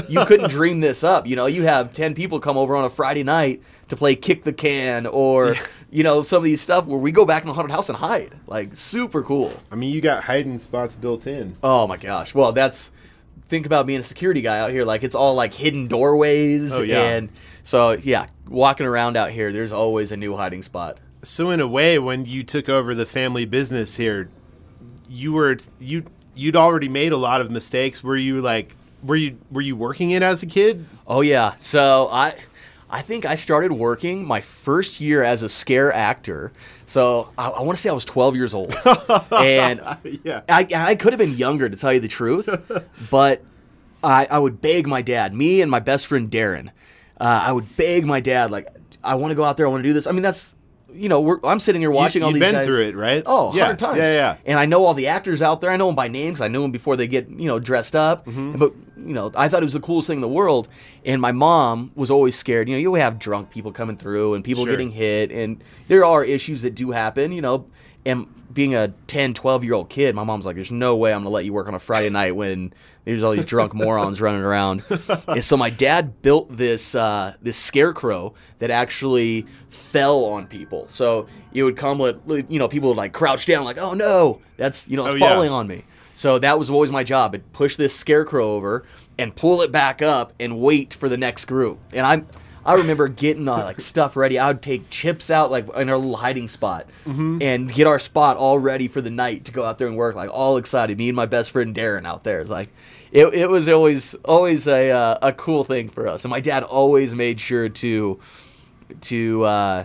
you 0.09 0.25
couldn't 0.25 0.51
dream 0.59 0.81
this 0.81 1.05
up. 1.05 1.27
You 1.27 1.37
know, 1.37 1.47
you 1.47 1.63
have 1.65 1.93
10 1.95 2.15
people 2.15 2.41
come 2.41 2.57
over 2.57 2.75
on 2.77 2.85
a 2.85 2.91
Friday 2.91 3.23
night 3.23 3.63
to 3.89 3.97
play 3.97 4.15
kick 4.17 4.45
the 4.45 4.53
can 4.53 5.07
or 5.07 5.55
you 5.91 6.03
know, 6.03 6.23
some 6.23 6.39
of 6.39 6.45
these 6.45 6.61
stuff 6.61 6.87
where 6.87 6.99
we 6.99 7.13
go 7.13 7.27
back 7.27 7.43
in 7.43 7.49
the 7.49 7.55
haunted 7.55 7.71
house 7.71 7.89
and 7.91 7.99
hide. 7.99 8.33
Like 8.47 8.75
super 8.75 9.23
cool. 9.23 9.53
I 9.71 9.75
mean, 9.75 9.93
you 9.95 10.01
got 10.01 10.25
hiding 10.25 10.59
spots 10.59 10.97
built 10.97 11.27
in. 11.27 11.57
Oh 11.63 11.87
my 11.87 11.97
gosh. 11.99 12.35
Well, 12.35 12.53
that's 12.53 12.91
think 13.49 13.67
about 13.67 13.87
being 13.87 14.01
a 14.01 14.05
security 14.05 14.41
guy 14.41 14.59
out 14.59 14.71
here. 14.71 14.85
Like 14.85 15.03
it's 15.03 15.15
all 15.15 15.35
like 15.35 15.53
hidden 15.53 15.89
doorways 15.89 16.75
Oh, 16.75 16.83
yeah. 16.83 17.03
and 17.03 17.29
so 17.63 17.93
yeah, 17.93 18.27
walking 18.49 18.87
around 18.87 19.17
out 19.19 19.31
here, 19.31 19.53
there's 19.53 19.73
always 19.73 20.11
a 20.13 20.17
new 20.17 20.35
hiding 20.37 20.63
spot. 20.63 20.99
So 21.23 21.51
in 21.51 21.61
a 21.61 21.69
way, 21.69 21.99
when 22.01 22.25
you 22.27 22.43
took 22.43 22.69
over 22.69 22.95
the 22.95 23.07
family 23.07 23.45
business 23.45 23.97
here, 23.97 24.29
you 25.09 25.33
were 25.35 25.57
you 25.79 26.05
you'd 26.35 26.57
already 26.57 26.89
made 26.89 27.13
a 27.13 27.17
lot 27.17 27.41
of 27.41 27.51
mistakes. 27.51 28.03
Were 28.03 28.17
you 28.17 28.41
like 28.41 28.75
were 29.03 29.17
you 29.17 29.39
were 29.51 29.61
you 29.61 29.77
working 29.77 30.13
it 30.13 30.23
as 30.23 30.43
a 30.43 30.47
kid? 30.47 30.87
Oh 31.07 31.21
yeah. 31.21 31.55
So 31.59 32.09
I 32.13 32.35
I 32.93 33.01
think 33.01 33.25
I 33.25 33.37
started 33.37 33.73
working 33.73 34.27
my 34.27 34.43
first 34.43 35.01
year 35.01 35.25
as 35.25 35.43
a 35.43 35.49
scare 35.49 35.91
actor. 35.93 36.53
So 36.85 37.31
I, 37.39 37.49
I 37.49 37.63
want 37.63 37.79
to 37.79 37.83
say 37.83 37.89
I 37.89 37.95
was 37.95 38.05
12 38.05 38.37
years 38.37 38.53
old. 38.53 38.75
and 39.33 39.81
yeah. 40.23 40.43
I, 40.47 40.67
I 40.71 40.95
could 40.95 41.15
have 41.15 41.19
been 41.19 41.39
younger 41.39 41.71
to 41.71 41.77
tell 41.77 41.91
you 41.91 42.01
the 42.01 42.09
truth, 42.09 42.51
but 43.11 43.43
I, 44.05 44.27
I 44.27 44.39
would 44.39 44.61
beg 44.61 44.87
my 44.87 45.01
dad, 45.01 45.35
me 45.35 45.63
and 45.63 45.71
my 45.71 45.81
best 45.81 46.07
friend 46.07 46.31
Darren, 46.31 46.69
uh, 47.19 47.41
I 47.45 47.53
would 47.53 47.77
beg 47.79 48.05
my 48.05 48.21
dad, 48.21 48.51
like, 48.51 48.69
I 49.03 49.15
want 49.15 49.31
to 49.31 49.37
go 49.37 49.45
out 49.45 49.57
there, 49.57 49.67
I 49.67 49.71
want 49.71 49.83
to 49.83 49.89
do 49.89 49.95
this. 49.95 50.07
I 50.07 50.13
mean, 50.13 50.23
that's, 50.23 50.55
you 50.95 51.09
know, 51.09 51.21
we're, 51.21 51.39
I'm 51.45 51.59
sitting 51.61 51.81
here 51.81 51.91
watching 51.91 52.23
all 52.23 52.31
you'd 52.31 52.37
these 52.37 52.41
been 52.43 52.55
guys. 52.55 52.67
through 52.67 52.83
it, 52.83 52.97
right? 52.97 53.23
Oh, 53.27 53.55
Yeah, 53.55 53.75
times. 53.75 53.99
yeah, 53.99 54.13
yeah. 54.13 54.37
And 54.47 54.59
I 54.59 54.67
know 54.67 54.85
all 54.85 54.95
the 54.95 55.09
actors 55.09 55.43
out 55.43 55.61
there. 55.61 55.71
I 55.71 55.77
know 55.77 55.87
them 55.87 55.95
by 55.97 56.09
name 56.09 56.31
because 56.33 56.41
I 56.43 56.49
knew 56.49 56.63
them 56.63 56.71
before 56.71 56.97
they 56.97 57.07
get, 57.07 57.29
you 57.31 57.47
know, 57.49 57.59
dressed 57.59 57.97
up. 57.97 58.27
Mm-hmm. 58.27 58.59
But, 58.59 58.73
you 58.97 59.15
know, 59.15 59.31
I 59.35 59.49
thought 59.49 59.63
it 59.63 59.65
was 59.65 59.73
the 59.73 59.81
coolest 59.81 60.07
thing 60.09 60.17
in 60.19 60.21
the 60.23 60.29
world. 60.29 60.69
And 61.05 61.21
my 61.21 61.33
mom 61.33 61.93
was 61.95 62.11
always 62.11 62.37
scared. 62.37 62.69
You 62.69 62.75
know, 62.77 62.81
you 62.81 62.95
have 62.95 63.19
drunk 63.19 63.51
people 63.51 63.73
coming 63.73 63.97
through 63.97 64.35
and 64.35 64.45
people 64.45 64.65
Sure. 64.65 64.73
getting 64.73 64.91
hit. 64.91 65.31
And 65.33 65.63
there 65.89 66.05
are 66.05 66.25
issues 66.25 66.63
that 66.63 66.75
do 66.75 66.91
happen, 66.91 67.33
you 67.33 67.41
know. 67.43 67.67
And 68.05 68.27
being 68.53 68.75
a 68.75 68.89
10, 69.07 69.35
12 69.35 69.65
year 69.65 69.75
old 69.75 69.89
kid, 69.89 70.15
my 70.15 70.25
mom's 70.25 70.45
like, 70.45 70.57
there's 70.57 70.71
no 70.71 70.97
way 70.97 71.13
I'm 71.13 71.19
going 71.23 71.25
to 71.25 71.31
let 71.31 71.45
you 71.45 71.53
work 71.53 71.69
on 71.69 71.75
a 71.75 71.79
Friday 71.79 72.11
night 72.11 72.35
when 72.37 72.73
there's 73.05 73.23
all 73.23 73.33
these 73.33 73.45
drunk 73.45 73.75
morons 73.75 74.21
running 74.21 74.43
around. 74.43 74.83
And 75.29 75.43
so 75.45 75.57
my 75.57 75.71
dad 75.71 76.21
built 76.23 76.55
this 76.57 76.95
uh, 76.95 77.35
this 77.41 77.57
scarecrow 77.57 78.35
that 78.59 78.71
actually 78.71 79.47
fell 79.71 80.25
on 80.27 80.47
people. 80.47 80.89
So 80.91 81.29
it 81.53 81.63
would 81.63 81.77
come 81.77 81.99
with, 81.99 82.21
you 82.49 82.59
know, 82.59 82.69
people 82.69 82.89
would 82.91 82.97
like 82.99 83.13
crouch 83.13 83.47
down, 83.47 83.65
like, 83.65 83.79
oh 83.79 83.95
no, 83.95 84.41
that's, 84.57 84.89
you 84.89 84.97
know, 84.97 85.07
it's 85.07 85.15
Oh, 85.15 85.19
yeah. 85.19 85.29
falling 85.29 85.51
on 85.51 85.67
me. 85.67 85.85
So 86.15 86.39
that 86.39 86.59
was 86.59 86.71
always 86.71 86.91
my 86.91 87.03
job. 87.05 87.35
I'd 87.35 87.53
push 87.53 87.77
this 87.77 87.95
scarecrow 87.95 88.53
over 88.53 88.85
and 89.19 89.35
pull 89.35 89.63
it 89.63 89.73
back 89.73 90.03
up 90.03 90.33
and 90.39 90.59
wait 90.61 90.93
for 90.95 91.09
the 91.09 91.17
next 91.17 91.47
group. 91.47 91.79
And 91.95 92.07
I'm, 92.07 92.27
I 92.65 92.75
remember 92.75 93.09
getting 93.09 93.49
uh, 93.49 93.57
like 93.57 93.81
stuff 93.81 94.17
ready. 94.17 94.39
I 94.39 94.49
would 94.49 94.63
take 94.63 94.89
chips 94.91 95.31
out 95.31 95.51
like 95.51 95.67
in 95.77 95.89
our 95.89 95.97
little 95.97 96.17
hiding 96.17 96.49
spot 96.49 96.87
and 97.05 97.73
get 97.73 97.87
our 97.87 97.99
spot 97.99 98.37
all 98.37 98.59
ready 98.59 98.89
for 98.89 99.01
the 99.01 99.11
night 99.11 99.47
to 99.47 99.53
go 99.53 99.65
out 99.65 99.79
there 99.79 99.89
and 99.89 99.97
work. 99.97 100.15
Like 100.15 100.31
all 100.33 100.57
excited. 100.57 100.97
Me 100.99 101.09
and 101.09 101.17
my 101.17 101.27
best 101.27 101.51
friend 101.51 101.75
Darren 101.75 102.07
out 102.07 102.25
there. 102.25 102.41
It's 102.41 102.51
like 102.51 102.69
it, 103.11 103.27
it 103.35 103.51
was 103.51 103.69
always 103.69 104.15
always 104.25 104.67
a 104.69 104.91
uh, 104.91 105.19
a 105.23 105.33
cool 105.33 105.65
thing 105.65 105.89
for 105.89 106.07
us. 106.07 106.25
And 106.25 106.31
my 106.31 106.41
dad 106.41 106.63
always 106.63 107.15
made 107.15 107.41
sure 107.41 107.69
to 107.69 108.21
to 109.03 109.45
uh, 109.45 109.85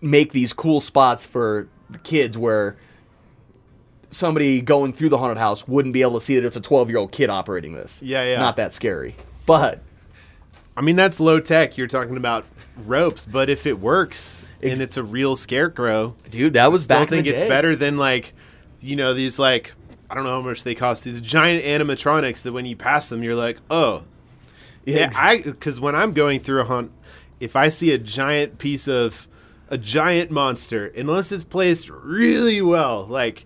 make 0.00 0.32
these 0.32 0.52
cool 0.52 0.80
spots 0.80 1.26
for 1.26 1.68
the 1.90 1.98
kids 1.98 2.36
where 2.38 2.76
somebody 4.10 4.60
going 4.60 4.92
through 4.92 5.08
the 5.08 5.18
haunted 5.18 5.38
house 5.38 5.66
wouldn't 5.68 5.92
be 5.92 6.02
able 6.02 6.18
to 6.18 6.24
see 6.24 6.34
that 6.36 6.44
it's 6.46 6.56
a 6.56 6.60
12 6.60 6.88
year 6.88 6.98
old 6.98 7.12
kid 7.12 7.30
operating 7.30 7.74
this. 7.74 8.00
Yeah, 8.02 8.24
yeah. 8.24 8.38
Not 8.38 8.56
that 8.56 8.72
scary. 8.74 9.14
But 9.46 9.82
I 10.78 10.80
mean, 10.80 10.94
that's 10.94 11.18
low 11.18 11.40
tech. 11.40 11.76
You're 11.76 11.88
talking 11.88 12.16
about 12.16 12.44
ropes, 12.76 13.26
but 13.26 13.50
if 13.50 13.66
it 13.66 13.80
works 13.80 14.46
Ex- 14.62 14.72
and 14.72 14.80
it's 14.80 14.96
a 14.96 15.02
real 15.02 15.34
scarecrow, 15.34 16.14
dude, 16.30 16.52
that 16.52 16.70
was 16.70 16.88
I 16.88 16.94
don't 16.94 17.02
back 17.06 17.12
in 17.12 17.24
think 17.24 17.26
it's 17.26 17.42
day. 17.42 17.48
better 17.48 17.74
than 17.74 17.96
like, 17.96 18.32
you 18.80 18.94
know, 18.94 19.12
these 19.12 19.38
like 19.40 19.74
I 20.08 20.14
don't 20.14 20.22
know 20.24 20.30
how 20.30 20.40
much 20.40 20.62
they 20.62 20.74
cost. 20.76 21.02
These 21.04 21.20
giant 21.20 21.64
animatronics 21.64 22.42
that 22.42 22.52
when 22.52 22.64
you 22.64 22.76
pass 22.76 23.08
them, 23.08 23.22
you're 23.24 23.34
like, 23.34 23.58
oh, 23.70 24.04
yeah. 24.84 24.98
ex- 25.00 25.16
I 25.18 25.42
because 25.42 25.80
when 25.80 25.96
I'm 25.96 26.12
going 26.12 26.38
through 26.40 26.60
a 26.60 26.64
hunt, 26.64 26.92
if 27.40 27.56
I 27.56 27.68
see 27.70 27.90
a 27.92 27.98
giant 27.98 28.58
piece 28.58 28.86
of 28.86 29.26
a 29.70 29.76
giant 29.78 30.30
monster, 30.30 30.86
unless 30.96 31.32
it's 31.32 31.44
placed 31.44 31.90
really 31.90 32.62
well, 32.62 33.04
like 33.04 33.44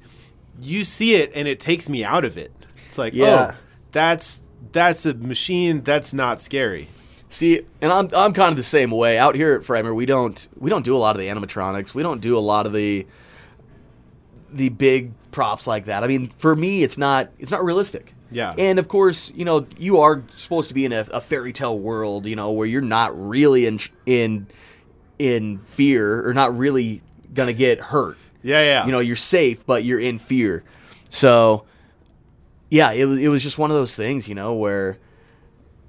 you 0.60 0.84
see 0.84 1.14
it 1.14 1.32
and 1.34 1.48
it 1.48 1.58
takes 1.58 1.88
me 1.88 2.04
out 2.04 2.26
of 2.26 2.36
it. 2.36 2.52
It's 2.86 2.98
like, 2.98 3.14
Yeah. 3.14 3.52
oh, 3.54 3.56
that's 3.90 4.44
that's 4.70 5.04
a 5.06 5.14
machine. 5.14 5.80
That's 5.82 6.12
not 6.14 6.40
scary. 6.40 6.88
See, 7.32 7.62
and 7.80 7.90
I'm 7.90 8.10
I'm 8.14 8.34
kind 8.34 8.50
of 8.50 8.56
the 8.58 8.62
same 8.62 8.90
way. 8.90 9.16
Out 9.16 9.34
here 9.34 9.54
at 9.54 9.62
Frightmare, 9.62 9.94
we 9.94 10.04
don't 10.04 10.46
we 10.58 10.68
don't 10.68 10.84
do 10.84 10.94
a 10.94 10.98
lot 10.98 11.16
of 11.16 11.20
the 11.20 11.28
animatronics. 11.28 11.94
We 11.94 12.02
don't 12.02 12.20
do 12.20 12.36
a 12.36 12.40
lot 12.40 12.66
of 12.66 12.74
the 12.74 13.06
the 14.52 14.68
big 14.68 15.12
props 15.30 15.66
like 15.66 15.86
that. 15.86 16.04
I 16.04 16.08
mean, 16.08 16.26
for 16.26 16.54
me, 16.54 16.82
it's 16.82 16.98
not 16.98 17.30
it's 17.38 17.50
not 17.50 17.64
realistic. 17.64 18.12
Yeah. 18.30 18.52
And 18.58 18.78
of 18.78 18.86
course, 18.86 19.32
you 19.34 19.46
know, 19.46 19.66
you 19.78 20.00
are 20.00 20.22
supposed 20.36 20.68
to 20.68 20.74
be 20.74 20.84
in 20.84 20.92
a, 20.92 21.06
a 21.10 21.22
fairy 21.22 21.54
tale 21.54 21.78
world, 21.78 22.26
you 22.26 22.36
know, 22.36 22.50
where 22.50 22.66
you're 22.66 22.82
not 22.82 23.18
really 23.18 23.64
in 23.64 23.80
in 24.04 24.46
in 25.18 25.60
fear 25.60 26.28
or 26.28 26.34
not 26.34 26.54
really 26.54 27.00
gonna 27.32 27.54
get 27.54 27.80
hurt. 27.80 28.18
Yeah, 28.44 28.60
yeah. 28.60 28.86
You 28.86 28.90
know, 28.90 28.98
you're 28.98 29.14
safe, 29.14 29.64
but 29.64 29.84
you're 29.84 30.00
in 30.00 30.18
fear. 30.18 30.64
So, 31.08 31.64
yeah, 32.70 32.90
it 32.90 33.06
it 33.06 33.28
was 33.28 33.40
just 33.40 33.56
one 33.56 33.70
of 33.70 33.76
those 33.76 33.94
things, 33.94 34.28
you 34.28 34.34
know, 34.34 34.54
where 34.54 34.98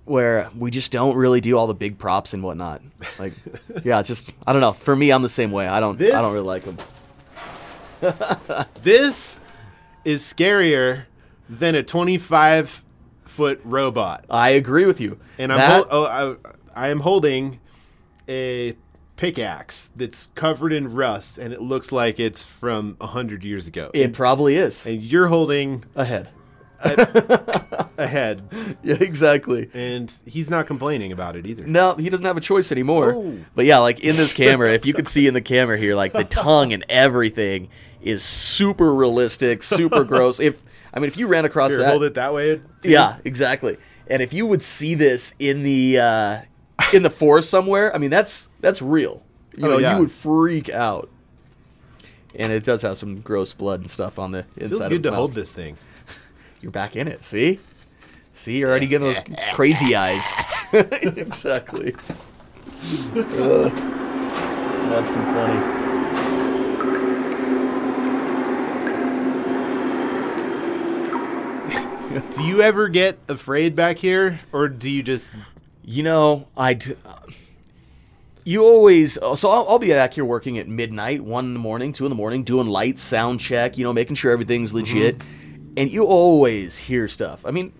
where 0.05 0.49
we 0.57 0.69
just 0.71 0.91
don't 0.91 1.15
really 1.15 1.39
do 1.41 1.57
all 1.57 1.67
the 1.67 1.73
big 1.73 1.97
props 1.97 2.33
and 2.33 2.43
whatnot. 2.43 2.81
Like, 3.19 3.33
yeah, 3.83 3.99
it's 3.99 4.07
just 4.07 4.31
I 4.45 4.51
don't 4.53 4.61
know. 4.61 4.73
For 4.73 4.95
me, 4.95 5.11
I'm 5.11 5.21
the 5.21 5.29
same 5.29 5.51
way. 5.51 5.67
I 5.67 5.79
don't 5.79 5.97
This- 5.97 6.13
I 6.13 6.21
don't 6.21 6.33
really 6.33 6.45
like 6.45 6.63
them. 6.63 6.77
this 8.83 9.39
is 10.03 10.21
scarier 10.23 11.05
than 11.49 11.75
a 11.75 11.83
25 11.83 12.83
foot 13.25 13.61
robot. 13.63 14.25
I 14.29 14.49
agree 14.51 14.85
with 14.85 14.99
you. 15.01 15.19
And 15.37 15.51
I'm 15.51 15.57
That- 15.59 15.87
hol- 15.87 16.05
oh, 16.05 16.37
I, 16.75 16.85
I 16.87 16.89
am 16.89 16.99
holding 16.99 17.59
a 18.27 18.75
pickaxe 19.15 19.91
that's 19.95 20.29
covered 20.35 20.73
in 20.73 20.93
rust 20.93 21.37
and 21.37 21.53
it 21.53 21.61
looks 21.61 21.91
like 21.91 22.19
it's 22.19 22.43
from 22.43 22.95
100 22.99 23.43
years 23.43 23.67
ago. 23.67 23.91
it 23.93 24.11
probably 24.13 24.55
is 24.55 24.85
and 24.85 25.01
you're 25.01 25.27
holding 25.27 25.83
ahead. 25.95 26.29
A 26.83 28.07
head 28.07 28.43
Yeah, 28.83 28.97
exactly. 28.99 29.69
and 29.73 30.13
he's 30.25 30.49
not 30.49 30.67
complaining 30.67 31.11
about 31.11 31.35
it 31.35 31.45
either. 31.45 31.65
No, 31.65 31.95
he 31.95 32.09
doesn't 32.09 32.25
have 32.25 32.37
a 32.37 32.41
choice 32.41 32.71
anymore. 32.71 33.13
Oh. 33.15 33.37
But 33.55 33.65
yeah, 33.65 33.79
like 33.79 33.99
in 34.01 34.15
this 34.15 34.33
camera, 34.33 34.73
if 34.73 34.85
you 34.85 34.93
could 34.93 35.07
see 35.07 35.27
in 35.27 35.33
the 35.33 35.41
camera 35.41 35.77
here, 35.77 35.95
like 35.95 36.13
the 36.13 36.23
tongue 36.23 36.73
and 36.73 36.85
everything 36.89 37.69
is 38.01 38.23
super 38.23 38.93
realistic, 38.93 39.63
super 39.63 40.03
gross. 40.05 40.39
If 40.39 40.61
I 40.93 40.99
mean, 40.99 41.07
if 41.07 41.17
you 41.17 41.27
ran 41.27 41.45
across 41.45 41.71
Here, 41.71 41.79
that, 41.79 41.89
hold 41.89 42.03
it 42.03 42.13
that 42.15 42.33
way. 42.33 42.61
too. 42.81 42.89
yeah, 42.89 43.17
exactly. 43.25 43.77
And 44.07 44.21
if 44.21 44.33
you 44.33 44.45
would 44.45 44.61
see 44.61 44.95
this 44.95 45.33
in 45.39 45.63
the 45.63 45.97
uh, 45.99 46.41
in 46.93 47.03
the 47.03 47.09
forest 47.09 47.49
somewhere, 47.49 47.95
I 47.95 47.97
mean, 47.97 48.09
that's 48.09 48.49
that's 48.59 48.81
real. 48.81 49.23
You 49.57 49.65
Oh, 49.67 49.71
know, 49.71 49.77
yeah. 49.77 49.93
you 49.95 50.01
would 50.01 50.11
freak 50.11 50.69
out. 50.69 51.09
And 52.35 52.51
it 52.51 52.63
does 52.63 52.81
have 52.81 52.97
some 52.97 53.21
gross 53.21 53.53
blood 53.53 53.81
and 53.81 53.89
stuff 53.89 54.17
on 54.17 54.31
the 54.31 54.39
inside. 54.57 54.69
Feels 54.69 54.81
of 54.81 54.89
good 54.89 54.95
its 54.97 55.05
to 55.05 55.11
mouth. 55.11 55.17
hold 55.19 55.33
this 55.35 55.51
thing. 55.51 55.77
You're 56.63 56.71
back 56.71 56.95
in 56.95 57.09
it. 57.09 57.25
See? 57.25 57.59
See, 58.33 58.57
you're 58.57 58.69
already 58.69 58.87
getting 58.87 59.05
those 59.05 59.19
crazy 59.51 59.97
eyes. 59.97 60.33
exactly. 60.73 61.93
Ugh. 63.13 63.69
that's 64.89 65.09
too 65.09 65.19
funny. 65.19 65.59
Do 72.37 72.43
you 72.43 72.61
ever 72.61 72.87
get 72.87 73.19
afraid 73.27 73.75
back 73.75 73.97
here 73.97 74.39
or 74.53 74.69
do 74.69 74.89
you 74.89 75.03
just 75.03 75.35
You 75.83 76.03
know, 76.03 76.47
I. 76.55 76.75
Do, 76.75 76.95
uh, 77.05 77.17
You 78.45 78.63
always. 78.63 79.17
Uh, 79.17 79.35
so 79.35 79.49
I'll, 79.49 79.67
I'll 79.67 79.79
be 79.79 79.89
back 79.89 80.13
here 80.13 80.23
working 80.23 80.57
at 80.59 80.69
midnight, 80.69 81.21
one 81.25 81.43
in 81.43 81.53
the 81.53 81.59
morning, 81.59 81.91
two 81.91 82.05
in 82.05 82.09
the 82.09 82.15
morning, 82.15 82.43
doing 82.43 82.67
lights, 82.67 83.01
sound 83.01 83.41
check. 83.41 83.77
You 83.77 83.83
know, 83.83 83.91
making 83.91 84.15
sure 84.15 84.31
everything's 84.31 84.69
mm-hmm. 84.69 84.77
legit. 84.77 85.21
And 85.75 85.89
you 85.89 86.05
always 86.05 86.77
hear 86.77 87.07
stuff. 87.07 87.45
I 87.45 87.51
mean, 87.51 87.73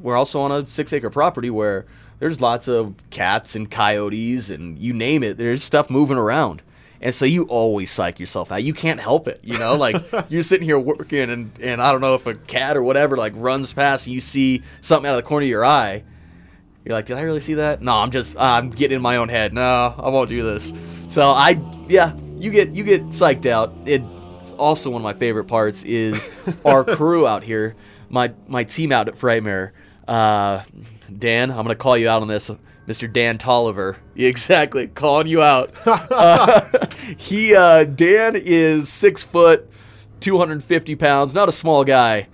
we're 0.00 0.16
also 0.16 0.40
on 0.40 0.52
a 0.52 0.64
six 0.66 0.92
acre 0.92 1.10
property 1.10 1.50
where 1.50 1.86
there's 2.18 2.40
lots 2.40 2.68
of 2.68 2.94
cats 3.10 3.54
and 3.54 3.70
coyotes 3.70 4.50
and 4.50 4.78
you 4.78 4.92
name 4.92 5.22
it. 5.22 5.36
There's 5.36 5.62
stuff 5.62 5.90
moving 5.90 6.16
around. 6.16 6.62
And 7.00 7.14
so 7.14 7.26
you 7.26 7.44
always 7.44 7.90
psych 7.90 8.18
yourself 8.18 8.50
out. 8.50 8.62
You 8.62 8.72
can't 8.72 9.00
help 9.00 9.28
it, 9.28 9.40
you 9.42 9.58
know. 9.58 9.76
Like 9.76 9.96
you're 10.30 10.42
sitting 10.42 10.64
here 10.64 10.78
working, 10.78 11.30
and, 11.30 11.50
and 11.60 11.82
I 11.82 11.92
don't 11.92 12.00
know 12.00 12.14
if 12.14 12.26
a 12.26 12.34
cat 12.34 12.76
or 12.76 12.82
whatever 12.82 13.16
like 13.18 13.34
runs 13.36 13.72
past, 13.74 14.06
and 14.06 14.14
you 14.14 14.20
see 14.20 14.62
something 14.80 15.06
out 15.06 15.12
of 15.12 15.22
the 15.22 15.28
corner 15.28 15.44
of 15.44 15.50
your 15.50 15.64
eye, 15.64 16.04
you're 16.84 16.94
like, 16.94 17.06
did 17.06 17.18
I 17.18 17.22
really 17.22 17.40
see 17.40 17.54
that? 17.54 17.82
No, 17.82 17.92
I'm 17.94 18.10
just 18.10 18.38
I'm 18.38 18.70
getting 18.70 18.96
in 18.96 19.02
my 19.02 19.16
own 19.16 19.28
head. 19.28 19.52
No, 19.52 19.94
I 19.98 20.08
won't 20.08 20.30
do 20.30 20.42
this. 20.42 20.72
So 21.08 21.30
I 21.30 21.60
yeah, 21.88 22.16
you 22.38 22.50
get 22.50 22.74
you 22.74 22.82
get 22.84 23.02
psyched 23.08 23.44
out. 23.44 23.74
It's 23.84 24.04
also 24.56 24.90
one 24.90 25.00
of 25.00 25.04
my 25.04 25.14
favorite 25.14 25.44
parts 25.44 25.84
is 25.84 26.30
our 26.64 26.84
crew 26.96 27.26
out 27.26 27.44
here, 27.44 27.76
my 28.08 28.32
my 28.48 28.64
team 28.64 28.92
out 28.92 29.08
at 29.08 29.14
Frightmare. 29.14 29.72
Uh, 30.06 30.62
Dan, 31.16 31.50
I'm 31.50 31.58
gonna 31.58 31.74
call 31.74 31.96
you 31.96 32.08
out 32.08 32.22
on 32.22 32.28
this, 32.28 32.50
Mr. 32.86 33.12
Dan 33.12 33.38
Tolliver. 33.38 33.96
Exactly, 34.16 34.86
calling 34.86 35.26
you 35.26 35.42
out. 35.42 35.72
uh, 35.86 36.86
he 37.18 37.54
uh, 37.54 37.84
Dan 37.84 38.34
is 38.34 38.88
six 38.88 39.22
foot, 39.22 39.68
250 40.20 40.96
pounds, 40.96 41.34
not 41.34 41.48
a 41.48 41.52
small 41.52 41.84
guy 41.84 42.28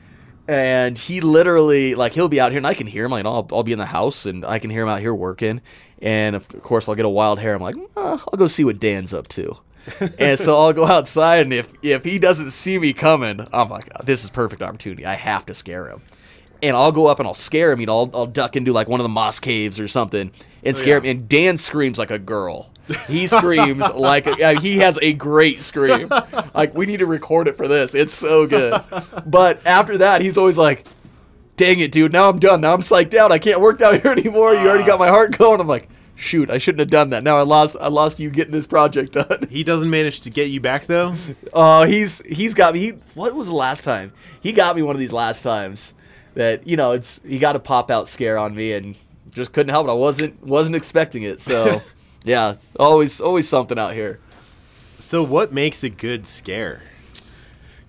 and 0.49 0.99
he 0.99 1.21
literally 1.21 1.95
like 1.95 2.13
he'll 2.13 2.29
be 2.29 2.41
out 2.41 2.51
here 2.51 2.59
and 2.59 2.67
I 2.67 2.75
can 2.75 2.87
hear 2.87 3.05
him 3.05 3.13
like 3.13 3.25
I'll, 3.25 3.47
I'll 3.53 3.63
be 3.63 3.73
in 3.73 3.79
the 3.79 3.87
house 3.87 4.27
and 4.27 4.45
I 4.45 4.59
can 4.59 4.71
hear 4.71 4.83
him 4.83 4.89
out 4.89 5.01
here 5.01 5.15
working 5.15 5.61
and 6.01 6.35
of 6.35 6.49
course 6.63 6.89
I'll 6.89 6.95
get 6.95 7.05
a 7.05 7.09
wild 7.09 7.39
hair 7.39 7.55
I'm 7.55 7.63
like 7.63 7.77
"Uh, 7.97 8.19
I'll 8.33 8.39
go 8.39 8.47
see 8.47 8.65
what 8.65 8.81
Dan's 8.81 9.15
up 9.15 9.29
to 9.29 9.57
and 10.19 10.39
so 10.39 10.57
I'll 10.59 10.73
go 10.73 10.87
outside 10.87 11.43
and 11.43 11.53
if 11.53 11.73
if 11.83 12.05
he 12.05 12.19
doesn't 12.19 12.51
see 12.51 12.79
me 12.79 12.93
coming 12.93 13.47
I'm 13.53 13.69
like 13.69 13.91
oh, 13.95 14.05
this 14.05 14.25
is 14.25 14.31
perfect 14.31 14.63
opportunity 14.63 15.05
I 15.05 15.15
have 15.15 15.47
to 15.47 15.55
scare 15.55 15.89
him 15.89 16.03
and 16.63 16.77
I'll 16.77 16.93
go 16.93 17.07
up 17.07 17.19
and 17.19 17.27
I'll 17.27 17.35
scare 17.35 17.73
him 17.73 17.81
you 17.81 17.87
know 17.87 18.01
I'll, 18.01 18.11
I'll 18.15 18.27
duck 18.27 18.57
into 18.57 18.73
like 18.73 18.89
one 18.89 19.01
of 19.01 19.05
the 19.05 19.09
moss 19.09 19.41
caves 19.41 19.81
or 19.81 19.89
something 19.89 20.31
and 20.65 20.77
oh, 20.77 20.79
scare 20.79 20.97
yeah. 20.99 21.11
him 21.11 21.17
and 21.19 21.29
Dan 21.29 21.57
screams 21.57 21.99
like 21.99 22.11
a 22.11 22.19
girl 22.19 22.73
he 23.09 23.27
screams 23.29 23.89
like 23.93 24.27
a, 24.27 24.59
he 24.61 24.79
has 24.79 24.99
a 25.01 25.13
great 25.13 25.61
scream. 25.61 26.09
Like 26.55 26.75
we 26.75 26.87
need 26.87 26.99
to 26.99 27.07
record 27.07 27.49
it 27.49 27.57
for 27.57 27.69
this. 27.69 27.95
It's 27.95 28.15
so 28.15 28.47
good. 28.47 28.81
But 29.27 29.65
after 29.67 29.99
that, 29.99 30.21
he's 30.23 30.37
always 30.37 30.59
like, 30.59 30.87
"Dang 31.57 31.79
it, 31.81 31.93
dude! 31.93 32.13
Now 32.13 32.29
I'm 32.29 32.39
done. 32.39 32.61
Now 32.61 32.75
I'm 32.75 32.83
psyched 32.83 33.15
out. 33.15 33.33
I 33.33 33.39
can't 33.39 33.61
work 33.61 33.79
down 33.79 34.01
here 34.01 34.11
anymore. 34.13 34.55
You 34.55 34.69
already 34.69 34.85
got 34.85 34.97
ah. 34.97 35.05
my 35.05 35.09
heart 35.09 35.37
going." 35.39 35.61
I'm 35.61 35.69
like, 35.69 35.89
"Shoot! 36.15 36.51
I 36.51 36.59
shouldn't 36.59 36.81
have 36.81 36.91
done 36.91 37.11
that. 37.11 37.23
Now 37.25 37.39
I 37.39 37.43
lost. 37.43 37.77
I 37.81 37.89
lost 37.89 38.21
you 38.21 38.31
getting 38.31 38.53
this 38.53 38.67
project 38.67 39.13
done." 39.13 39.47
he 39.51 39.65
doesn't 39.65 39.91
manage 39.91 40.21
to 40.23 40.31
get 40.31 40.51
you 40.51 40.61
back 40.61 40.87
though? 40.87 41.15
Uh, 41.53 41.87
he's 41.87 42.21
he's 42.27 42.55
got 42.55 42.75
me. 42.75 42.81
He, 42.81 42.89
what 43.15 43.35
was 43.35 43.49
the 43.49 43.55
last 43.55 43.85
time? 43.85 44.13
He 44.41 44.53
got 44.53 44.77
me 44.77 44.83
one 44.83 44.95
of 44.95 45.01
these 45.01 45.13
last 45.13 45.43
times 45.43 45.95
that 46.35 46.67
you 46.67 46.77
know 46.77 46.93
it's 46.93 47.21
he 47.27 47.39
got 47.39 47.57
a 47.57 47.61
pop 47.61 47.91
out 47.91 48.09
scare 48.09 48.39
on 48.39 48.55
me 48.55 48.73
and 48.73 48.97
just 49.31 49.53
couldn't 49.53 49.71
help 49.71 49.87
it. 49.89 49.91
I 49.91 49.95
wasn't 49.95 50.43
wasn't 50.45 50.77
expecting 50.77 51.23
it. 51.23 51.41
So 51.41 51.83
yeah, 52.25 52.57
always 52.79 53.21
always 53.21 53.49
something 53.49 53.79
out 53.79 53.95
here. 53.95 54.21
So 54.99 55.23
what 55.23 55.53
makes 55.53 55.83
a 55.83 55.91
good 55.91 56.27
scare? 56.27 56.83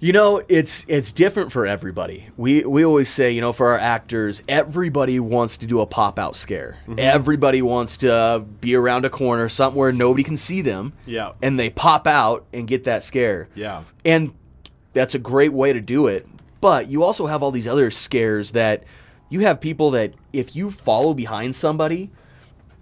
You 0.04 0.12
know, 0.12 0.44
it's 0.50 0.84
it's 0.90 1.14
different 1.14 1.54
for 1.54 1.66
everybody. 1.66 2.28
We 2.36 2.66
we 2.66 2.84
always 2.84 3.08
say, 3.08 3.32
you 3.32 3.40
know, 3.40 3.54
for 3.54 3.70
our 3.70 3.78
actors, 3.78 4.42
everybody 4.50 5.18
wants 5.18 5.56
to 5.60 5.66
do 5.66 5.80
a 5.80 5.86
pop 5.86 6.20
out 6.20 6.36
scare. 6.36 6.76
Mm-hmm. 6.82 7.00
Everybody 7.00 7.62
wants 7.62 7.96
to 8.00 8.44
be 8.60 8.76
around 8.76 9.06
a 9.06 9.10
corner, 9.10 9.48
somewhere 9.48 9.94
nobody 9.94 10.24
can 10.24 10.36
see 10.36 10.60
them. 10.60 10.92
Yeah. 11.06 11.32
And 11.42 11.58
they 11.58 11.70
pop 11.70 12.06
out 12.06 12.46
and 12.52 12.68
get 12.68 12.84
that 12.84 13.06
scare. 13.06 13.48
Yeah. 13.56 13.86
And 14.04 14.34
that's 14.92 15.16
a 15.16 15.20
great 15.20 15.54
way 15.54 15.72
to 15.72 15.80
do 15.80 16.08
it. 16.08 16.28
But 16.60 16.90
you 16.90 17.06
also 17.06 17.28
have 17.28 17.42
all 17.42 17.52
these 17.52 17.68
other 17.68 17.90
scares 17.90 18.52
that 18.52 18.84
you 19.30 19.40
have 19.40 19.62
people 19.62 19.92
that 19.92 20.16
if 20.34 20.54
you 20.54 20.70
follow 20.70 21.14
behind 21.14 21.56
somebody, 21.56 22.12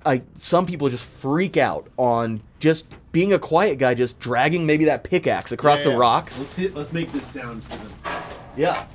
I 0.04 0.24
some 0.40 0.66
people 0.66 0.90
just 0.90 1.06
freak 1.06 1.56
out 1.56 1.88
on 1.98 2.42
just 2.60 2.88
being 3.12 3.34
a 3.34 3.40
quiet 3.40 3.78
guy, 3.78 3.94
just 3.94 4.20
dragging 4.20 4.66
maybe 4.66 4.86
that 4.86 5.04
pickaxe 5.04 5.52
across 5.52 5.80
Yeah, 5.80 5.92
the 5.92 5.98
rocks. 5.98 6.40
Let's 6.40 6.52
see. 6.52 6.68
Let's 6.70 6.94
make 6.94 7.12
this 7.12 7.28
sound 7.28 7.64
for 7.64 7.78
them. 7.78 8.14
Yeah. 8.56 8.86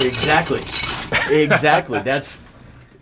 Exactly. 0.00 0.60
exactly. 1.30 2.00
That's 2.04 2.40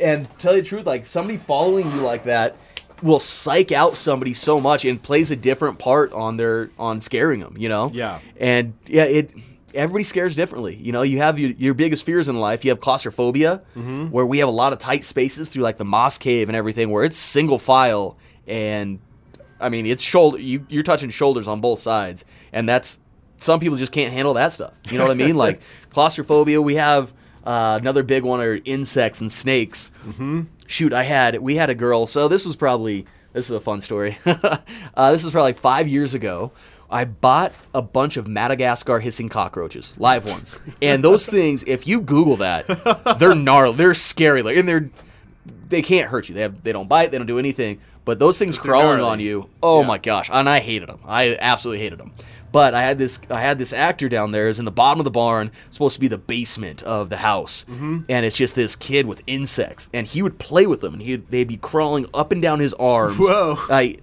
and 0.00 0.28
tell 0.38 0.56
you 0.56 0.62
the 0.62 0.68
truth, 0.68 0.86
like 0.86 1.06
somebody 1.06 1.38
following 1.38 1.90
you 1.92 2.00
like 2.00 2.24
that 2.24 2.56
will 3.02 3.20
psych 3.20 3.72
out 3.72 3.96
somebody 3.96 4.32
so 4.34 4.60
much 4.60 4.84
and 4.84 5.02
plays 5.02 5.30
a 5.30 5.36
different 5.36 5.78
part 5.78 6.12
on 6.12 6.36
their 6.36 6.70
on 6.78 7.00
scaring 7.00 7.40
them, 7.40 7.56
you 7.58 7.68
know? 7.68 7.90
Yeah. 7.92 8.20
And 8.38 8.74
yeah, 8.86 9.04
it 9.04 9.30
everybody 9.74 10.04
scares 10.04 10.34
differently. 10.36 10.76
You 10.76 10.92
know, 10.92 11.02
you 11.02 11.18
have 11.18 11.38
your, 11.38 11.50
your 11.52 11.74
biggest 11.74 12.04
fears 12.04 12.28
in 12.28 12.38
life. 12.40 12.64
You 12.64 12.70
have 12.70 12.80
claustrophobia, 12.80 13.62
where 14.10 14.26
we 14.26 14.38
have 14.38 14.48
a 14.48 14.52
lot 14.52 14.72
of 14.72 14.78
tight 14.78 15.04
spaces 15.04 15.48
through 15.48 15.62
like 15.62 15.78
the 15.78 15.84
moss 15.84 16.18
cave 16.18 16.48
and 16.48 16.56
everything, 16.56 16.90
where 16.90 17.04
it's 17.04 17.16
single 17.16 17.58
file 17.58 18.16
and 18.46 18.98
I 19.62 19.68
mean, 19.68 19.86
it's 19.86 20.02
shoulder. 20.02 20.38
You, 20.38 20.66
you're 20.68 20.82
touching 20.82 21.10
shoulders 21.10 21.46
on 21.46 21.60
both 21.60 21.78
sides, 21.78 22.24
and 22.52 22.68
that's 22.68 22.98
some 23.36 23.60
people 23.60 23.76
just 23.76 23.92
can't 23.92 24.12
handle 24.12 24.34
that 24.34 24.52
stuff. 24.52 24.74
You 24.90 24.98
know 24.98 25.04
what 25.04 25.12
I 25.12 25.14
mean? 25.14 25.36
like 25.36 25.60
claustrophobia. 25.90 26.60
We 26.60 26.74
have 26.74 27.12
uh, 27.44 27.78
another 27.80 28.02
big 28.02 28.24
one 28.24 28.40
are 28.40 28.58
insects 28.64 29.20
and 29.20 29.30
snakes. 29.30 29.92
Mm-hmm. 30.04 30.42
Shoot, 30.66 30.92
I 30.92 31.04
had 31.04 31.38
we 31.38 31.56
had 31.56 31.70
a 31.70 31.74
girl. 31.74 32.06
So 32.06 32.28
this 32.28 32.44
was 32.44 32.56
probably 32.56 33.06
this 33.32 33.46
is 33.46 33.52
a 33.52 33.60
fun 33.60 33.80
story. 33.80 34.18
uh, 34.26 35.12
this 35.12 35.24
is 35.24 35.30
probably 35.30 35.48
like 35.48 35.58
five 35.58 35.88
years 35.88 36.14
ago. 36.14 36.52
I 36.92 37.04
bought 37.06 37.52
a 37.74 37.82
bunch 37.82 38.16
of 38.16 38.28
Madagascar 38.28 39.00
hissing 39.00 39.28
cockroaches, 39.28 39.94
live 39.96 40.30
ones, 40.30 40.60
and 40.80 41.02
those 41.02 41.26
things. 41.38 41.64
If 41.66 41.86
you 41.86 42.00
Google 42.00 42.36
that, 42.36 43.16
they're 43.18 43.34
gnarly. 43.34 43.74
They're 43.76 43.94
scary. 43.94 44.42
Like, 44.42 44.56
and 44.58 44.68
they're 44.68 44.90
they 45.68 45.82
can't 45.82 46.08
hurt 46.10 46.28
you. 46.28 46.34
They 46.34 46.42
have 46.42 46.62
they 46.62 46.72
don't 46.72 46.88
bite. 46.88 47.10
They 47.10 47.18
don't 47.18 47.26
do 47.26 47.38
anything. 47.38 47.80
But 48.04 48.18
those 48.18 48.38
things 48.38 48.56
they're 48.58 48.64
crawling 48.64 48.98
gnarly. 48.98 49.10
on 49.10 49.20
you. 49.20 49.48
Oh 49.62 49.80
Yeah. 49.80 49.86
my 49.86 49.98
gosh! 49.98 50.28
And 50.32 50.48
I 50.48 50.58
hated 50.60 50.88
them. 50.88 51.00
I 51.06 51.36
absolutely 51.40 51.82
hated 51.82 51.98
them. 51.98 52.12
But 52.52 52.74
I 52.74 52.82
had 52.82 52.98
this 52.98 53.18
I 53.30 53.40
had 53.40 53.58
this 53.58 53.72
actor 53.72 54.10
down 54.10 54.30
there 54.32 54.48
is 54.48 54.58
in 54.58 54.66
the 54.66 54.70
bottom 54.70 55.00
of 55.00 55.04
the 55.04 55.10
barn, 55.10 55.50
supposed 55.70 55.94
to 55.94 56.00
be 56.00 56.08
the 56.08 56.18
basement 56.18 56.82
of 56.82 57.08
the 57.08 57.16
house, 57.16 57.64
Mm-hmm. 57.70 58.00
and 58.10 58.26
it's 58.26 58.36
just 58.36 58.54
this 58.54 58.76
kid 58.76 59.06
with 59.06 59.22
insects, 59.26 59.88
and 59.94 60.06
he 60.06 60.20
would 60.20 60.38
play 60.38 60.66
with 60.66 60.82
them, 60.82 60.92
and 60.92 61.02
he 61.02 61.16
they'd 61.16 61.48
be 61.48 61.56
crawling 61.56 62.04
up 62.12 62.30
and 62.32 62.42
down 62.42 62.60
his 62.60 62.74
arms. 62.74 63.16
Whoa. 63.16 63.56
I 63.70 63.96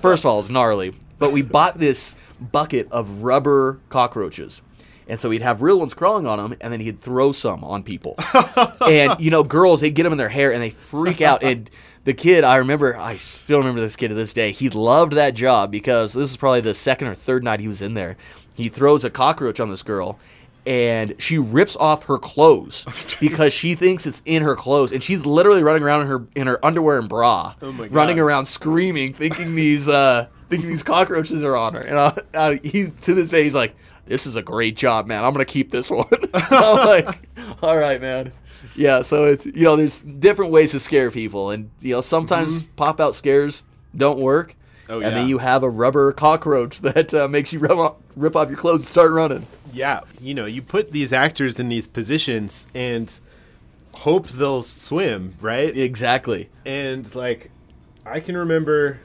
first 0.00 0.22
of 0.22 0.26
all, 0.26 0.40
it's 0.40 0.48
gnarly. 0.48 0.94
But 1.18 1.32
we 1.32 1.42
bought 1.42 1.78
this 1.78 2.16
bucket 2.40 2.90
of 2.90 3.22
rubber 3.22 3.80
cockroaches. 3.88 4.62
And 5.08 5.20
so 5.20 5.30
he'd 5.30 5.42
have 5.42 5.62
real 5.62 5.78
ones 5.78 5.94
crawling 5.94 6.26
on 6.26 6.40
him, 6.40 6.56
and 6.60 6.72
then 6.72 6.80
he'd 6.80 7.00
throw 7.00 7.30
some 7.32 7.62
on 7.62 7.82
people. 7.84 8.16
and 8.86 9.18
you 9.20 9.30
know, 9.30 9.44
girls 9.44 9.80
they'd 9.80 9.94
get 9.94 10.02
them 10.02 10.12
in 10.12 10.18
their 10.18 10.28
hair, 10.28 10.52
and 10.52 10.62
they 10.62 10.70
freak 10.70 11.20
out. 11.20 11.44
And 11.44 11.70
the 12.04 12.14
kid, 12.14 12.44
I 12.44 12.56
remember, 12.56 12.96
I 12.96 13.16
still 13.16 13.58
remember 13.58 13.80
this 13.80 13.96
kid 13.96 14.08
to 14.08 14.14
this 14.14 14.32
day. 14.32 14.52
He 14.52 14.68
loved 14.68 15.12
that 15.12 15.34
job 15.34 15.70
because 15.70 16.12
this 16.12 16.30
is 16.30 16.36
probably 16.36 16.60
the 16.60 16.74
second 16.74 17.08
or 17.08 17.14
third 17.14 17.44
night 17.44 17.60
he 17.60 17.68
was 17.68 17.82
in 17.82 17.94
there. 17.94 18.16
He 18.54 18.68
throws 18.68 19.04
a 19.04 19.10
cockroach 19.10 19.60
on 19.60 19.70
this 19.70 19.82
girl, 19.82 20.18
and 20.66 21.14
she 21.18 21.38
rips 21.38 21.76
off 21.76 22.04
her 22.04 22.18
clothes 22.18 22.84
because 23.20 23.52
she 23.52 23.74
thinks 23.74 24.06
it's 24.06 24.20
in 24.24 24.42
her 24.42 24.56
clothes, 24.56 24.92
and 24.92 25.02
she's 25.02 25.24
literally 25.24 25.62
running 25.62 25.82
around 25.82 26.02
in 26.02 26.06
her 26.08 26.26
in 26.34 26.46
her 26.48 26.64
underwear 26.64 26.98
and 26.98 27.08
bra, 27.08 27.54
Oh 27.62 27.70
running 27.70 28.18
around 28.18 28.46
screaming, 28.46 29.14
thinking 29.14 29.54
these 29.54 29.88
uh, 29.88 30.26
thinking 30.50 30.68
these 30.68 30.82
cockroaches 30.82 31.42
are 31.42 31.56
on 31.56 31.74
her. 31.74 31.80
And 31.80 31.96
uh, 31.96 32.12
uh, 32.34 32.56
he 32.62 32.90
to 33.02 33.14
this 33.14 33.30
day 33.30 33.44
he's 33.44 33.54
like, 33.54 33.76
"This 34.06 34.26
is 34.26 34.36
a 34.36 34.42
great 34.42 34.76
job, 34.76 35.06
man. 35.06 35.24
I'm 35.24 35.32
gonna 35.32 35.44
keep 35.44 35.70
this 35.70 35.88
one." 35.88 36.06
I'm 36.34 36.86
like, 36.86 37.28
"All 37.62 37.76
right, 37.76 38.00
man." 38.00 38.32
Yeah. 38.74 39.02
So 39.02 39.24
it's 39.26 39.46
you 39.46 39.62
know 39.62 39.76
there's 39.76 40.00
different 40.00 40.50
ways 40.50 40.72
to 40.72 40.80
scare 40.80 41.10
people, 41.10 41.50
and 41.50 41.70
you 41.80 41.94
know 41.94 42.00
sometimes 42.00 42.62
pop 42.62 43.00
out 43.00 43.14
scares 43.14 43.62
don't 43.96 44.18
work. 44.18 44.50
Mm-hmm. 44.50 44.92
Oh, 44.92 45.00
and 45.00 45.16
then 45.16 45.28
you 45.28 45.38
have 45.38 45.64
a 45.64 45.70
rubber 45.70 46.12
cockroach 46.12 46.80
that 46.82 47.12
uh, 47.12 47.28
makes 47.28 47.52
you 47.52 47.58
rip 47.58 47.72
off, 47.72 47.96
rip 48.14 48.36
off 48.36 48.48
your 48.48 48.58
clothes 48.58 48.80
and 48.80 48.86
start 48.86 49.10
running. 49.10 49.46
Yeah, 49.76 50.00
you 50.20 50.32
know, 50.34 50.46
you 50.46 50.62
put 50.62 50.92
these 50.92 51.12
actors 51.12 51.60
in 51.60 51.68
these 51.68 51.86
positions 51.86 52.66
and 52.74 53.12
hope 53.94 54.28
they'll 54.28 54.62
swim, 54.62 55.34
right? 55.40 55.76
Exactly. 55.76 56.48
and 56.64 57.12
like 57.14 57.50
I 58.04 58.20
can 58.20 58.36
remember 58.36 58.98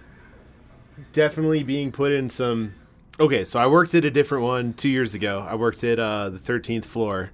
definitely 1.14 1.64
being 1.64 1.92
put 1.92 2.12
in 2.12 2.30
some 2.30 2.74
Okay, 3.20 3.44
so 3.44 3.60
I 3.60 3.68
worked 3.68 3.94
at 3.94 4.06
a 4.06 4.10
different 4.12 4.44
one 4.46 4.74
2 4.74 4.90
years 4.90 5.14
ago. 5.14 5.46
I 5.48 5.54
worked 5.56 5.84
at 5.84 6.00
uh, 6.00 6.30
the 6.30 6.40
13th 6.40 6.86
floor. 6.86 7.30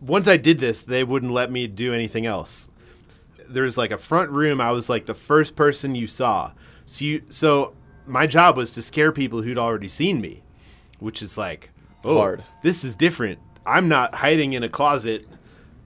Once 0.00 0.28
I 0.28 0.36
did 0.36 0.60
this, 0.60 0.80
they 0.80 1.02
wouldn't 1.02 1.32
let 1.32 1.50
me 1.50 1.66
do 1.66 1.92
anything 1.92 2.26
else. 2.26 2.68
There's 3.48 3.76
like 3.78 3.90
a 3.90 3.98
front 3.98 4.30
room, 4.30 4.60
I 4.60 4.70
was 4.70 4.88
like 4.88 5.06
the 5.06 5.14
first 5.14 5.56
person 5.56 5.94
you 5.94 6.06
saw. 6.06 6.52
So 6.86 7.04
you 7.04 7.22
so 7.28 7.74
my 8.06 8.26
job 8.26 8.56
was 8.56 8.70
to 8.72 8.82
scare 8.82 9.12
people 9.12 9.42
who'd 9.42 9.58
already 9.58 9.88
seen 9.88 10.20
me, 10.20 10.42
which 10.98 11.22
is 11.22 11.36
like 11.38 11.70
oh, 12.04 12.16
Hard. 12.16 12.44
This 12.62 12.84
is 12.84 12.96
different. 12.96 13.38
I'm 13.66 13.88
not 13.88 14.14
hiding 14.14 14.52
in 14.52 14.62
a 14.62 14.68
closet 14.68 15.26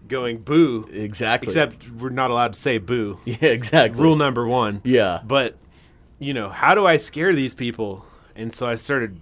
going 0.09 0.39
boo. 0.39 0.89
Exactly. 0.93 1.47
Except 1.47 1.91
we're 1.91 2.11
not 2.11 2.31
allowed 2.31 2.55
to 2.55 2.61
say 2.61 2.79
boo. 2.79 3.19
yeah, 3.25 3.37
exactly. 3.41 4.01
Rule 4.01 4.17
number 4.17 4.47
one. 4.47 4.81
Yeah. 4.85 5.21
But, 5.25 5.57
you 6.19 6.35
know, 6.35 6.49
how 6.49 6.75
do 6.75 6.87
I 6.87 6.97
scare 6.97 7.35
these 7.35 7.55
people? 7.55 8.05
And 8.37 8.55
so 8.55 8.67
I 8.67 8.75
started 8.77 9.21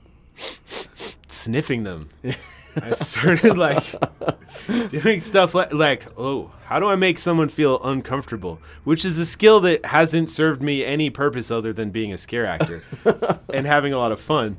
sniffing 1.29 1.85
them. 1.85 2.09
I 2.77 2.93
started 2.93 3.59
like 3.59 3.85
doing 4.89 5.21
stuff 5.21 5.55
like, 5.55 5.75
like, 5.75 6.07
oh, 6.19 6.51
how 6.65 6.81
do 6.81 6.87
I 6.87 6.97
make 6.97 7.19
someone 7.19 7.51
feel 7.51 7.83
uncomfortable? 7.83 8.61
Which 8.85 9.05
is 9.05 9.19
a 9.19 9.27
skill 9.27 9.61
that 9.61 9.85
hasn't 9.85 10.31
served 10.31 10.63
me 10.63 10.85
any 10.85 11.11
purpose 11.11 11.51
other 11.51 11.73
than 11.73 11.91
being 11.91 12.13
a 12.13 12.19
scare 12.19 12.47
actor 12.47 12.83
and 13.53 13.67
having 13.67 13.93
a 13.93 13.99
lot 13.99 14.13
of 14.13 14.21
fun. 14.21 14.57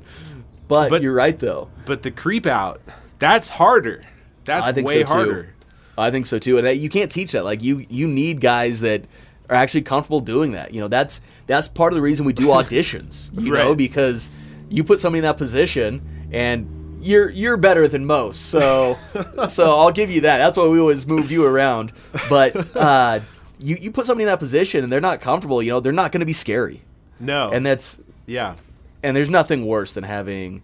But, 0.68 0.90
but- 0.90 1.02
you're 1.02 1.14
right 1.14 1.38
though. 1.38 1.68
But 1.86 2.02
the 2.02 2.10
creep 2.10 2.46
out, 2.46 2.80
that's 3.18 3.48
harder. 3.48 4.02
That's 4.44 4.68
I 4.68 4.72
think 4.72 4.86
way 4.86 5.00
so 5.04 5.06
too. 5.06 5.12
harder. 5.12 5.54
I 5.96 6.10
think 6.10 6.26
so 6.26 6.38
too, 6.38 6.58
and 6.58 6.66
that, 6.66 6.76
you 6.78 6.88
can't 6.88 7.10
teach 7.10 7.32
that. 7.32 7.44
Like 7.44 7.62
you, 7.62 7.86
you 7.88 8.06
need 8.08 8.40
guys 8.40 8.80
that 8.80 9.04
are 9.48 9.56
actually 9.56 9.82
comfortable 9.82 10.20
doing 10.20 10.52
that. 10.52 10.74
You 10.74 10.80
know, 10.80 10.88
that's 10.88 11.20
that's 11.46 11.68
part 11.68 11.92
of 11.92 11.96
the 11.96 12.02
reason 12.02 12.24
we 12.26 12.32
do 12.32 12.46
auditions. 12.48 13.30
You 13.40 13.52
know, 13.52 13.74
because 13.74 14.30
you 14.68 14.82
put 14.84 14.98
somebody 15.00 15.20
in 15.20 15.24
that 15.24 15.36
position, 15.36 16.28
and 16.32 16.98
you're 17.00 17.30
you're 17.30 17.56
better 17.56 17.86
than 17.86 18.06
most. 18.06 18.46
So, 18.46 18.98
so 19.48 19.78
I'll 19.78 19.92
give 19.92 20.10
you 20.10 20.22
that. 20.22 20.38
That's 20.38 20.56
why 20.56 20.66
we 20.66 20.80
always 20.80 21.06
moved 21.06 21.30
you 21.30 21.44
around. 21.44 21.92
But 22.28 22.76
uh, 22.76 23.20
you 23.60 23.76
you 23.80 23.90
put 23.92 24.06
somebody 24.06 24.24
in 24.24 24.28
that 24.30 24.40
position, 24.40 24.82
and 24.82 24.92
they're 24.92 25.00
not 25.00 25.20
comfortable. 25.20 25.62
You 25.62 25.70
know, 25.70 25.80
they're 25.80 25.92
not 25.92 26.10
going 26.10 26.20
to 26.20 26.26
be 26.26 26.32
scary, 26.32 26.82
No. 27.20 27.50
and 27.52 27.64
that's 27.64 27.98
yeah. 28.26 28.56
And 29.04 29.16
there's 29.16 29.30
nothing 29.30 29.66
worse 29.66 29.94
than 29.94 30.02
having 30.02 30.62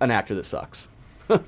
an 0.00 0.10
actor 0.10 0.34
that 0.36 0.46
sucks. 0.46 0.88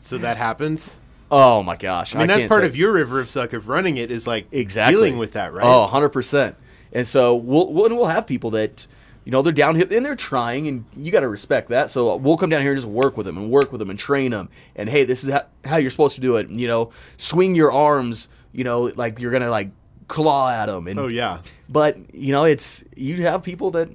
So 0.00 0.16
that 0.18 0.36
happens. 0.36 1.00
Oh 1.28 1.62
my 1.64 1.76
gosh! 1.76 2.14
I 2.14 2.20
mean, 2.20 2.28
that's 2.28 2.44
part 2.46 2.62
tell- 2.62 2.70
of 2.70 2.76
your 2.76 2.92
river 2.92 3.18
of 3.18 3.28
suck 3.28 3.52
of 3.52 3.68
running 3.68 3.96
it 3.96 4.12
is 4.12 4.28
like 4.28 4.46
exactly 4.52 4.94
dealing 4.94 5.18
with 5.18 5.32
that, 5.32 5.52
right? 5.52 5.66
Oh, 5.66 5.88
100%. 5.90 6.54
And 6.92 7.06
so 7.06 7.34
we'll, 7.34 7.70
we'll, 7.72 7.86
and 7.86 7.96
we'll 7.96 8.06
have 8.06 8.26
people 8.26 8.50
that, 8.52 8.86
you 9.24 9.32
know, 9.32 9.42
they're 9.42 9.52
down 9.52 9.74
here 9.74 9.86
and 9.90 10.06
they're 10.06 10.14
trying, 10.14 10.68
and 10.68 10.84
you 10.96 11.10
got 11.10 11.20
to 11.20 11.28
respect 11.28 11.68
that. 11.70 11.90
So 11.90 12.14
we'll 12.16 12.38
come 12.38 12.48
down 12.48 12.62
here 12.62 12.70
and 12.70 12.78
just 12.78 12.88
work 12.88 13.16
with 13.16 13.26
them 13.26 13.36
and 13.36 13.50
work 13.50 13.72
with 13.72 13.80
them 13.80 13.90
and 13.90 13.98
train 13.98 14.30
them. 14.30 14.48
And 14.76 14.88
hey, 14.88 15.04
this 15.04 15.24
is 15.24 15.32
how, 15.32 15.44
how 15.64 15.76
you're 15.76 15.90
supposed 15.90 16.14
to 16.14 16.20
do 16.20 16.36
it. 16.36 16.48
You 16.48 16.68
know, 16.68 16.92
swing 17.16 17.56
your 17.56 17.72
arms, 17.72 18.28
you 18.52 18.62
know, 18.64 18.82
like 18.94 19.18
you're 19.18 19.32
going 19.32 19.42
to 19.42 19.50
like 19.50 19.70
claw 20.06 20.50
at 20.50 20.66
them. 20.66 20.86
And, 20.86 20.98
Oh 20.98 21.08
yeah. 21.08 21.40
But, 21.68 22.14
you 22.14 22.32
know, 22.32 22.44
it's, 22.44 22.84
you 22.96 23.24
have 23.24 23.42
people 23.42 23.72
that 23.72 23.90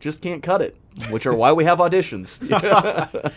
just 0.00 0.22
can't 0.22 0.42
cut 0.42 0.62
it, 0.62 0.76
which 1.10 1.26
are 1.26 1.34
why 1.34 1.52
we 1.52 1.64
have 1.64 1.78
auditions. 1.78 2.38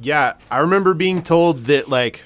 Yeah, 0.00 0.34
I 0.50 0.58
remember 0.58 0.94
being 0.94 1.22
told 1.22 1.64
that 1.64 1.88
like 1.88 2.22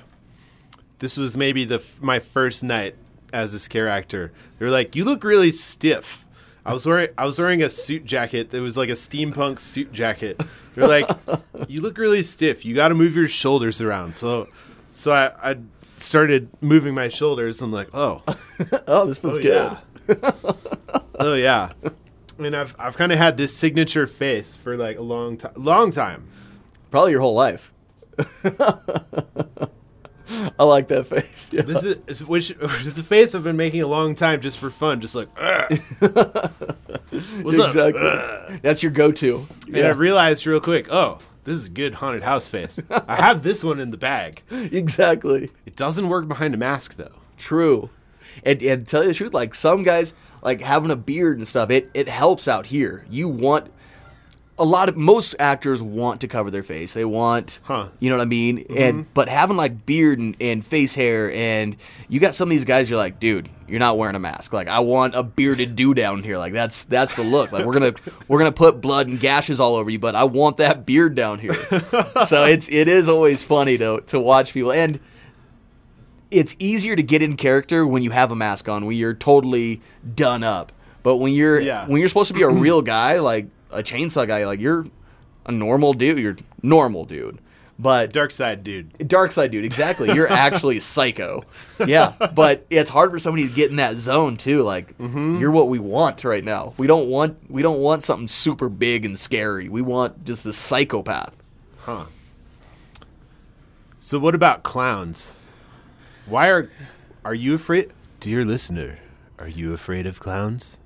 this 0.98 1.16
was 1.16 1.36
maybe 1.36 1.64
the 1.64 1.82
my 2.00 2.18
first 2.18 2.62
night 2.62 2.96
as 3.32 3.54
a 3.54 3.58
scare 3.58 3.88
actor. 3.88 4.30
They 4.58 4.66
were 4.66 4.70
like, 4.70 4.94
"You 4.94 5.04
look 5.06 5.24
really 5.24 5.50
stiff." 5.50 6.26
I 6.66 6.72
was 6.74 6.84
wearing 6.86 7.08
I 7.16 7.24
was 7.24 7.38
wearing 7.38 7.62
a 7.62 7.70
suit 7.70 8.04
jacket 8.04 8.50
that 8.50 8.60
was 8.60 8.76
like 8.76 8.90
a 8.90 8.92
steampunk 8.92 9.58
suit 9.58 9.90
jacket. 9.90 10.40
They're 10.74 10.86
like, 10.86 11.08
"You 11.66 11.80
look 11.80 11.96
really 11.96 12.22
stiff. 12.22 12.64
You 12.64 12.74
got 12.74 12.88
to 12.88 12.94
move 12.94 13.16
your 13.16 13.26
shoulders 13.28 13.80
around." 13.80 14.16
So, 14.16 14.48
so 14.88 15.12
I, 15.12 15.52
I 15.52 15.56
started 15.96 16.50
moving 16.60 16.92
my 16.94 17.08
shoulders. 17.08 17.62
I'm 17.62 17.72
like, 17.72 17.88
"Oh, 17.94 18.22
oh, 18.86 19.06
this 19.06 19.16
feels 19.16 19.38
oh 19.38 19.42
good. 19.42 19.76
yeah, 20.08 20.30
oh 21.18 21.34
yeah." 21.34 21.72
And 22.44 22.56
I've 22.56 22.74
I've 22.78 22.96
kind 22.96 23.12
of 23.12 23.18
had 23.18 23.36
this 23.36 23.54
signature 23.54 24.06
face 24.06 24.54
for 24.54 24.76
like 24.76 24.98
a 24.98 25.02
long 25.02 25.36
time, 25.36 25.52
long 25.56 25.90
time. 25.90 26.28
Probably 26.90 27.12
your 27.12 27.20
whole 27.20 27.34
life. 27.34 27.72
I 30.58 30.64
like 30.64 30.88
that 30.88 31.06
face. 31.06 31.52
Yeah. 31.52 31.62
This 31.62 31.84
is 32.06 32.24
which 32.24 32.50
is 32.60 32.98
a 32.98 33.02
face 33.02 33.34
I've 33.34 33.44
been 33.44 33.56
making 33.56 33.82
a 33.82 33.86
long 33.86 34.14
time 34.14 34.40
just 34.40 34.58
for 34.58 34.70
fun, 34.70 35.00
just 35.00 35.14
like. 35.14 35.28
What's 35.98 37.58
exactly. 37.58 38.00
Ugh. 38.02 38.60
That's 38.62 38.82
your 38.82 38.92
go-to. 38.92 39.46
And 39.66 39.86
I 39.86 39.90
realized 39.90 40.46
real 40.46 40.60
quick, 40.60 40.90
oh, 40.90 41.18
this 41.44 41.56
is 41.56 41.66
a 41.66 41.70
good 41.70 41.94
haunted 41.94 42.22
house 42.22 42.46
face. 42.46 42.80
I 42.90 43.16
have 43.16 43.42
this 43.42 43.62
one 43.62 43.80
in 43.80 43.90
the 43.90 43.96
bag. 43.96 44.42
exactly. 44.50 45.50
It 45.66 45.76
doesn't 45.76 46.08
work 46.08 46.28
behind 46.28 46.54
a 46.54 46.58
mask 46.58 46.96
though. 46.96 47.12
True. 47.36 47.90
And, 48.44 48.62
and 48.62 48.88
tell 48.88 49.02
you 49.02 49.08
the 49.08 49.14
truth, 49.14 49.34
like 49.34 49.54
some 49.54 49.82
guys, 49.82 50.14
like 50.42 50.60
having 50.60 50.90
a 50.90 50.96
beard 50.96 51.38
and 51.38 51.46
stuff, 51.46 51.70
it, 51.70 51.90
it 51.94 52.08
helps 52.08 52.48
out 52.48 52.66
here. 52.66 53.04
You 53.08 53.28
want 53.28 53.70
a 54.58 54.64
lot 54.66 54.88
of 54.88 54.96
most 54.96 55.34
actors 55.38 55.82
want 55.82 56.20
to 56.20 56.28
cover 56.28 56.50
their 56.50 56.62
face. 56.62 56.92
They 56.92 57.06
want, 57.06 57.58
Huh. 57.62 57.88
you 58.00 58.10
know 58.10 58.16
what 58.18 58.22
I 58.22 58.26
mean. 58.26 58.58
Mm-hmm. 58.58 58.78
And 58.78 59.14
but 59.14 59.28
having 59.28 59.56
like 59.56 59.86
beard 59.86 60.18
and, 60.18 60.36
and 60.40 60.64
face 60.64 60.94
hair, 60.94 61.32
and 61.32 61.76
you 62.08 62.20
got 62.20 62.34
some 62.34 62.48
of 62.48 62.50
these 62.50 62.64
guys. 62.66 62.90
You're 62.90 62.98
like, 62.98 63.18
dude, 63.18 63.48
you're 63.66 63.80
not 63.80 63.96
wearing 63.96 64.14
a 64.14 64.18
mask. 64.20 64.52
Like 64.52 64.68
I 64.68 64.80
want 64.80 65.14
a 65.14 65.22
bearded 65.22 65.74
dude 65.74 65.96
down 65.96 66.22
here. 66.22 66.38
Like 66.38 66.52
that's 66.52 66.84
that's 66.84 67.14
the 67.14 67.22
look. 67.24 67.50
Like 67.50 67.64
we're 67.64 67.72
gonna 67.72 67.94
we're 68.28 68.38
gonna 68.38 68.52
put 68.52 68.80
blood 68.80 69.08
and 69.08 69.18
gashes 69.18 69.58
all 69.58 69.74
over 69.74 69.88
you, 69.90 69.98
but 69.98 70.14
I 70.14 70.24
want 70.24 70.58
that 70.58 70.84
beard 70.84 71.14
down 71.14 71.38
here. 71.38 71.54
so 72.26 72.44
it's 72.44 72.68
it 72.68 72.88
is 72.88 73.08
always 73.08 73.42
funny 73.42 73.78
to 73.78 74.02
to 74.08 74.20
watch 74.20 74.52
people 74.52 74.72
and 74.72 75.00
it's 76.32 76.56
easier 76.58 76.96
to 76.96 77.02
get 77.02 77.22
in 77.22 77.36
character 77.36 77.86
when 77.86 78.02
you 78.02 78.10
have 78.10 78.32
a 78.32 78.36
mask 78.36 78.68
on 78.68 78.86
when 78.86 78.96
you're 78.96 79.14
totally 79.14 79.80
done 80.14 80.42
up 80.42 80.72
but 81.02 81.16
when 81.18 81.32
you're 81.32 81.60
Yeah. 81.60 81.86
when 81.86 82.00
you're 82.00 82.08
supposed 82.08 82.28
to 82.28 82.34
be 82.34 82.42
a 82.42 82.48
real 82.48 82.82
guy 82.82 83.18
like 83.20 83.46
a 83.70 83.82
chainsaw 83.82 84.26
guy 84.26 84.46
like 84.46 84.60
you're 84.60 84.86
a 85.46 85.52
normal 85.52 85.92
dude 85.92 86.18
you're 86.18 86.36
normal 86.62 87.04
dude 87.04 87.38
but 87.78 88.12
Dark 88.12 88.30
side, 88.30 88.62
dude. 88.62 89.08
dark 89.08 89.32
side 89.32 89.50
dude 89.50 89.64
exactly 89.64 90.12
you're 90.12 90.30
actually 90.30 90.78
psycho 90.80 91.42
yeah 91.86 92.14
but 92.34 92.64
it's 92.70 92.90
hard 92.90 93.10
for 93.10 93.18
somebody 93.18 93.48
to 93.48 93.54
get 93.54 93.70
in 93.70 93.76
that 93.76 93.96
zone 93.96 94.36
too 94.36 94.62
like 94.62 94.96
mm-hmm. 94.98 95.36
you're 95.36 95.50
what 95.50 95.68
we 95.68 95.78
want 95.78 96.22
right 96.24 96.44
now 96.44 96.74
we 96.76 96.86
don't 96.86 97.08
want 97.08 97.36
we 97.50 97.62
don't 97.62 97.78
want 97.80 98.02
something 98.04 98.28
super 98.28 98.68
big 98.68 99.04
and 99.04 99.18
scary 99.18 99.68
we 99.68 99.82
want 99.82 100.24
just 100.24 100.44
the 100.44 100.52
psychopath 100.52 101.36
Huh. 101.84 102.04
So 103.98 104.18
what 104.18 104.34
about 104.34 104.62
clowns? 104.62 105.34
Why 106.32 106.48
are 106.48 106.70
are 107.26 107.34
you 107.34 107.52
afraid? 107.54 107.92
Dear 108.18 108.42
listener, 108.42 108.98
are 109.38 109.48
you 109.48 109.74
afraid 109.74 110.06
of 110.06 110.18
clowns? 110.18 110.80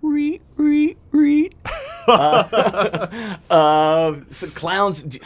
Reet, 0.00 0.40
reet, 0.56 0.96
reet. 1.10 1.54
uh, 2.08 3.36
uh, 3.50 4.14
so 4.30 4.48
clowns. 4.48 5.02
d- 5.02 5.20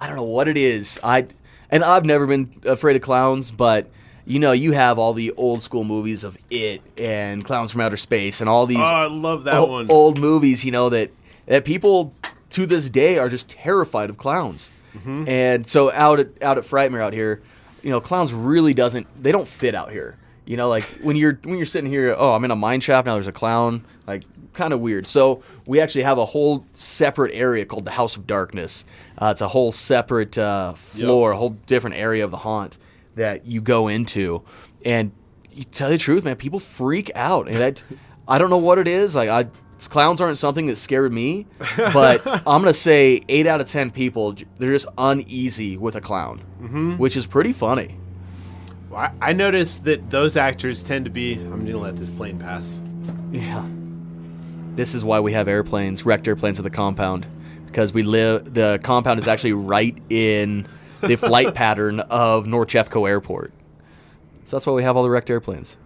I 0.00 0.06
don't 0.06 0.14
know 0.14 0.22
what 0.22 0.46
it 0.46 0.56
is. 0.56 1.00
I 1.02 1.26
and 1.70 1.82
I've 1.82 2.04
never 2.04 2.24
been 2.28 2.48
afraid 2.64 2.94
of 2.94 3.02
clowns, 3.02 3.50
but 3.50 3.90
you 4.26 4.38
know, 4.38 4.52
you 4.52 4.70
have 4.70 4.96
all 4.96 5.12
the 5.12 5.32
old 5.32 5.64
school 5.64 5.82
movies 5.82 6.22
of 6.22 6.38
It 6.48 6.80
and 6.96 7.44
Clowns 7.44 7.72
from 7.72 7.80
Outer 7.80 7.96
Space 7.96 8.40
and 8.40 8.48
all 8.48 8.64
these 8.64 8.78
Oh, 8.78 8.82
I 8.82 9.06
love 9.06 9.42
that 9.44 9.54
o- 9.54 9.66
one. 9.66 9.90
old 9.90 10.20
movies. 10.20 10.64
You 10.64 10.70
know 10.70 10.88
that 10.90 11.10
that 11.46 11.64
people 11.64 12.14
to 12.50 12.64
this 12.64 12.88
day 12.90 13.18
are 13.18 13.28
just 13.28 13.48
terrified 13.48 14.08
of 14.08 14.18
clowns. 14.18 14.70
Mm-hmm. 14.94 15.28
And 15.28 15.66
so 15.66 15.90
out 15.92 16.20
at 16.20 16.40
out 16.40 16.58
at 16.58 16.64
Frightmare 16.64 17.02
out 17.02 17.12
here, 17.12 17.42
you 17.84 17.90
know, 17.90 18.00
clowns 18.00 18.32
really 18.32 18.74
doesn't 18.74 19.06
they 19.22 19.30
don't 19.30 19.46
fit 19.46 19.74
out 19.74 19.92
here. 19.92 20.16
You 20.46 20.56
know, 20.56 20.68
like 20.68 20.84
when 21.02 21.16
you're 21.16 21.38
when 21.44 21.56
you're 21.56 21.66
sitting 21.66 21.90
here, 21.90 22.14
oh, 22.18 22.32
I'm 22.32 22.44
in 22.44 22.50
a 22.50 22.56
mine 22.56 22.80
shaft 22.80 23.06
now. 23.06 23.14
There's 23.14 23.28
a 23.28 23.32
clown, 23.32 23.84
like 24.06 24.24
kind 24.54 24.72
of 24.72 24.80
weird. 24.80 25.06
So 25.06 25.42
we 25.66 25.80
actually 25.80 26.04
have 26.04 26.18
a 26.18 26.24
whole 26.24 26.66
separate 26.74 27.34
area 27.34 27.64
called 27.64 27.84
the 27.84 27.90
House 27.90 28.16
of 28.16 28.26
Darkness. 28.26 28.84
Uh, 29.20 29.26
it's 29.26 29.40
a 29.42 29.48
whole 29.48 29.70
separate 29.72 30.36
uh, 30.36 30.74
floor, 30.74 31.32
a 31.32 31.36
whole 31.36 31.50
different 31.50 31.96
area 31.96 32.24
of 32.24 32.30
the 32.30 32.38
haunt 32.38 32.78
that 33.14 33.46
you 33.46 33.60
go 33.60 33.88
into, 33.88 34.42
and 34.84 35.12
you 35.52 35.64
tell 35.64 35.90
you 35.90 35.96
the 35.96 36.02
truth, 36.02 36.24
man, 36.24 36.36
people 36.36 36.58
freak 36.58 37.10
out, 37.14 37.48
and 37.48 37.62
I, 37.62 38.34
I 38.34 38.38
don't 38.38 38.50
know 38.50 38.58
what 38.58 38.78
it 38.78 38.88
is. 38.88 39.14
Like 39.14 39.28
I, 39.28 39.46
clowns 39.88 40.20
aren't 40.20 40.38
something 40.38 40.66
that 40.66 40.76
scared 40.76 41.12
me, 41.12 41.46
but 41.76 42.26
I'm 42.26 42.62
gonna 42.62 42.72
say 42.72 43.22
eight 43.28 43.46
out 43.46 43.60
of 43.60 43.68
ten 43.68 43.90
people 43.90 44.34
they're 44.58 44.72
just 44.72 44.86
uneasy 44.98 45.76
with 45.76 45.96
a 45.96 46.00
clown, 46.00 46.42
mm-hmm. 46.60 46.96
which 46.96 47.16
is 47.16 47.26
pretty 47.26 47.52
funny. 47.52 47.96
I, 48.94 49.10
I 49.20 49.32
noticed 49.32 49.84
that 49.84 50.10
those 50.10 50.36
actors 50.36 50.82
tend 50.82 51.04
to 51.06 51.10
be. 51.10 51.34
I'm 51.34 51.64
gonna 51.64 51.78
let 51.78 51.96
this 51.96 52.10
plane 52.10 52.38
pass. 52.38 52.80
Yeah. 53.32 53.66
This 54.76 54.94
is 54.94 55.04
why 55.04 55.20
we 55.20 55.32
have 55.32 55.46
airplanes, 55.48 56.04
wrecked 56.04 56.26
airplanes 56.26 56.58
at 56.58 56.64
the 56.64 56.70
compound, 56.70 57.26
because 57.66 57.92
we 57.92 58.02
live. 58.02 58.54
The 58.54 58.80
compound 58.82 59.18
is 59.18 59.28
actually 59.28 59.52
right 59.54 59.96
in 60.10 60.66
the 61.00 61.16
flight 61.16 61.54
pattern 61.54 62.00
of 62.00 62.46
North 62.46 62.68
Jeffco 62.68 63.08
Airport. 63.08 63.52
So 64.46 64.56
that's 64.56 64.66
why 64.66 64.72
we 64.72 64.82
have 64.82 64.96
all 64.96 65.02
the 65.02 65.10
wrecked 65.10 65.30
airplanes, 65.30 65.76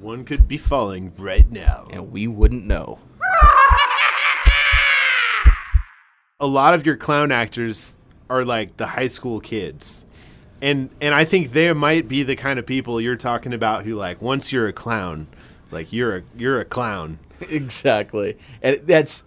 One 0.00 0.24
could 0.24 0.48
be 0.48 0.56
falling 0.56 1.12
right 1.18 1.50
now. 1.50 1.88
and 1.90 2.10
we 2.12 2.26
wouldn't 2.26 2.64
know. 2.64 2.98
A 6.42 6.46
lot 6.46 6.74
of 6.74 6.84
your 6.84 6.96
clown 6.96 7.32
actors 7.32 7.98
are 8.28 8.44
like 8.44 8.76
the 8.76 8.86
high 8.88 9.06
school 9.06 9.40
kids. 9.40 10.04
And 10.60 10.90
and 11.00 11.14
I 11.14 11.24
think 11.24 11.52
they 11.52 11.72
might 11.72 12.08
be 12.08 12.22
the 12.24 12.36
kind 12.36 12.58
of 12.58 12.66
people 12.66 13.00
you're 13.00 13.16
talking 13.16 13.54
about 13.54 13.84
who 13.84 13.94
like 13.94 14.20
once 14.20 14.52
you're 14.52 14.66
a 14.66 14.72
clown, 14.72 15.28
like 15.70 15.92
you're 15.92 16.18
a 16.18 16.22
you're 16.36 16.58
a 16.58 16.64
clown. 16.64 17.18
exactly. 17.48 18.36
And 18.60 18.80
that's 18.84 19.24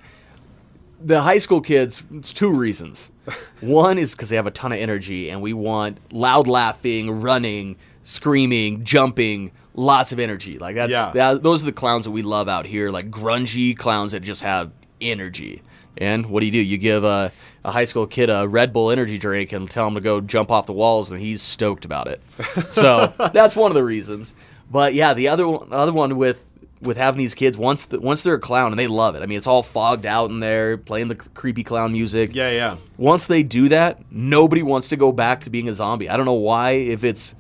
the 1.02 1.22
high 1.22 1.40
school 1.40 1.62
kids. 1.62 2.04
It's 2.14 2.32
two 2.34 2.52
reasons. 2.52 3.12
One 3.62 3.98
is 3.98 4.14
because 4.14 4.30
they 4.30 4.36
have 4.36 4.48
a 4.48 4.52
ton 4.52 4.72
of 4.72 4.78
energy, 4.78 5.30
and 5.30 5.42
we 5.42 5.54
want 5.54 5.98
loud 6.14 6.48
laughing, 6.48 7.22
running, 7.22 7.78
screaming, 8.04 8.84
jumping, 8.84 9.52
lots 9.74 10.12
of 10.12 10.20
energy. 10.20 10.58
Like 10.60 10.76
that's 10.76 10.92
Yeah. 10.92 11.12
that, 11.14 11.44
those 11.44 11.64
are 11.64 11.66
the 11.66 11.72
clowns 11.74 12.06
that 12.06 12.12
we 12.12 12.22
love 12.22 12.48
out 12.48 12.66
here. 12.66 12.92
Like 12.92 13.10
grungy 13.10 13.76
clowns 13.76 14.12
that 14.14 14.22
just 14.22 14.42
have 14.42 14.72
energy. 15.02 15.62
And 15.98 16.26
what 16.28 16.42
do 16.42 16.46
you 16.46 16.52
do? 16.52 16.60
You 16.60 16.78
give 16.78 17.04
a, 17.04 17.32
a 17.64 17.72
high 17.72 17.86
school 17.86 18.06
kid 18.08 18.30
a 18.30 18.48
Red 18.48 18.74
Bull 18.74 18.92
energy 18.92 19.18
drink 19.18 19.52
and 19.54 19.70
tell 19.70 19.88
him 19.88 19.96
to 19.96 20.02
go 20.02 20.20
jump 20.22 20.52
off 20.52 20.66
the 20.66 20.74
walls, 20.74 21.12
and 21.12 21.20
he's 21.22 21.42
stoked 21.42 21.86
about 21.86 22.08
it. 22.08 22.22
So 22.72 23.14
that's 23.34 23.56
one 23.56 23.72
of 23.72 23.76
the 23.76 23.84
reasons. 23.84 24.36
But 24.70 24.94
yeah, 24.94 25.14
the 25.14 25.28
other 25.30 25.48
one, 25.48 25.72
other 25.72 25.94
one 25.94 26.18
with 26.18 26.44
with 26.82 26.98
having 26.98 27.18
these 27.18 27.34
kids 27.34 27.58
once 27.58 27.86
the, 27.86 28.00
once 28.00 28.22
they're 28.22 28.36
a 28.36 28.40
clown 28.40 28.72
and 28.72 28.78
they 28.78 28.86
love 28.88 29.16
it. 29.16 29.24
I 29.24 29.26
mean, 29.26 29.38
it's 29.38 29.48
all 29.48 29.64
fogged 29.64 30.06
out 30.06 30.30
in 30.30 30.40
there, 30.40 30.78
playing 30.78 31.08
the 31.08 31.16
creepy 31.16 31.64
clown 31.64 31.94
music. 31.94 32.36
Yeah, 32.36 32.52
yeah. 32.52 32.76
Once 32.98 33.26
they 33.28 33.42
do 33.44 33.70
that, 33.70 34.00
nobody 34.12 34.62
wants 34.62 34.90
to 34.90 34.98
go 34.98 35.12
back 35.12 35.42
to 35.42 35.50
being 35.50 35.70
a 35.70 35.74
zombie. 35.74 36.10
I 36.10 36.18
don't 36.18 36.26
know 36.26 36.34
why. 36.34 36.72
If 36.72 37.04
it's 37.04 37.34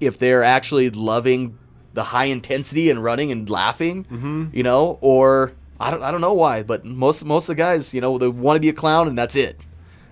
if 0.00 0.18
they're 0.18 0.42
actually 0.42 0.90
loving 0.90 1.56
the 1.94 2.02
high 2.04 2.24
intensity 2.26 2.90
and 2.90 3.02
running 3.04 3.30
and 3.30 3.48
laughing, 3.48 4.04
Mm-hmm. 4.04 4.46
you 4.52 4.62
know, 4.64 4.98
or 5.00 5.52
I 5.80 5.90
don't 5.90 6.02
I 6.02 6.10
don't 6.10 6.20
know 6.20 6.32
why. 6.32 6.62
But 6.62 6.84
most 6.84 7.24
most 7.24 7.48
of 7.48 7.56
the 7.56 7.62
guys, 7.62 7.92
you 7.92 8.00
know, 8.00 8.18
they 8.18 8.28
want 8.28 8.56
to 8.56 8.60
be 8.60 8.68
a 8.68 8.72
clown 8.72 9.08
and 9.08 9.16
that's 9.18 9.36
it. 9.36 9.58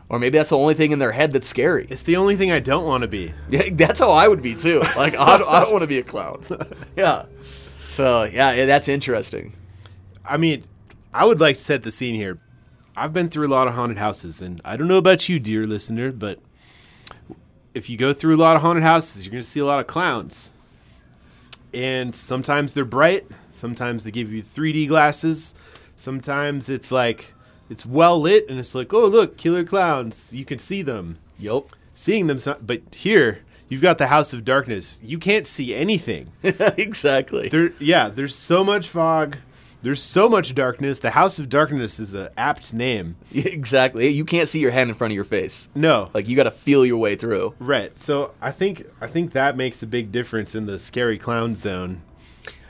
Or 0.08 0.18
maybe 0.18 0.38
that's 0.38 0.50
the 0.50 0.58
only 0.58 0.74
thing 0.74 0.90
in 0.90 0.98
their 0.98 1.12
head 1.12 1.32
that's 1.32 1.48
scary. 1.48 1.86
It's 1.88 2.02
the 2.02 2.16
only 2.16 2.34
thing 2.34 2.50
I 2.50 2.58
don't 2.58 2.84
want 2.84 3.02
to 3.02 3.08
be. 3.08 3.32
Yeah, 3.48 3.68
that's 3.72 4.00
how 4.00 4.10
I 4.10 4.26
would 4.26 4.42
be 4.42 4.54
too. 4.54 4.80
Like 4.96 5.16
I 5.16 5.38
don't, 5.38 5.48
I 5.48 5.60
don't 5.60 5.70
want 5.70 5.82
to 5.82 5.88
be 5.88 5.98
a 5.98 6.02
clown. 6.02 6.42
Yeah. 6.96 7.26
So 7.88 8.24
yeah, 8.24 8.52
yeah, 8.52 8.66
that's 8.66 8.88
interesting. 8.88 9.54
I 10.24 10.36
mean, 10.36 10.64
I 11.12 11.24
would 11.24 11.40
like 11.40 11.56
to 11.56 11.62
set 11.62 11.82
the 11.82 11.90
scene 11.90 12.14
here. 12.14 12.38
I've 12.96 13.12
been 13.12 13.28
through 13.28 13.46
a 13.46 13.54
lot 13.54 13.66
of 13.68 13.74
haunted 13.74 13.98
houses, 13.98 14.42
and 14.42 14.60
I 14.64 14.76
don't 14.76 14.88
know 14.88 14.98
about 14.98 15.28
you, 15.28 15.40
dear 15.40 15.64
listener, 15.64 16.12
but 16.12 16.38
if 17.74 17.88
you 17.88 17.96
go 17.96 18.12
through 18.12 18.36
a 18.36 18.38
lot 18.38 18.56
of 18.56 18.62
haunted 18.62 18.82
houses, 18.82 19.24
you're 19.24 19.32
going 19.32 19.42
to 19.42 19.48
see 19.48 19.60
a 19.60 19.64
lot 19.64 19.80
of 19.80 19.86
clowns. 19.86 20.52
And 21.72 22.14
sometimes 22.14 22.72
they're 22.72 22.84
bright, 22.84 23.26
sometimes 23.60 24.02
they 24.04 24.10
give 24.10 24.32
you 24.32 24.42
3D 24.42 24.88
glasses, 24.88 25.54
sometimes 25.96 26.68
it's 26.68 26.90
like 26.90 27.32
it's 27.68 27.86
well 27.86 28.20
lit, 28.20 28.48
and 28.48 28.58
it's 28.58 28.74
like, 28.74 28.92
oh, 28.92 29.06
look, 29.06 29.36
killer 29.36 29.62
clowns. 29.64 30.32
You 30.32 30.44
can 30.44 30.58
see 30.58 30.82
them. 30.82 31.18
Yup. 31.38 31.70
Seeing 31.94 32.26
them, 32.26 32.38
but 32.62 32.94
here, 32.94 33.42
you've 33.68 33.82
got 33.82 33.98
the 33.98 34.08
House 34.08 34.32
of 34.32 34.44
Darkness. 34.44 34.98
You 35.04 35.18
can't 35.18 35.46
see 35.46 35.74
anything. 35.74 36.32
exactly. 36.42 37.48
There, 37.48 37.72
yeah, 37.78 38.08
there's 38.08 38.34
so 38.34 38.64
much 38.64 38.88
fog. 38.88 39.36
There's 39.82 40.02
so 40.02 40.28
much 40.28 40.54
darkness. 40.54 40.98
The 40.98 41.10
House 41.10 41.38
of 41.38 41.48
Darkness 41.48 41.98
is 42.00 42.12
an 42.12 42.28
apt 42.36 42.74
name. 42.74 43.16
exactly. 43.34 44.08
You 44.08 44.24
can't 44.26 44.48
see 44.48 44.58
your 44.60 44.72
hand 44.72 44.90
in 44.90 44.94
front 44.96 45.12
of 45.12 45.14
your 45.14 45.24
face. 45.24 45.68
No, 45.74 46.10
Like 46.12 46.28
you 46.28 46.36
got 46.36 46.42
to 46.44 46.50
feel 46.50 46.84
your 46.84 46.98
way 46.98 47.16
through. 47.16 47.54
right. 47.60 47.96
So 47.98 48.32
I 48.42 48.50
think 48.50 48.84
I 49.00 49.06
think 49.06 49.32
that 49.32 49.56
makes 49.56 49.82
a 49.82 49.86
big 49.86 50.12
difference 50.12 50.54
in 50.54 50.66
the 50.66 50.78
scary 50.78 51.16
clown 51.18 51.56
zone. 51.56 52.02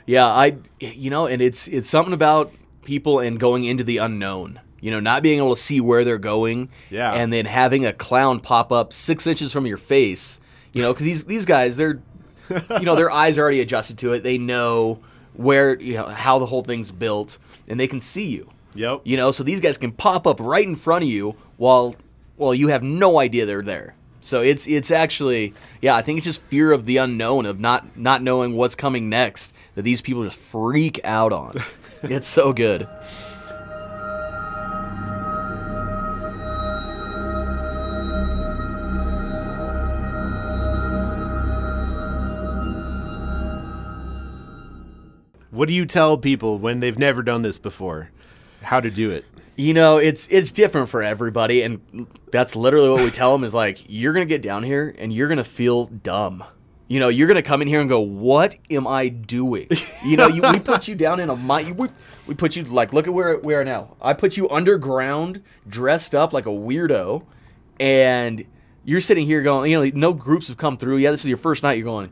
Yeah, 0.05 0.25
I 0.25 0.57
you 0.79 1.09
know, 1.09 1.27
and 1.27 1.41
it's 1.41 1.67
it's 1.67 1.89
something 1.89 2.13
about 2.13 2.53
people 2.83 3.19
and 3.19 3.39
going 3.39 3.63
into 3.63 3.83
the 3.83 3.97
unknown. 3.97 4.59
You 4.79 4.89
know, 4.89 4.99
not 4.99 5.21
being 5.21 5.37
able 5.37 5.55
to 5.55 5.61
see 5.61 5.79
where 5.79 6.03
they're 6.03 6.17
going. 6.17 6.69
Yeah. 6.89 7.13
And 7.13 7.31
then 7.31 7.45
having 7.45 7.85
a 7.85 7.93
clown 7.93 8.39
pop 8.39 8.71
up 8.71 8.93
six 8.93 9.27
inches 9.27 9.51
from 9.53 9.67
your 9.67 9.77
face. 9.77 10.39
You 10.73 10.81
know, 10.81 10.91
because 10.91 11.05
these 11.05 11.23
these 11.25 11.45
guys, 11.45 11.75
they're 11.75 12.01
you 12.49 12.85
know, 12.85 12.95
their 12.95 13.11
eyes 13.23 13.37
are 13.37 13.41
already 13.41 13.61
adjusted 13.61 13.97
to 13.99 14.13
it. 14.13 14.23
They 14.23 14.37
know 14.37 14.99
where 15.33 15.79
you 15.79 15.93
know 15.93 16.07
how 16.07 16.39
the 16.39 16.45
whole 16.45 16.63
thing's 16.63 16.91
built, 16.91 17.37
and 17.67 17.79
they 17.79 17.87
can 17.87 18.01
see 18.01 18.25
you. 18.25 18.49
Yep. 18.73 19.01
You 19.03 19.17
know, 19.17 19.31
so 19.31 19.43
these 19.43 19.59
guys 19.59 19.77
can 19.77 19.91
pop 19.91 20.25
up 20.25 20.39
right 20.39 20.65
in 20.65 20.75
front 20.75 21.03
of 21.03 21.09
you 21.09 21.35
while 21.57 21.95
while 22.37 22.55
you 22.55 22.69
have 22.69 22.83
no 22.83 23.19
idea 23.19 23.45
they're 23.45 23.61
there. 23.61 23.95
So 24.21 24.41
it's 24.41 24.67
it's 24.67 24.91
actually 24.91 25.53
yeah, 25.81 25.95
I 25.95 26.03
think 26.03 26.17
it's 26.17 26.25
just 26.25 26.41
fear 26.41 26.71
of 26.71 26.85
the 26.85 26.97
unknown 26.97 27.47
of 27.47 27.59
not 27.59 27.97
not 27.97 28.21
knowing 28.21 28.55
what's 28.55 28.75
coming 28.75 29.09
next 29.09 29.51
that 29.75 29.81
these 29.81 30.01
people 30.01 30.23
just 30.23 30.37
freak 30.37 31.01
out 31.03 31.33
on. 31.33 31.53
it's 32.03 32.27
so 32.27 32.53
good. 32.53 32.87
What 45.49 45.67
do 45.67 45.73
you 45.73 45.85
tell 45.85 46.17
people 46.17 46.59
when 46.59 46.79
they've 46.79 46.97
never 46.97 47.21
done 47.21 47.41
this 47.41 47.57
before? 47.57 48.09
How 48.61 48.79
to 48.79 48.89
do 48.89 49.11
it? 49.11 49.25
You 49.55 49.73
know, 49.73 49.97
it's 49.97 50.27
it's 50.31 50.51
different 50.51 50.89
for 50.89 51.03
everybody, 51.03 51.61
and 51.61 52.07
that's 52.31 52.55
literally 52.55 52.89
what 52.89 53.03
we 53.03 53.11
tell 53.11 53.31
them 53.33 53.43
is 53.43 53.53
like, 53.53 53.83
you're 53.87 54.13
gonna 54.13 54.25
get 54.25 54.41
down 54.41 54.63
here 54.63 54.95
and 54.97 55.11
you're 55.11 55.27
gonna 55.27 55.43
feel 55.43 55.85
dumb. 55.85 56.43
You 56.87 56.99
know, 56.99 57.09
you're 57.09 57.27
gonna 57.27 57.41
come 57.41 57.61
in 57.61 57.67
here 57.67 57.79
and 57.79 57.89
go, 57.89 57.99
"What 57.99 58.55
am 58.69 58.87
I 58.87 59.09
doing?" 59.09 59.67
You 60.05 60.17
know, 60.17 60.27
you, 60.27 60.41
we 60.51 60.59
put 60.59 60.87
you 60.87 60.95
down 60.95 61.19
in 61.19 61.29
a 61.29 61.35
mi- 61.35 61.71
we, 61.73 61.89
we 62.27 62.33
put 62.33 62.55
you 62.55 62.63
like, 62.63 62.91
look 62.91 63.07
at 63.07 63.13
where 63.13 63.37
we 63.39 63.53
are 63.53 63.63
now. 63.63 63.95
I 64.01 64.13
put 64.13 64.35
you 64.35 64.49
underground, 64.49 65.43
dressed 65.67 66.15
up 66.15 66.33
like 66.33 66.47
a 66.47 66.49
weirdo, 66.49 67.23
and 67.79 68.45
you're 68.83 69.01
sitting 69.01 69.25
here 69.27 69.41
going, 69.41 69.69
you 69.69 69.77
know, 69.77 69.91
no 69.93 70.13
groups 70.13 70.47
have 70.47 70.57
come 70.57 70.77
through. 70.77 70.97
Yeah, 70.97 71.11
this 71.11 71.21
is 71.21 71.27
your 71.27 71.37
first 71.37 71.61
night. 71.61 71.77
You're 71.77 71.85
going, 71.85 72.11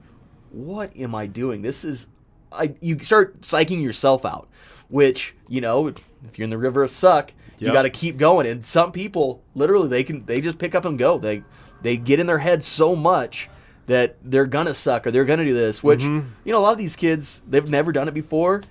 "What 0.52 0.96
am 0.98 1.16
I 1.16 1.26
doing?" 1.26 1.62
This 1.62 1.84
is, 1.84 2.08
I. 2.52 2.76
You 2.82 3.00
start 3.00 3.42
psyching 3.42 3.82
yourself 3.82 4.24
out, 4.24 4.49
which 4.90 5.36
you 5.48 5.62
know, 5.62 5.88
if 5.88 6.38
you're 6.38 6.44
in 6.44 6.50
the 6.50 6.58
river 6.58 6.84
of 6.84 6.92
suck, 6.92 7.32
you 7.60 7.68
Yep. 7.68 7.74
got 7.74 7.82
to 7.84 7.90
keep 7.90 8.18
going. 8.18 8.48
And 8.48 8.66
some 8.66 8.92
people, 8.92 9.42
literally, 9.56 9.88
they 9.88 10.04
can 10.04 10.26
they 10.26 10.42
just 10.42 10.58
pick 10.58 10.76
up 10.76 10.86
and 10.86 11.00
go. 11.00 11.18
They 11.18 11.44
they 11.82 11.98
get 11.98 12.20
in 12.20 12.28
their 12.28 12.40
head 12.40 12.64
so 12.64 12.96
much 12.96 13.50
that 13.88 14.18
they're 14.24 14.46
gonna 14.46 14.74
suck 14.74 15.08
or 15.08 15.12
they're 15.12 15.26
gonna 15.26 15.46
do 15.46 15.54
this. 15.54 15.84
Which 15.84 16.02
mm-hmm. 16.02 16.28
you 16.44 16.52
know, 16.52 16.60
a 16.60 16.62
lot 16.62 16.74
of 16.74 16.78
these 16.78 16.96
kids 16.96 17.42
they've 17.48 17.70
never 17.70 17.92
done 17.92 18.08
it 18.08 18.14
before, 18.14 18.62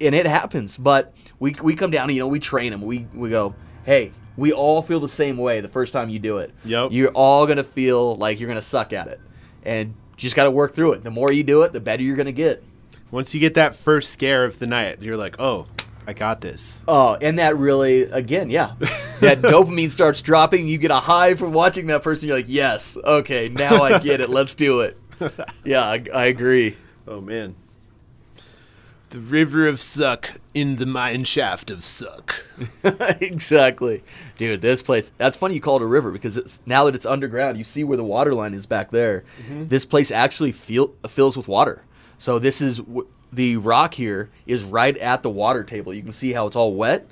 and 0.00 0.14
it 0.14 0.26
happens. 0.26 0.76
But 0.76 1.14
we 1.38 1.54
we 1.62 1.74
come 1.74 1.90
down 1.90 2.04
and 2.04 2.14
you 2.14 2.20
know 2.20 2.28
we 2.28 2.40
train 2.40 2.72
them. 2.72 2.82
We 2.82 3.06
we 3.14 3.30
go, 3.30 3.54
hey, 3.84 4.12
we 4.36 4.52
all 4.52 4.82
feel 4.82 5.00
the 5.00 5.08
same 5.08 5.36
way 5.36 5.60
the 5.60 5.68
first 5.68 5.92
time 5.92 6.08
you 6.08 6.18
do 6.18 6.38
it. 6.38 6.52
Yep. 6.64 6.92
You're 6.92 7.10
all 7.10 7.46
gonna 7.46 7.64
feel 7.64 8.16
like 8.16 8.40
you're 8.40 8.48
gonna 8.48 8.62
suck 8.62 8.92
at 8.92 9.08
it, 9.08 9.20
and 9.62 9.94
just 10.16 10.36
got 10.36 10.44
to 10.44 10.50
work 10.50 10.74
through 10.74 10.92
it. 10.92 11.04
The 11.04 11.10
more 11.10 11.32
you 11.32 11.42
do 11.42 11.62
it, 11.62 11.72
the 11.72 11.80
better 11.80 12.02
you're 12.02 12.16
gonna 12.16 12.32
get. 12.32 12.62
Once 13.12 13.34
you 13.34 13.40
get 13.40 13.52
that 13.54 13.76
first 13.76 14.10
scare 14.10 14.44
of 14.44 14.58
the 14.58 14.66
night, 14.66 15.02
you're 15.02 15.18
like, 15.18 15.38
oh, 15.38 15.66
I 16.06 16.14
got 16.14 16.40
this. 16.40 16.82
Oh, 16.88 17.16
and 17.20 17.38
that 17.38 17.58
really, 17.58 18.04
again, 18.04 18.48
yeah, 18.48 18.72
that 19.20 19.42
dopamine 19.42 19.92
starts 19.92 20.22
dropping. 20.22 20.66
You 20.66 20.78
get 20.78 20.90
a 20.90 20.96
high 20.96 21.34
from 21.34 21.52
watching 21.52 21.86
that 21.88 22.02
person. 22.02 22.26
You're 22.26 22.38
like, 22.38 22.46
yes, 22.48 22.96
okay, 22.96 23.48
now 23.52 23.82
I 23.82 23.98
get 23.98 24.20
it. 24.22 24.30
Let's 24.30 24.56
do 24.56 24.80
it. 24.80 24.98
Yeah, 25.64 25.82
I, 25.84 26.04
I 26.12 26.24
agree. 26.24 26.76
Oh 27.06 27.20
man. 27.20 27.54
The 29.10 29.20
river 29.20 29.68
of 29.68 29.80
suck 29.80 30.40
in 30.52 30.76
the 30.76 30.86
mine 30.86 31.22
shaft 31.22 31.70
of 31.70 31.84
suck. 31.84 32.44
exactly, 33.20 34.02
dude. 34.36 34.62
This 34.62 34.82
place. 34.82 35.12
That's 35.18 35.36
funny 35.36 35.54
you 35.54 35.60
call 35.60 35.76
it 35.76 35.82
a 35.82 35.86
river 35.86 36.10
because 36.10 36.36
it's 36.36 36.60
now 36.66 36.86
that 36.86 36.96
it's 36.96 37.06
underground. 37.06 37.56
You 37.56 37.62
see 37.62 37.84
where 37.84 37.96
the 37.96 38.02
water 38.02 38.34
line 38.34 38.52
is 38.52 38.66
back 38.66 38.90
there. 38.90 39.22
Mm-hmm. 39.44 39.68
This 39.68 39.84
place 39.84 40.10
actually 40.10 40.50
feel, 40.50 40.92
fills 41.06 41.36
with 41.36 41.46
water. 41.46 41.84
So 42.22 42.38
this 42.38 42.60
is 42.60 42.76
w- 42.78 43.08
the 43.32 43.56
rock 43.56 43.94
here 43.94 44.30
is 44.46 44.62
right 44.62 44.96
at 44.96 45.24
the 45.24 45.28
water 45.28 45.64
table. 45.64 45.92
You 45.92 46.02
can 46.04 46.12
see 46.12 46.32
how 46.32 46.46
it's 46.46 46.54
all 46.54 46.72
wet. 46.72 47.04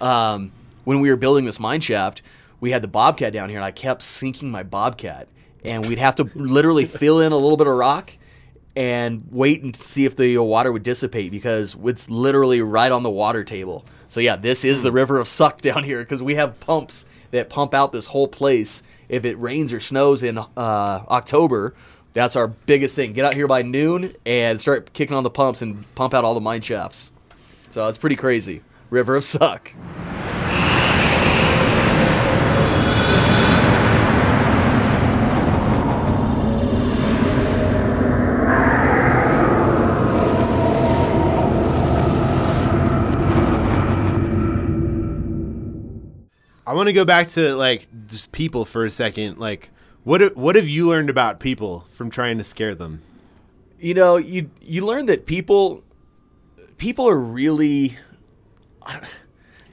Um, 0.00 0.50
when 0.82 0.98
we 0.98 1.08
were 1.08 1.14
building 1.14 1.44
this 1.44 1.60
mine 1.60 1.80
shaft, 1.80 2.20
we 2.58 2.72
had 2.72 2.82
the 2.82 2.88
bobcat 2.88 3.32
down 3.32 3.48
here, 3.48 3.58
and 3.58 3.64
I 3.64 3.70
kept 3.70 4.02
sinking 4.02 4.50
my 4.50 4.64
bobcat, 4.64 5.28
and 5.64 5.86
we'd 5.86 6.00
have 6.00 6.16
to 6.16 6.24
literally 6.34 6.84
fill 6.84 7.20
in 7.20 7.30
a 7.30 7.36
little 7.36 7.56
bit 7.56 7.68
of 7.68 7.76
rock 7.76 8.10
and 8.74 9.28
wait 9.30 9.62
and 9.62 9.76
see 9.76 10.04
if 10.04 10.16
the 10.16 10.36
water 10.38 10.72
would 10.72 10.82
dissipate 10.82 11.30
because 11.30 11.76
it's 11.84 12.10
literally 12.10 12.60
right 12.60 12.90
on 12.90 13.04
the 13.04 13.10
water 13.10 13.44
table. 13.44 13.84
So 14.08 14.18
yeah, 14.18 14.34
this 14.34 14.64
is 14.64 14.82
the 14.82 14.90
river 14.90 15.16
of 15.20 15.28
suck 15.28 15.60
down 15.62 15.84
here 15.84 16.00
because 16.00 16.24
we 16.24 16.34
have 16.34 16.58
pumps 16.58 17.06
that 17.30 17.48
pump 17.48 17.72
out 17.72 17.92
this 17.92 18.06
whole 18.06 18.26
place. 18.26 18.82
If 19.08 19.24
it 19.24 19.38
rains 19.38 19.72
or 19.72 19.78
snows 19.78 20.24
in 20.24 20.38
uh, 20.38 20.44
October, 20.56 21.76
that's 22.16 22.34
our 22.34 22.48
biggest 22.48 22.96
thing. 22.96 23.12
Get 23.12 23.26
out 23.26 23.34
here 23.34 23.46
by 23.46 23.60
noon 23.60 24.14
and 24.24 24.58
start 24.58 24.94
kicking 24.94 25.14
on 25.14 25.22
the 25.22 25.28
pumps 25.28 25.60
and 25.60 25.84
pump 25.94 26.14
out 26.14 26.24
all 26.24 26.32
the 26.32 26.40
mine 26.40 26.62
shafts. 26.62 27.12
So 27.68 27.86
it's 27.88 27.98
pretty 27.98 28.16
crazy. 28.16 28.62
River 28.88 29.16
of 29.16 29.24
suck. 29.24 29.70
I 46.66 46.72
want 46.72 46.86
to 46.86 46.94
go 46.94 47.04
back 47.04 47.28
to 47.28 47.54
like 47.54 47.88
just 48.06 48.32
people 48.32 48.64
for 48.64 48.86
a 48.86 48.90
second. 48.90 49.36
Like, 49.36 49.68
what 50.06 50.20
have- 50.20 50.36
what 50.36 50.54
have 50.54 50.68
you 50.68 50.86
learned 50.88 51.10
about 51.10 51.40
people 51.40 51.84
from 51.90 52.10
trying 52.10 52.38
to 52.38 52.44
scare 52.44 52.74
them? 52.74 53.02
you 53.78 53.92
know 53.92 54.16
you 54.16 54.48
you 54.62 54.86
learn 54.86 55.04
that 55.04 55.26
people 55.26 55.84
people 56.78 57.06
are 57.06 57.18
really 57.18 57.98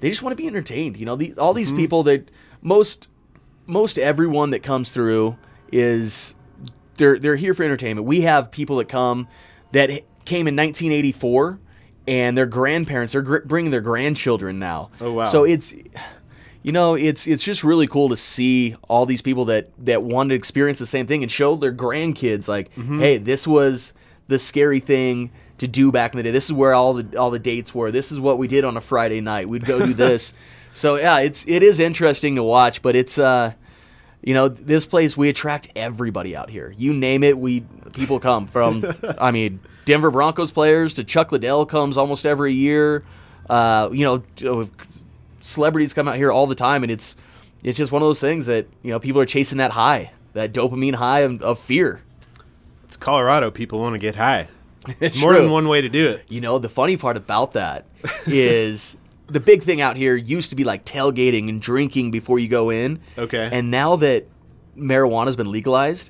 they 0.02 0.10
just 0.10 0.22
want 0.22 0.36
to 0.36 0.42
be 0.42 0.48
entertained 0.48 0.98
you 0.98 1.06
know 1.06 1.16
the, 1.16 1.34
all 1.38 1.54
these 1.54 1.70
mm-hmm. 1.70 1.78
people 1.78 2.04
that 2.04 2.30
most 2.62 3.08
most 3.66 3.98
everyone 3.98 4.50
that 4.50 4.60
comes 4.62 4.90
through 4.92 5.38
is 5.72 6.36
they're 6.98 7.18
they're 7.18 7.38
here 7.38 7.54
for 7.54 7.64
entertainment 7.64 8.06
we 8.06 8.22
have 8.22 8.52
people 8.52 8.76
that 8.76 8.90
come 8.90 9.26
that 9.72 9.90
came 10.26 10.48
in 10.50 10.56
1984 10.58 11.60
and 12.06 12.38
their 12.38 12.46
grandparents 12.46 13.14
they're 13.14 13.22
gr- 13.22 13.46
bringing 13.46 13.72
their 13.72 13.80
grandchildren 13.82 14.60
now 14.60 14.90
Oh, 15.00 15.14
wow. 15.14 15.28
so 15.28 15.46
it's 15.46 15.74
you 16.64 16.72
know 16.72 16.96
it's 16.96 17.28
it's 17.28 17.44
just 17.44 17.64
really 17.64 17.88
cool 17.88 18.10
to 18.10 18.16
see 18.16 18.76
all 18.88 19.06
these 19.06 19.22
people 19.22 19.46
that 19.46 19.70
that 19.86 20.02
want 20.02 20.30
to 20.30 20.36
experience 20.36 20.80
the 20.80 20.86
same 20.88 21.06
thing 21.06 21.22
and 21.22 21.32
show 21.32 21.56
their 21.56 21.74
grandkids 21.74 22.48
like 22.48 22.72
hey 22.74 23.18
this 23.18 23.46
was 23.46 23.94
the 24.28 24.40
scary 24.40 24.80
thing 24.80 25.30
to 25.60 25.68
do 25.68 25.92
back 25.92 26.14
in 26.14 26.18
the 26.18 26.24
day. 26.24 26.32
This 26.32 26.46
is 26.46 26.54
where 26.54 26.74
all 26.74 26.94
the 26.94 27.18
all 27.18 27.30
the 27.30 27.40
dates 27.40 27.76
were. 27.76 27.92
This 27.92 28.12
is 28.12 28.20
what 28.20 28.38
we 28.38 28.48
did 28.48 28.64
on 28.64 28.76
a 28.78 28.82
friday 28.82 29.22
night. 29.22 29.48
We'd 29.48 29.66
go 29.66 29.86
do 29.86 29.94
this. 30.06 30.34
So 30.74 30.96
yeah 30.96 31.20
it's 31.20 31.46
it 31.48 31.62
is 31.64 31.80
interesting 31.80 32.36
to 32.36 32.44
watch 32.44 32.82
but 32.82 32.96
it's 32.96 33.20
uh 33.20 33.54
you 34.24 34.34
know 34.34 34.48
this 34.48 34.86
place 34.86 35.18
we 35.18 35.30
attract 35.30 35.70
everybody 35.76 36.36
out 36.36 36.50
here. 36.50 36.74
You 36.76 36.94
name 36.94 37.24
it 37.24 37.38
we 37.38 37.62
people 37.94 38.20
come 38.20 38.48
from 38.48 38.84
i 39.20 39.30
mean 39.30 39.60
denver 39.86 40.10
broncos 40.10 40.50
players 40.52 40.96
to 40.96 41.04
chuck 41.04 41.32
liddell 41.32 41.66
comes 41.66 41.98
almost 41.98 42.26
every 42.26 42.54
year. 42.54 43.04
Uh, 43.50 43.90
you 43.92 44.06
know 44.06 44.70
celebrities 45.44 45.94
come 45.94 46.08
out 46.08 46.16
here 46.16 46.32
all 46.32 46.48
the 46.48 46.56
time 46.56 46.84
and 46.84 46.92
it's 46.92 47.16
it's 47.64 47.78
just 47.78 47.92
one 47.92 48.02
of 48.02 48.08
those 48.08 48.20
things 48.22 48.46
that 48.46 48.66
you 48.82 48.92
know 48.92 49.00
people 49.00 49.20
are 49.22 49.26
chasing 49.26 49.58
that 49.58 49.72
high 49.72 50.12
that 50.34 50.54
dopamine 50.54 50.96
high 50.96 51.20
of, 51.20 51.42
of 51.42 51.60
fear 51.60 52.02
It's 52.86 52.96
Colorado. 52.98 53.52
People 53.52 53.80
want 53.80 53.94
to 53.94 54.00
get 54.00 54.16
high. 54.16 54.48
it's 55.00 55.20
More 55.22 55.34
true. 55.34 55.42
than 55.42 55.52
one 55.52 55.68
way 55.68 55.82
to 55.82 55.90
do 55.90 56.10
it. 56.10 56.24
you 56.30 56.42
know 56.42 56.60
the 56.60 56.70
funny 56.70 56.98
part 56.98 57.18
about 57.18 57.54
that 57.54 57.86
is 58.26 58.98
the 59.28 59.40
big 59.40 59.64
thing 59.64 59.80
out 59.82 59.96
here 59.98 60.16
used 60.16 60.50
to 60.50 60.56
be 60.56 60.64
like 60.64 60.86
tailgating 60.86 61.50
and 61.50 61.62
drinking 61.62 62.12
before 62.12 62.40
you 62.40 62.48
go 62.48 62.70
in 62.70 63.00
Okay. 63.18 63.50
and 63.52 63.70
now 63.72 63.96
that 63.98 64.28
marijuana's 64.78 65.36
been 65.36 65.52
legalized 65.52 66.10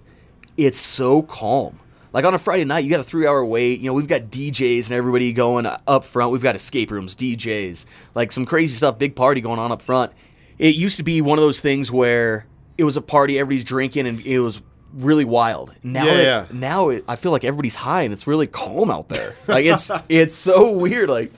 it's 0.57 0.79
so 0.79 1.21
calm 1.23 1.79
like 2.13 2.23
on 2.25 2.33
a 2.33 2.39
friday 2.39 2.63
night 2.63 2.83
you 2.85 2.89
got 2.89 2.99
a 2.99 3.03
three 3.03 3.27
hour 3.27 3.43
wait. 3.43 3.79
You 3.81 3.87
know 3.87 3.93
we've 3.93 4.07
got 4.07 4.23
djs 4.23 4.83
and 4.85 4.91
everybody 4.93 5.33
going 5.33 5.65
up 5.65 6.05
front. 6.05 6.31
We've 6.31 6.43
got 6.43 6.55
escape 6.55 6.91
rooms 6.91 7.15
djs 7.15 7.85
like 8.15 8.31
some 8.31 8.45
crazy 8.45 8.75
stuff 8.75 8.97
big 8.97 9.15
party 9.15 9.41
going 9.41 9.59
on 9.59 9.71
up 9.71 9.81
front. 9.81 10.11
It 10.57 10.75
used 10.75 10.97
to 10.97 11.03
be 11.03 11.19
one 11.21 11.37
of 11.39 11.43
those 11.43 11.59
things 11.59 11.91
where 11.91 12.45
it 12.77 12.83
was 12.85 12.95
a 12.97 13.01
party 13.01 13.37
everybody's 13.39 13.65
drinking 13.65 14.07
and 14.07 14.25
it 14.25 14.39
was 14.39 14.61
really 14.93 15.25
wild. 15.25 15.73
Now 15.83 16.05
Yeah, 16.05 16.13
that- 16.13 16.23
yeah. 16.23 16.45
now 16.51 16.89
it, 16.89 17.03
i 17.07 17.15
feel 17.15 17.31
like 17.31 17.43
everybody's 17.43 17.75
high 17.75 18.03
and 18.03 18.13
it's 18.13 18.27
really 18.27 18.47
calm 18.47 18.91
out 18.91 19.09
there. 19.09 19.33
Like 19.47 19.65
it's 19.65 19.89
it's 20.07 20.35
so 20.35 20.71
weird 20.71 21.09
like 21.09 21.31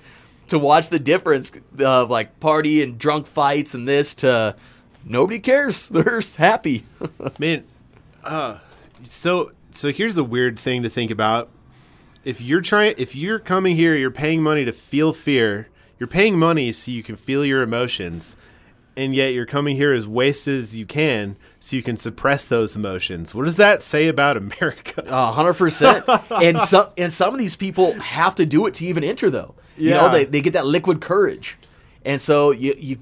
to 0.50 0.60
watch 0.60 0.90
the 0.90 1.00
difference 1.00 1.52
of 1.80 2.10
like 2.10 2.40
party 2.40 2.84
and 2.84 3.00
drunk 3.00 3.26
fights 3.28 3.74
and 3.74 3.88
this 3.88 4.14
to 4.16 4.56
nobody 5.06 5.40
cares. 5.40 5.88
They're 5.96 6.22
happy. 6.38 6.84
Man, 7.40 7.64
uh, 8.24 8.58
so 9.04 9.52
so 9.76 9.92
here's 9.92 10.18
a 10.18 10.24
weird 10.24 10.60
thing 10.60 10.84
to 10.84 10.90
think 10.90 11.12
about. 11.12 11.50
If 12.24 12.42
you're 12.42 12.62
trying, 12.62 12.96
if 12.98 13.16
you're 13.16 13.40
coming 13.40 13.76
here, 13.76 13.96
you're 13.96 14.12
paying 14.12 14.42
money 14.42 14.66
to 14.66 14.72
feel 14.72 15.14
fear. 15.14 15.70
You're 16.00 16.08
paying 16.08 16.38
money 16.38 16.72
so 16.72 16.92
you 16.92 17.04
can 17.04 17.16
feel 17.16 17.46
your 17.46 17.62
emotions, 17.62 18.36
and 18.98 19.16
yet 19.16 19.34
you're 19.34 19.46
coming 19.46 19.76
here 19.76 19.94
as 19.94 20.08
wasted 20.08 20.56
as 20.56 20.78
you 20.78 20.86
can 20.86 21.38
so 21.60 21.76
you 21.76 21.84
can 21.84 21.98
suppress 21.98 22.46
those 22.46 22.76
emotions. 22.76 23.34
What 23.34 23.46
does 23.46 23.58
that 23.58 23.82
say 23.82 24.08
about 24.08 24.38
America? 24.46 25.04
A 25.06 25.32
hundred 25.32 25.54
percent. 25.54 26.04
And 26.32 26.60
some 26.62 26.88
and 26.98 27.14
some 27.14 27.34
of 27.34 27.40
these 27.40 27.56
people 27.56 27.94
have 27.94 28.36
to 28.36 28.46
do 28.46 28.66
it 28.66 28.74
to 28.76 28.86
even 28.86 29.04
enter 29.04 29.30
though. 29.30 29.56
You 29.78 29.92
know, 29.92 30.10
they, 30.10 30.24
they 30.26 30.42
get 30.42 30.54
that 30.54 30.66
liquid 30.66 31.02
courage. 31.02 31.58
And 32.04 32.22
so 32.22 32.52
you 32.52 32.76
you 32.78 33.00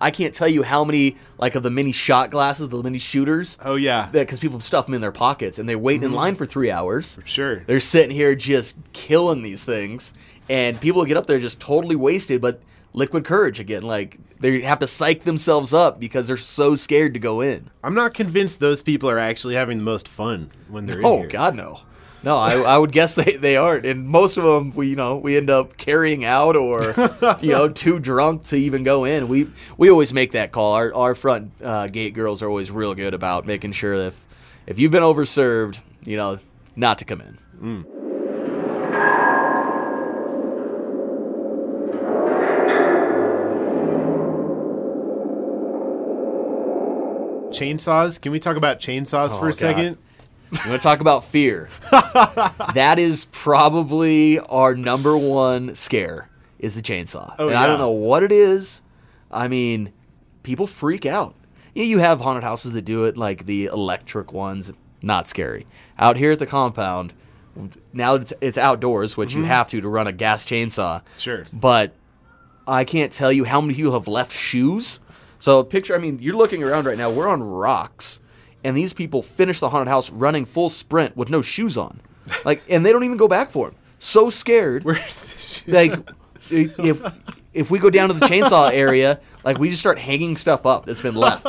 I 0.00 0.10
can't 0.10 0.34
tell 0.34 0.48
you 0.48 0.62
how 0.62 0.84
many 0.84 1.16
like 1.38 1.54
of 1.54 1.62
the 1.62 1.70
mini 1.70 1.92
shot 1.92 2.30
glasses, 2.30 2.68
the 2.68 2.82
mini 2.82 2.98
shooters, 2.98 3.58
Oh 3.64 3.76
yeah, 3.76 4.08
because 4.12 4.38
people 4.38 4.60
stuff 4.60 4.86
them 4.86 4.94
in 4.94 5.00
their 5.00 5.12
pockets 5.12 5.58
and 5.58 5.68
they 5.68 5.76
wait 5.76 6.02
in 6.02 6.08
mm-hmm. 6.08 6.16
line 6.16 6.34
for 6.34 6.46
three 6.46 6.70
hours. 6.70 7.14
For 7.14 7.26
sure. 7.26 7.60
They're 7.60 7.80
sitting 7.80 8.14
here 8.14 8.34
just 8.34 8.76
killing 8.92 9.42
these 9.42 9.64
things, 9.64 10.12
and 10.48 10.80
people 10.80 11.04
get 11.04 11.16
up 11.16 11.26
there 11.26 11.38
just 11.38 11.60
totally 11.60 11.96
wasted. 11.96 12.40
But 12.40 12.60
liquid 12.92 13.24
courage 13.24 13.60
again, 13.60 13.82
like 13.82 14.18
they 14.40 14.60
have 14.62 14.80
to 14.80 14.86
psych 14.86 15.24
themselves 15.24 15.72
up 15.72 16.00
because 16.00 16.26
they're 16.26 16.36
so 16.36 16.76
scared 16.76 17.14
to 17.14 17.20
go 17.20 17.40
in. 17.40 17.70
I'm 17.84 17.94
not 17.94 18.14
convinced 18.14 18.60
those 18.60 18.82
people 18.82 19.08
are 19.08 19.18
actually 19.18 19.54
having 19.54 19.78
the 19.78 19.84
most 19.84 20.08
fun 20.08 20.50
when 20.68 20.86
they're 20.86 20.98
in 20.98 21.06
Oh. 21.06 21.26
God, 21.26 21.54
no, 21.54 21.80
No, 22.26 22.38
I, 22.38 22.54
I 22.56 22.76
would 22.76 22.90
guess 22.90 23.14
they, 23.14 23.36
they 23.36 23.56
aren't, 23.56 23.86
and 23.86 24.08
most 24.08 24.36
of 24.36 24.42
them 24.42 24.72
we 24.74 24.88
you 24.88 24.96
know 24.96 25.16
we 25.16 25.36
end 25.36 25.48
up 25.48 25.76
carrying 25.76 26.24
out 26.24 26.56
or 26.56 26.82
you 27.40 27.52
know 27.52 27.68
too 27.68 28.00
drunk 28.00 28.42
to 28.46 28.56
even 28.56 28.82
go 28.82 29.04
in. 29.04 29.28
We 29.28 29.48
we 29.78 29.90
always 29.90 30.12
make 30.12 30.32
that 30.32 30.50
call. 30.50 30.72
Our 30.72 30.92
our 30.92 31.14
front 31.14 31.52
uh, 31.62 31.86
gate 31.86 32.14
girls 32.14 32.42
are 32.42 32.48
always 32.48 32.68
real 32.72 32.96
good 32.96 33.14
about 33.14 33.46
making 33.46 33.72
sure 33.72 33.94
if 33.94 34.20
if 34.66 34.80
you've 34.80 34.90
been 34.90 35.04
overserved, 35.04 35.78
you 36.04 36.16
know, 36.16 36.40
not 36.74 36.98
to 36.98 37.04
come 37.04 37.20
in. 37.20 37.38
Chainsaws. 47.50 48.20
Can 48.20 48.32
we 48.32 48.40
talk 48.40 48.56
about 48.56 48.80
chainsaws 48.80 49.30
Oh, 49.32 49.38
for 49.38 49.46
a 49.46 49.50
God. 49.50 49.54
second? 49.54 49.98
You 50.52 50.70
want 50.70 50.80
to 50.80 50.84
talk 50.84 51.00
about 51.00 51.24
fear? 51.24 51.68
that 51.90 52.96
is 52.98 53.26
probably 53.26 54.38
our 54.38 54.74
number 54.74 55.16
one 55.16 55.74
scare 55.74 56.28
is 56.58 56.74
the 56.74 56.82
chainsaw. 56.82 57.34
Oh, 57.38 57.48
and 57.48 57.56
I 57.56 57.66
don't 57.66 57.78
know 57.78 57.90
what 57.90 58.22
it 58.22 58.32
is. 58.32 58.82
I 59.30 59.48
mean, 59.48 59.92
people 60.42 60.66
freak 60.66 61.04
out. 61.04 61.34
You, 61.74 61.82
know, 61.82 61.88
you 61.88 61.98
have 61.98 62.20
haunted 62.20 62.44
houses 62.44 62.72
that 62.72 62.82
do 62.82 63.04
it, 63.04 63.16
like 63.16 63.46
the 63.46 63.66
electric 63.66 64.32
ones. 64.32 64.72
Not 65.02 65.28
scary. 65.28 65.66
Out 65.98 66.16
here 66.16 66.32
at 66.32 66.38
the 66.38 66.46
compound, 66.46 67.12
now 67.92 68.14
it's, 68.14 68.32
it's 68.40 68.58
outdoors, 68.58 69.16
which 69.16 69.34
you 69.34 69.44
have 69.44 69.68
to 69.70 69.80
to 69.80 69.88
run 69.88 70.06
a 70.06 70.12
gas 70.12 70.44
chainsaw. 70.44 71.00
Mm-hmm. 71.00 71.18
Sure. 71.18 71.44
But 71.52 71.92
I 72.66 72.84
can't 72.84 73.12
tell 73.12 73.32
you 73.32 73.44
how 73.44 73.60
many 73.60 73.74
people 73.74 73.92
have 73.92 74.08
left 74.08 74.32
shoes. 74.32 75.00
So 75.38 75.62
picture, 75.62 75.94
I 75.94 75.98
mean, 75.98 76.18
you're 76.20 76.36
looking 76.36 76.62
around 76.62 76.86
right 76.86 76.98
now. 76.98 77.10
We're 77.10 77.28
on 77.28 77.42
rocks, 77.42 78.20
and 78.66 78.76
these 78.76 78.92
people 78.92 79.22
finish 79.22 79.60
the 79.60 79.68
haunted 79.70 79.88
house 79.88 80.10
running 80.10 80.44
full 80.44 80.68
sprint 80.68 81.16
with 81.16 81.30
no 81.30 81.40
shoes 81.42 81.78
on, 81.78 82.00
like, 82.44 82.62
and 82.68 82.84
they 82.84 82.92
don't 82.92 83.04
even 83.04 83.16
go 83.16 83.28
back 83.28 83.50
for 83.50 83.70
them. 83.70 83.76
So 83.98 84.28
scared, 84.30 84.84
Where's 84.84 85.22
the 85.22 85.38
shit? 85.38 85.68
like, 85.68 85.92
if 86.50 87.02
if 87.54 87.70
we 87.70 87.78
go 87.78 87.88
down 87.88 88.08
to 88.08 88.14
the 88.14 88.26
chainsaw 88.26 88.70
area, 88.72 89.20
like, 89.44 89.58
we 89.58 89.70
just 89.70 89.80
start 89.80 89.98
hanging 89.98 90.36
stuff 90.36 90.66
up 90.66 90.84
that's 90.84 91.00
been 91.00 91.14
left. 91.14 91.46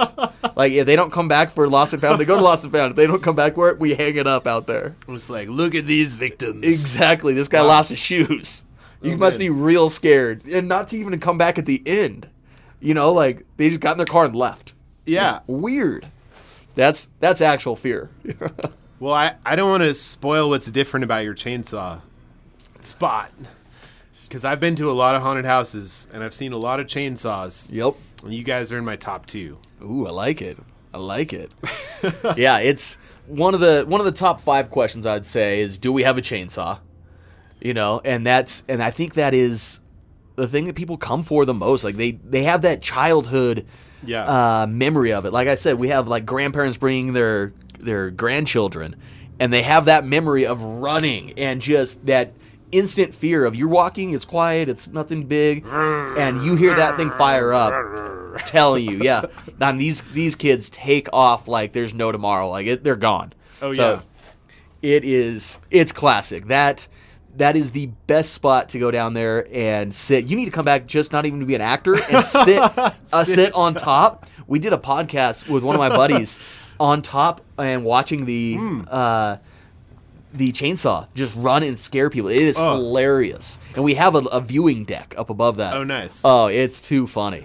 Like, 0.56 0.72
if 0.72 0.86
they 0.86 0.96
don't 0.96 1.12
come 1.12 1.28
back 1.28 1.52
for 1.52 1.68
lost 1.68 1.92
and 1.94 2.02
found, 2.02 2.20
they 2.20 2.26
go 2.26 2.38
to 2.38 2.44
lost 2.44 2.64
and 2.64 2.72
found. 2.72 2.92
If 2.92 2.96
they 2.96 3.06
don't 3.08 3.22
come 3.22 3.36
back 3.36 3.56
for 3.56 3.70
it, 3.70 3.78
we 3.80 3.94
hang 3.94 4.16
it 4.16 4.26
up 4.26 4.48
out 4.48 4.66
there. 4.68 4.96
It's 5.10 5.30
like, 5.30 5.50
look 5.50 5.76
at 5.76 5.86
these 5.86 6.16
victims. 6.16 6.64
Exactly. 6.66 7.34
This 7.34 7.48
guy 7.50 7.60
lost 7.62 7.90
his 7.90 8.00
shoes. 8.00 8.64
You 9.02 9.14
Oh, 9.14 9.18
must 9.18 9.36
man. 9.38 9.48
be 9.48 9.50
real 9.52 9.90
scared, 9.90 10.48
and 10.48 10.68
not 10.68 10.88
to 10.90 10.98
even 10.98 11.20
come 11.20 11.38
back 11.38 11.58
at 11.60 11.66
the 11.66 11.84
end. 11.86 12.28
You 12.80 12.94
know, 12.94 13.12
like 13.12 13.46
they 13.58 13.68
just 13.70 13.82
got 13.82 13.92
in 13.92 13.98
their 13.98 14.06
car 14.06 14.26
and 14.26 14.36
left. 14.36 14.74
Yeah. 15.06 15.40
Weird. 15.48 16.08
That's 16.78 17.08
that's 17.20 17.42
actual 17.42 17.76
fear. 17.76 18.10
Well, 19.00 19.14
I, 19.14 19.36
I 19.46 19.56
don't 19.56 19.70
want 19.70 19.84
to 19.84 19.94
spoil 19.94 20.50
what's 20.50 20.72
different 20.72 21.04
about 21.04 21.24
your 21.24 21.36
chainsaw 21.36 22.02
spot. 22.82 23.32
Because 24.24 24.44
I've 24.44 24.60
been 24.60 24.76
to 24.78 24.90
a 24.90 24.94
lot 24.94 25.14
of 25.14 25.22
haunted 25.22 25.46
houses 25.46 26.08
and 26.12 26.24
I've 26.24 26.34
seen 26.34 26.52
a 26.52 26.58
lot 26.58 26.80
of 26.80 26.88
chainsaws. 26.88 27.72
yep. 27.72 27.94
And 28.24 28.34
you 28.34 28.44
guys 28.44 28.72
are 28.72 28.78
in 28.80 28.86
my 28.86 28.96
top 28.96 29.28
two. 29.28 29.60
Ooh, 29.84 30.08
I 30.08 30.10
like 30.10 30.42
it. 30.42 30.58
I 30.96 30.98
like 30.98 31.32
it. 31.32 31.54
yeah, 32.38 32.58
it's 32.58 32.98
one 33.28 33.54
of 33.54 33.60
the 33.60 33.86
one 33.88 34.02
of 34.02 34.06
the 34.06 34.12
top 34.12 34.42
five 34.42 34.72
questions 34.72 35.06
I'd 35.06 35.28
say 35.28 35.62
is 35.62 35.78
do 35.78 35.94
we 35.94 36.02
have 36.02 36.18
a 36.18 36.22
chainsaw? 36.22 36.80
You 37.62 37.76
know, 37.76 38.02
and 38.04 38.26
that's 38.26 38.64
and 38.68 38.82
I 38.82 38.90
think 38.90 39.14
that 39.14 39.36
is 39.36 39.80
the 40.36 40.48
thing 40.48 40.66
that 40.66 40.74
people 40.76 40.98
come 40.98 41.22
for 41.22 41.46
the 41.46 41.54
most. 41.54 41.84
Like 41.84 41.98
they 41.98 42.14
they 42.14 42.44
have 42.44 42.64
that 42.64 42.82
childhood 42.82 43.68
Yeah. 44.06 44.62
uh, 44.62 44.68
memory 44.68 45.14
of 45.14 45.26
it. 45.26 45.34
Like 45.34 45.48
I 45.48 45.56
said, 45.56 45.78
we 45.78 45.90
have 45.90 46.08
like 46.08 46.26
grandparents 46.26 46.78
bringing 46.78 47.14
their 47.14 47.54
their 47.80 48.10
grandchildren, 48.12 48.96
and 49.40 49.52
they 49.54 49.64
have 49.64 49.86
that 49.86 50.06
memory 50.06 50.46
of 50.46 50.62
running 50.62 51.34
and 51.38 51.62
just 51.62 52.06
that 52.08 52.34
instant 52.72 53.16
fear 53.16 53.46
of 53.46 53.56
you're 53.56 53.68
walking, 53.70 54.14
it's 54.14 54.26
quiet, 54.26 54.68
it's 54.68 54.88
nothing 54.90 55.24
big, 55.26 55.66
and 55.66 56.44
you 56.44 56.56
hear 56.56 56.76
that 56.76 56.98
thing 56.98 57.10
fire 57.12 57.54
up, 57.54 58.38
telling 58.46 58.84
you, 58.84 58.98
yeah. 59.04 59.26
And 59.62 59.80
these 59.80 60.02
these 60.14 60.36
kids 60.36 60.70
take 60.70 61.08
off 61.14 61.48
like 61.48 61.74
there's 61.74 61.94
no 61.94 62.12
tomorrow. 62.12 62.50
Like 62.50 62.68
it, 62.68 62.84
they're 62.84 62.96
gone. 62.96 63.34
Oh, 63.62 63.72
So, 63.74 64.02
yeah. 64.84 64.96
it 64.96 65.04
is 65.06 65.60
it's 65.72 65.92
classic. 65.92 66.48
That 66.48 66.88
that 67.38 67.56
is 67.56 67.72
the 67.72 67.88
best 68.08 68.34
spot 68.34 68.70
to 68.70 68.80
go 68.80 68.92
down 68.92 69.14
there 69.14 69.48
and 69.52 69.94
sit. 69.94 70.26
You 70.26 70.36
need 70.36 70.46
to 70.46 70.52
come 70.52 70.66
back 70.66 70.86
just 70.88 71.12
not 71.12 71.26
even 71.26 71.40
to 71.40 71.46
be 71.46 71.56
an 71.56 71.62
actor 71.62 71.96
and 72.12 72.24
sit 72.24 72.58
uh, 73.14 73.24
sit 73.24 73.54
on 73.54 73.74
top. 73.74 74.26
We 74.48 74.60
did 74.60 74.74
a 74.74 74.78
podcast 74.78 75.50
with 75.50 75.64
one 75.64 75.76
of 75.76 75.80
my 75.80 75.90
buddies 75.90 76.40
on 76.80 77.02
top 77.02 77.42
and 77.58 77.84
watching 77.84 78.26
the 78.26 78.56
Hmm. 78.56 78.82
uh, 78.90 79.38
the 80.34 80.52
chainsaw 80.52 81.08
just 81.16 81.36
run 81.36 81.64
and 81.64 81.80
scare 81.80 82.10
people. 82.10 82.30
It 82.30 82.42
is 82.44 82.60
Oh. 82.60 82.76
hilarious, 82.76 83.58
and 83.76 83.84
we 83.84 83.96
have 83.96 84.14
a, 84.14 84.20
a 84.20 84.42
viewing 84.42 84.84
deck 84.84 85.16
up 85.18 85.30
above 85.30 85.56
that. 85.58 85.74
Oh, 85.74 85.84
nice. 85.84 86.22
Oh, 86.26 86.48
it's 86.48 86.80
too 86.82 87.08
funny. 87.08 87.44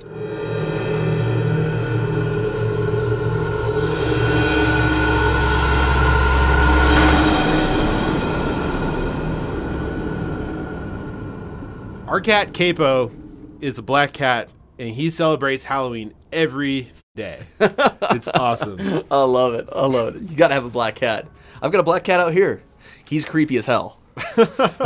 Our 12.12 12.20
cat 12.20 12.52
Capo 12.52 13.10
is 13.62 13.78
a 13.78 13.82
black 13.82 14.12
cat 14.12 14.50
and 14.78 14.90
he 14.90 15.08
celebrates 15.08 15.64
Halloween 15.64 16.12
every 16.30 16.92
day. 17.16 17.40
it's 17.58 18.28
awesome. 18.28 19.02
I 19.10 19.22
love 19.22 19.54
it. 19.54 19.66
I 19.74 19.86
love 19.86 20.16
it. 20.16 20.30
You 20.30 20.36
gotta 20.36 20.52
have 20.52 20.66
a 20.66 20.68
black 20.68 20.96
cat. 20.96 21.26
I've 21.62 21.72
got 21.72 21.78
a 21.78 21.82
black 21.82 22.04
cat 22.04 22.20
out 22.20 22.34
here. 22.34 22.62
He's 23.06 23.24
creepy 23.24 23.56
as 23.56 23.64
hell. 23.64 23.98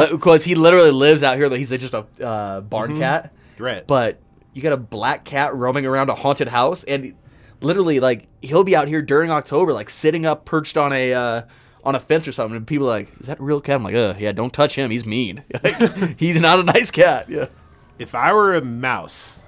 Because 0.09 0.45
he 0.45 0.55
literally 0.55 0.93
lives 0.93 1.25
out 1.25 1.37
here. 1.37 1.49
Like 1.49 1.59
he's 1.59 1.71
just 1.71 1.95
a 1.95 2.07
uh, 2.25 2.61
barn 2.61 2.97
cat. 2.97 3.33
Right. 3.59 3.85
But 3.85 4.21
you 4.53 4.63
got 4.63 4.73
a 4.73 4.77
black 4.77 5.25
cat 5.25 5.53
roaming 5.53 5.85
around 5.85 6.11
a 6.11 6.15
haunted 6.15 6.47
house, 6.47 6.85
and 6.85 7.17
literally, 7.61 7.99
like 7.99 8.29
he'll 8.41 8.63
be 8.63 8.77
out 8.77 8.87
here 8.87 9.03
during 9.03 9.33
October, 9.33 9.73
like 9.73 9.91
sitting 9.91 10.27
up, 10.27 10.45
perched 10.45 10.77
on 10.77 10.93
a 10.93 11.13
uh, 11.13 11.43
on 11.87 11.95
a 11.95 12.01
fence 12.01 12.29
or 12.29 12.33
something, 12.33 12.57
and 12.57 12.67
people 12.67 12.87
are 12.87 12.91
like, 12.99 13.09
"Is 13.21 13.27
that 13.29 13.39
a 13.39 13.43
real 13.43 13.61
cat?" 13.63 13.77
I'm 13.77 13.83
like, 13.85 13.95
"Uh, 13.95 14.15
yeah, 14.19 14.33
don't 14.33 14.53
touch 14.53 14.75
him. 14.75 14.91
He's 14.91 15.07
mean. 15.07 15.43
he's 16.19 16.39
not 16.41 16.59
a 16.59 16.63
nice 16.65 16.91
cat." 16.91 17.31
Yeah. 17.31 17.47
if 17.99 18.15
I 18.15 18.33
were 18.35 18.55
a 18.55 18.61
mouse, 18.63 19.47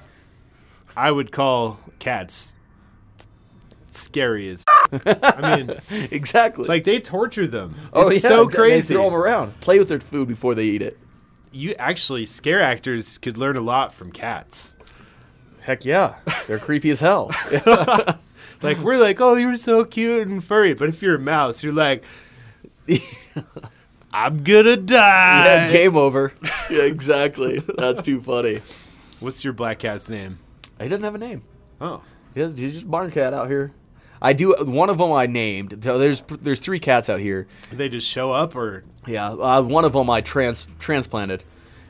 I 0.96 1.10
would 1.10 1.32
call 1.32 1.78
cats 1.98 2.56
scary 3.90 4.48
as. 4.48 4.64
I 5.04 5.56
mean, 5.56 5.80
Exactly. 6.10 6.66
like 6.66 6.84
they 6.84 7.00
torture 7.00 7.46
them. 7.46 7.74
oh 7.92 8.08
it's 8.08 8.22
yeah, 8.22 8.30
so 8.30 8.48
crazy. 8.48 8.94
They 8.94 9.00
throw 9.00 9.10
them 9.10 9.14
around, 9.18 9.60
play 9.60 9.78
with 9.78 9.88
their 9.88 10.00
food 10.00 10.28
before 10.28 10.54
they 10.54 10.64
eat 10.64 10.82
it. 10.82 10.98
you 11.52 11.74
actually 11.78 12.24
scare 12.26 12.62
actors 12.62 13.18
could 13.18 13.36
learn 13.36 13.56
a 13.56 13.60
lot 13.60 13.92
from 13.92 14.12
cats. 14.12 14.76
Heck 15.60 15.84
yeah, 15.84 16.14
they're 16.46 16.58
creepy 16.58 16.90
as 16.90 17.00
hell. 17.00 17.30
Like 18.60 18.78
we're 18.78 18.96
like, 18.98 19.20
oh, 19.20 19.34
you're 19.34 19.56
so 19.56 19.84
cute 19.84 20.26
and 20.26 20.42
furry, 20.42 20.74
but 20.74 20.88
if 20.88 21.00
you're 21.02 21.14
a 21.14 21.18
mouse, 21.20 21.62
you're 21.62 21.72
like, 21.72 22.02
I'm 24.12 24.42
gonna 24.42 24.76
die. 24.76 25.44
Yeah, 25.66 25.72
game 25.72 25.96
over. 25.96 26.32
Yeah, 26.70 26.82
exactly. 26.82 27.62
That's 27.78 28.02
too 28.02 28.20
funny. 28.20 28.60
What's 29.20 29.42
your 29.42 29.54
black 29.54 29.78
cat's 29.78 30.10
name? 30.10 30.38
He 30.78 30.86
doesn't 30.86 31.02
have 31.02 31.14
a 31.14 31.18
name. 31.18 31.42
Oh, 31.80 32.02
Yeah, 32.34 32.48
he's 32.54 32.74
just 32.74 32.90
barn 32.90 33.10
cat 33.10 33.32
out 33.32 33.48
here. 33.48 33.72
I 34.20 34.34
do 34.34 34.54
one 34.58 34.90
of 34.90 34.98
them 34.98 35.10
I 35.12 35.24
named. 35.26 35.82
So 35.82 35.98
there's 35.98 36.22
there's 36.42 36.60
three 36.60 36.78
cats 36.78 37.08
out 37.08 37.20
here. 37.20 37.46
Did 37.70 37.78
they 37.78 37.88
just 37.88 38.06
show 38.06 38.32
up 38.32 38.54
or? 38.54 38.84
Yeah, 39.06 39.30
uh, 39.30 39.62
one 39.62 39.86
of 39.86 39.94
them 39.94 40.10
I 40.10 40.20
trans 40.20 40.66
transplanted. 40.78 41.42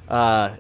Uh, 0.09 0.55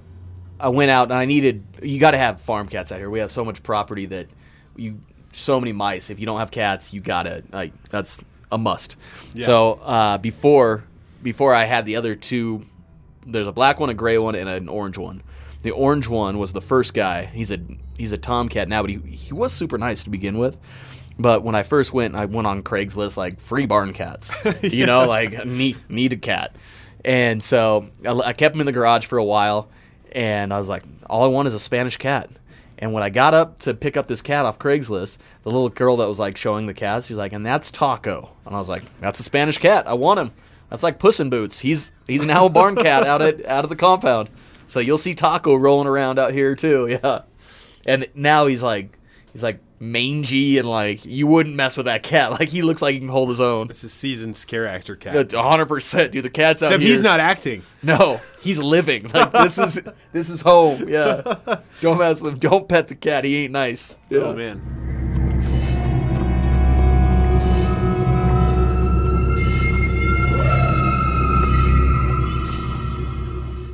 I 0.59 0.70
went 0.70 0.91
out 0.91 1.11
and 1.11 1.18
I 1.18 1.24
needed. 1.24 1.62
You 1.80 2.01
got 2.01 2.11
to 2.11 2.18
have 2.18 2.41
farm 2.41 2.66
cats 2.68 2.91
out 2.91 2.99
here. 2.99 3.09
We 3.11 3.20
have 3.20 3.30
so 3.30 3.45
much 3.45 3.62
property 3.62 4.07
that 4.07 4.26
you 4.74 5.01
so 5.32 5.61
many 5.61 5.72
mice. 5.72 6.11
If 6.11 6.18
you 6.18 6.26
don't 6.26 6.41
have 6.41 6.51
cats, 6.51 6.93
you 6.93 7.01
gotta 7.01 7.45
like 7.53 7.72
that's 7.91 8.18
a 8.51 8.59
must. 8.59 8.96
Yeah. 9.34 9.46
So 9.46 9.72
uh, 9.74 10.18
before 10.18 10.84
before 11.22 11.55
I 11.55 11.64
had 11.64 11.84
the 11.84 11.96
other 11.96 12.14
two, 12.14 12.64
there's 13.26 13.46
a 13.46 13.53
black 13.53 13.80
one, 13.80 13.90
a 13.90 13.94
gray 13.94 14.18
one, 14.18 14.34
and 14.34 14.49
an 14.49 14.68
orange 14.68 14.99
one. 14.99 15.22
The 15.62 15.70
orange 15.72 16.09
one 16.09 16.38
was 16.38 16.53
the 16.53 16.61
first 16.61 16.94
guy. 16.94 17.26
He's 17.26 17.51
a 17.51 17.59
he's 17.96 18.12
a 18.12 18.18
tomcat 18.18 18.68
now, 18.68 18.82
but 18.82 18.90
he 18.90 18.99
he 18.99 19.34
was 19.34 19.53
super 19.53 19.78
nice 19.78 20.05
to 20.05 20.11
begin 20.11 20.38
with. 20.38 20.59
But 21.18 21.42
when 21.42 21.57
I 21.57 21.64
first 21.64 21.92
went, 21.92 22.14
I 22.14 22.26
went 22.26 22.46
on 22.46 22.62
Craigslist 22.62 23.16
like 23.16 23.40
free 23.40 23.66
barn 23.66 23.92
cats, 23.92 24.36
you 24.62 24.86
know, 24.86 25.07
like 25.07 25.44
need 25.44 25.76
need 25.88 26.12
a 26.12 26.16
cat, 26.16 26.55
and 27.05 27.42
so 27.42 27.88
I, 28.07 28.11
I 28.11 28.32
kept 28.32 28.55
him 28.55 28.61
in 28.61 28.66
the 28.66 28.72
garage 28.72 29.07
for 29.07 29.18
a 29.18 29.24
while, 29.24 29.68
and 30.12 30.55
I 30.55 30.61
was 30.61 30.68
like, 30.68 30.84
all 31.11 31.24
I 31.24 31.26
want 31.26 31.49
is 31.49 31.55
a 31.55 31.61
Spanish 31.61 31.96
cat. 31.96 32.30
And 32.79 32.93
when 32.93 33.03
I 33.03 33.11
got 33.11 33.35
up 33.35 33.59
to 33.61 33.74
pick 33.74 33.97
up 33.97 34.07
this 34.07 34.22
cat 34.22 34.47
off 34.47 34.59
Craigslist, 34.59 35.18
the 35.43 35.51
little 35.51 35.68
girl 35.68 35.97
that 35.97 36.09
was 36.09 36.18
like 36.18 36.37
showing 36.37 36.66
the 36.66 36.74
cats, 36.74 37.09
she's 37.09 37.16
like, 37.16 37.33
and 37.33 37.45
that's 37.45 37.70
Taco, 37.70 38.31
and 38.47 38.55
I 38.55 38.59
was 38.59 38.68
like, 38.68 38.85
that's 38.99 39.18
a 39.18 39.24
Spanish 39.24 39.59
cat. 39.59 39.89
I 39.89 39.95
want 39.95 40.20
him. 40.20 40.33
That's 40.70 40.83
like 40.83 40.99
Puss 40.99 41.18
in 41.18 41.31
Boots. 41.31 41.61
He's 41.61 41.93
he's 42.07 42.24
now 42.24 42.47
a 42.47 42.51
barn 42.51 42.76
cat 42.76 43.05
out 43.05 43.22
at 43.22 43.45
out 43.47 43.64
of 43.64 43.70
the 43.70 43.76
compound. 43.76 44.31
So 44.66 44.81
you'll 44.81 44.99
see 44.99 45.14
Taco 45.14 45.55
rolling 45.55 45.89
around 45.89 46.18
out 46.18 46.33
here 46.33 46.55
too. 46.55 46.99
Yeah, 47.03 47.22
and 47.87 48.07
now 48.14 48.47
he's 48.47 48.62
like 48.62 48.97
he's 49.33 49.43
like 49.43 49.61
mangy 49.81 50.59
and 50.59 50.68
like 50.68 51.05
you 51.05 51.26
wouldn't 51.26 51.55
mess 51.55 51.76
with 51.76 51.87
that 51.87 52.03
cat. 52.03 52.31
Like 52.39 52.49
he 52.49 52.62
looks 52.62 52.83
like 52.83 52.95
he 52.95 53.01
can 53.01 53.09
hold 53.09 53.29
his 53.29 53.41
own. 53.41 53.68
This 53.68 53.85
is 53.85 53.93
seasoned 53.93 54.37
scare 54.37 54.66
actor 54.66 54.97
cat. 54.97 55.33
hundred 55.33 55.66
percent, 55.66 56.12
dude. 56.12 56.24
The 56.24 56.31
cat's 56.31 56.62
out 56.62 56.66
Except 56.66 56.83
here. 56.83 56.93
he's 56.93 57.03
not 57.03 57.20
acting. 57.20 57.62
No, 57.83 58.20
he's 58.43 58.59
living. 58.59 59.11
Like 59.14 59.33
this 59.33 59.59
is 59.59 59.81
this 60.12 60.31
is 60.31 60.41
home. 60.43 60.89
Yeah. 60.89 61.37
Don't 61.81 61.99
mess 61.99 62.22
with 62.22 62.35
him. 62.35 62.39
Don't 62.39 62.68
pet 62.68 62.89
the 62.89 62.95
cat. 62.95 63.24
He 63.24 63.45
ain't 63.45 63.53
nice. 63.53 63.95
Oh, 63.95 64.14
yeah. 64.14 64.20
Oh 64.22 64.35
man. 64.35 64.74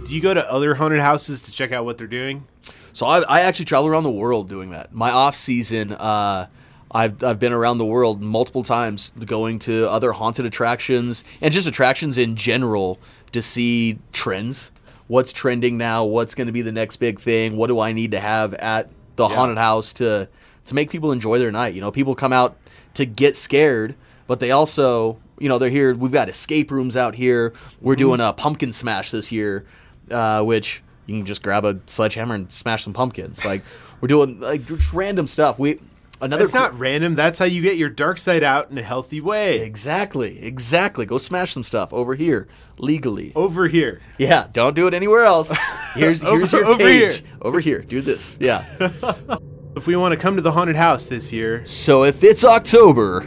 Do 0.05 0.14
you 0.14 0.20
go 0.20 0.34
to 0.34 0.52
other 0.52 0.74
haunted 0.74 1.00
houses 1.00 1.40
to 1.42 1.50
check 1.52 1.72
out 1.72 1.84
what 1.86 1.96
they're 1.98 2.07
doing? 2.07 2.46
So 2.95 3.07
I, 3.07 3.20
I 3.22 3.40
actually 3.40 3.66
travel 3.66 3.88
around 3.88 4.05
the 4.05 4.11
world 4.11 4.49
doing 4.49 4.70
that. 4.70 4.95
My 4.95 5.11
off 5.11 5.34
season, 5.36 5.92
uh, 5.92 6.47
I've 6.90 7.22
I've 7.24 7.40
been 7.40 7.53
around 7.53 7.78
the 7.78 7.84
world 7.84 8.22
multiple 8.22 8.62
times, 8.62 9.12
going 9.26 9.59
to 9.61 9.90
other 9.90 10.12
haunted 10.12 10.47
attractions 10.47 11.24
and 11.40 11.53
just 11.53 11.66
attractions 11.66 12.16
in 12.16 12.36
general 12.36 13.01
to 13.32 13.42
see 13.42 13.99
trends. 14.12 14.70
What's 15.09 15.32
trending 15.32 15.76
now? 15.76 16.05
What's 16.05 16.34
going 16.36 16.47
to 16.47 16.53
be 16.53 16.62
the 16.62 16.72
next 16.72 16.97
big 16.97 17.18
thing? 17.20 17.57
What 17.57 17.66
do 17.66 17.80
I 17.80 17.90
need 17.92 18.12
to 18.12 18.20
have 18.20 18.55
at 18.55 18.88
the 19.16 19.28
Yeah. 19.28 19.34
haunted 19.34 19.59
house 19.59 19.92
to 19.95 20.28
to 20.66 20.74
make 20.74 20.88
people 20.88 21.11
enjoy 21.11 21.40
their 21.40 21.51
night? 21.51 21.74
You 21.74 21.80
know, 21.80 21.90
people 21.90 22.14
come 22.14 22.32
out 22.32 22.57
to 22.95 23.05
get 23.05 23.34
scared, 23.34 23.97
but 24.28 24.38
they 24.38 24.53
also, 24.53 25.18
you 25.40 25.49
know, 25.49 25.59
they're 25.59 25.68
here. 25.68 25.95
We've 25.95 26.12
got 26.12 26.28
escape 26.28 26.70
rooms 26.70 26.97
out 26.97 27.16
here. 27.16 27.53
We're 27.80 27.97
doing 27.97 28.20
a 28.20 28.32
pumpkin 28.32 28.72
smash 28.72 29.11
this 29.11 29.32
year, 29.32 29.66
uh, 30.12 30.42
which 30.45 30.80
you 31.07 31.16
can 31.16 31.26
just 31.26 31.42
grab 31.42 31.64
a 31.64 31.78
sledgehammer 31.86 32.34
and 32.34 32.50
smash 32.52 32.84
some 32.84 32.92
pumpkins. 32.92 33.44
Like 33.44 33.62
we're 34.00 34.09
doing 34.09 34.40
like 34.40 34.66
just 34.66 34.92
random 34.92 35.26
stuff. 35.26 35.59
We 35.59 35.80
another 36.20 36.42
That's 36.44 36.52
cool- 36.52 36.61
not 36.62 36.78
random. 36.78 37.14
That's 37.14 37.38
how 37.38 37.44
you 37.44 37.62
get 37.62 37.76
your 37.76 37.90
dark 37.90 38.18
side 38.18 38.42
out 38.42 38.70
in 38.70 38.78
a 38.78 38.82
healthy 38.82 39.20
way. 39.20 39.61
exactly 39.61 40.42
exactly. 40.42 41.07
Go 41.07 41.18
smash 41.18 41.52
some 41.52 41.64
stuff 41.64 41.92
over 41.92 42.14
here 42.14 42.48
legally. 42.78 43.32
Over 43.36 43.68
here. 43.68 44.00
Yeah, 44.18 44.48
don't 44.52 44.74
do 44.74 44.86
it 44.86 44.94
anywhere 44.94 45.24
else. 45.24 45.57
Here's 45.94 46.22
here's 46.22 46.55
Over- 46.55 46.62
your 46.62 46.66
over 46.66 46.78
cage. 46.84 47.16
here. 47.20 47.22
Over 47.42 47.61
here, 47.61 47.80
do 47.82 48.00
this. 48.00 48.36
Yeah. 48.40 48.64
If 49.76 49.88
we 49.88 49.96
want 49.96 50.14
to 50.14 50.16
come 50.20 50.36
to 50.36 50.40
the 50.40 50.52
haunted 50.52 50.76
house 50.76 51.07
this 51.07 51.32
year, 51.32 51.66
So 51.66 52.05
if 52.05 52.22
it's 52.22 52.44
October, 52.44 53.26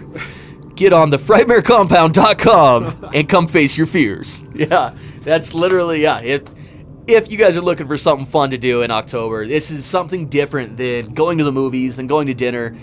get 0.76 0.94
on 0.94 1.10
the 1.10 1.18
frightmarecompound.com 1.18 3.10
and 3.14 3.28
come 3.30 3.48
face 3.50 3.78
your 3.78 3.88
fears. 3.88 4.46
Yeah, 4.54 4.96
that's 5.22 5.54
literally 5.54 6.02
yeah. 6.04 6.20
If 7.08 7.32
you 7.32 7.38
guys 7.38 7.56
are 7.56 7.62
looking 7.62 7.88
for 7.88 7.98
something 7.98 8.26
fun 8.26 8.52
to 8.52 8.58
do 8.58 8.82
in 8.82 8.92
October, 8.92 9.48
this 9.48 9.72
is 9.72 9.86
something 9.86 10.28
different 10.28 10.78
than 10.78 11.14
going 11.14 11.38
to 11.38 11.44
the 11.44 11.52
movies, 11.52 11.96
than 11.96 12.08
going 12.08 12.28
to 12.28 12.34
dinner. 12.34 12.76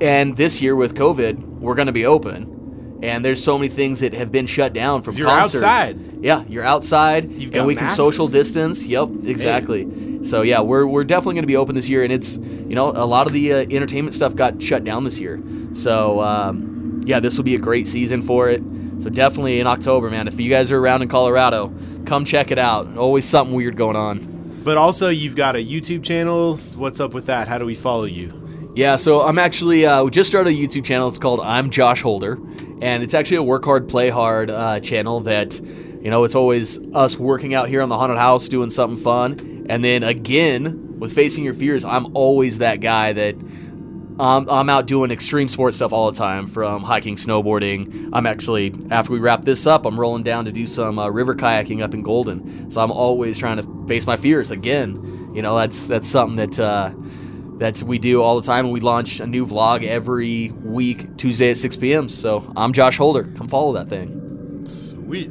And 0.00 0.36
this 0.36 0.60
year 0.60 0.76
with 0.76 0.94
COVID, 0.94 1.58
we're 1.58 1.74
going 1.74 1.86
to 1.86 1.92
be 1.92 2.06
open. 2.06 2.98
And 3.02 3.24
there's 3.24 3.42
so 3.42 3.56
many 3.56 3.70
things 3.70 4.00
that 4.00 4.12
have 4.12 4.30
been 4.30 4.46
shut 4.46 4.74
down 4.74 5.00
from 5.00 5.16
you're 5.16 5.26
concerts. 5.26 5.64
outside. 5.64 6.22
Yeah, 6.22 6.44
you're 6.46 6.64
outside, 6.64 7.40
You've 7.40 7.54
and 7.54 7.66
we 7.66 7.74
can 7.74 7.88
social 7.88 8.28
distance. 8.28 8.84
Yep, 8.84 9.08
exactly. 9.24 10.22
So 10.22 10.42
yeah, 10.42 10.60
we're 10.60 10.86
we're 10.86 11.04
definitely 11.04 11.36
going 11.36 11.44
to 11.44 11.48
be 11.48 11.56
open 11.56 11.74
this 11.74 11.88
year, 11.88 12.02
and 12.02 12.12
it's 12.12 12.36
you 12.36 12.74
know 12.74 12.90
a 12.90 13.06
lot 13.06 13.26
of 13.26 13.32
the 13.32 13.54
uh, 13.54 13.56
entertainment 13.70 14.12
stuff 14.12 14.36
got 14.36 14.62
shut 14.62 14.84
down 14.84 15.04
this 15.04 15.18
year. 15.18 15.42
So 15.72 16.20
um, 16.20 17.00
yeah, 17.06 17.20
this 17.20 17.38
will 17.38 17.44
be 17.44 17.54
a 17.54 17.58
great 17.58 17.88
season 17.88 18.20
for 18.20 18.50
it. 18.50 18.60
So 19.00 19.08
definitely 19.08 19.60
in 19.60 19.66
October, 19.66 20.10
man. 20.10 20.28
If 20.28 20.38
you 20.38 20.50
guys 20.50 20.70
are 20.70 20.78
around 20.78 21.02
in 21.02 21.08
Colorado, 21.08 21.72
come 22.04 22.24
check 22.24 22.50
it 22.50 22.58
out. 22.58 22.96
Always 22.98 23.24
something 23.24 23.54
weird 23.54 23.76
going 23.76 23.96
on. 23.96 24.60
but 24.62 24.76
also 24.76 25.08
you've 25.08 25.36
got 25.36 25.56
a 25.56 25.58
YouTube 25.58 26.04
channel. 26.04 26.56
What's 26.76 27.00
up 27.00 27.14
with 27.14 27.26
that? 27.26 27.48
How 27.48 27.56
do 27.56 27.64
we 27.64 27.74
follow 27.74 28.04
you? 28.04 28.36
Yeah, 28.74 28.96
so 28.96 29.22
I'm 29.26 29.38
actually 29.38 29.86
uh, 29.86 30.04
we 30.04 30.10
just 30.10 30.28
started 30.28 30.52
a 30.52 30.56
YouTube 30.56 30.84
channel. 30.84 31.08
It's 31.08 31.18
called 31.18 31.40
I'm 31.40 31.70
Josh 31.70 32.02
Holder, 32.02 32.38
and 32.82 33.02
it's 33.02 33.14
actually 33.14 33.38
a 33.38 33.42
work 33.42 33.64
hard, 33.64 33.88
play 33.88 34.10
hard 34.10 34.50
uh, 34.50 34.78
channel 34.80 35.20
that 35.20 35.58
you 35.58 36.10
know 36.10 36.24
it's 36.24 36.34
always 36.34 36.78
us 36.94 37.16
working 37.16 37.54
out 37.54 37.68
here 37.68 37.82
on 37.82 37.88
the 37.88 37.96
haunted 37.96 38.18
house 38.18 38.48
doing 38.48 38.70
something 38.70 39.02
fun, 39.02 39.66
and 39.68 39.82
then 39.82 40.02
again 40.02 40.98
with 41.00 41.12
facing 41.14 41.42
your 41.42 41.54
fears, 41.54 41.84
I'm 41.84 42.14
always 42.14 42.58
that 42.58 42.80
guy 42.80 43.12
that. 43.14 43.34
Um, 44.20 44.48
I'm 44.50 44.68
out 44.68 44.86
doing 44.86 45.10
extreme 45.10 45.48
sports 45.48 45.78
stuff 45.78 45.94
all 45.94 46.12
the 46.12 46.18
time, 46.18 46.46
from 46.46 46.82
hiking, 46.82 47.16
snowboarding. 47.16 48.10
I'm 48.12 48.26
actually 48.26 48.74
after 48.90 49.14
we 49.14 49.18
wrap 49.18 49.46
this 49.46 49.66
up, 49.66 49.86
I'm 49.86 49.98
rolling 49.98 50.24
down 50.24 50.44
to 50.44 50.52
do 50.52 50.66
some 50.66 50.98
uh, 50.98 51.08
river 51.08 51.34
kayaking 51.34 51.82
up 51.82 51.94
in 51.94 52.02
Golden. 52.02 52.70
So 52.70 52.82
I'm 52.82 52.92
always 52.92 53.38
trying 53.38 53.56
to 53.56 53.86
face 53.88 54.06
my 54.06 54.18
fears 54.18 54.50
again. 54.50 55.30
You 55.34 55.40
know, 55.40 55.56
that's 55.56 55.86
that's 55.86 56.06
something 56.06 56.36
that 56.36 56.60
uh, 56.60 56.92
that 57.60 57.82
we 57.82 57.98
do 57.98 58.22
all 58.22 58.38
the 58.38 58.46
time, 58.46 58.66
and 58.66 58.74
we 58.74 58.80
launch 58.80 59.20
a 59.20 59.26
new 59.26 59.46
vlog 59.46 59.84
every 59.84 60.50
week, 60.50 61.16
Tuesday 61.16 61.52
at 61.52 61.56
6 61.56 61.76
p.m. 61.76 62.10
So 62.10 62.52
I'm 62.56 62.74
Josh 62.74 62.98
Holder. 62.98 63.24
Come 63.24 63.48
follow 63.48 63.72
that 63.72 63.88
thing. 63.88 64.66
Sweet. 64.66 65.30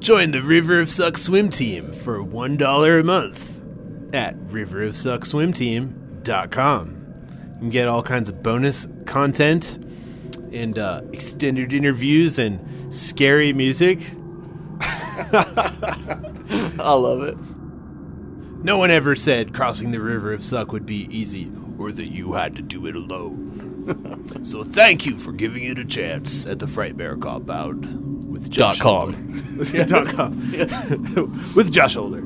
Join 0.00 0.32
the 0.32 0.42
River 0.42 0.80
of 0.80 0.90
Suck 0.90 1.16
swim 1.16 1.48
team 1.48 1.92
for 1.92 2.22
$1 2.22 3.00
a 3.00 3.04
month 3.04 3.62
at 4.12 4.36
riverofsuckswimteam.com. 4.36 7.01
You 7.62 7.66
can 7.66 7.70
get 7.70 7.86
all 7.86 8.02
kinds 8.02 8.28
of 8.28 8.42
bonus 8.42 8.88
content 9.06 9.78
and 10.52 10.76
uh, 10.76 11.02
extended 11.12 11.72
interviews 11.72 12.40
and 12.40 12.92
scary 12.92 13.52
music. 13.52 14.00
I 14.80 16.92
love 16.92 17.22
it. 17.22 17.36
No 18.64 18.78
one 18.78 18.90
ever 18.90 19.14
said 19.14 19.54
crossing 19.54 19.92
the 19.92 20.00
River 20.00 20.32
of 20.32 20.44
Suck 20.44 20.72
would 20.72 20.84
be 20.84 21.06
easy 21.16 21.52
or 21.78 21.92
that 21.92 22.08
you 22.08 22.32
had 22.32 22.56
to 22.56 22.62
do 22.62 22.84
it 22.88 22.96
alone. 22.96 24.26
so 24.42 24.64
thank 24.64 25.06
you 25.06 25.16
for 25.16 25.30
giving 25.30 25.62
it 25.62 25.78
a 25.78 25.84
chance 25.84 26.44
at 26.48 26.58
the 26.58 26.66
Frightmare 26.66 27.22
Compound 27.22 28.28
with 28.28 28.50
Dot 28.50 28.74
Josh 28.74 28.80
com. 28.80 29.12
Holder. 29.12 29.84
dot 29.86 30.08
com. 30.08 31.54
with 31.54 31.70
Josh 31.70 31.94
Holder. 31.94 32.22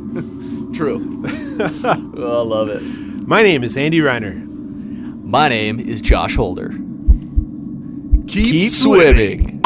True. 0.73 1.23
oh, 1.27 2.41
I 2.41 2.43
love 2.43 2.71
it. 2.71 2.81
My 3.29 3.43
name 3.43 3.63
is 3.63 3.77
Andy 3.77 3.99
Reiner. 3.99 4.56
My 5.27 5.49
name 5.49 5.81
is 5.81 6.01
Josh 6.01 6.37
Holder. 6.37 6.69
Keep, 8.29 8.45
Keep 8.45 8.73
swimming. 8.73 9.61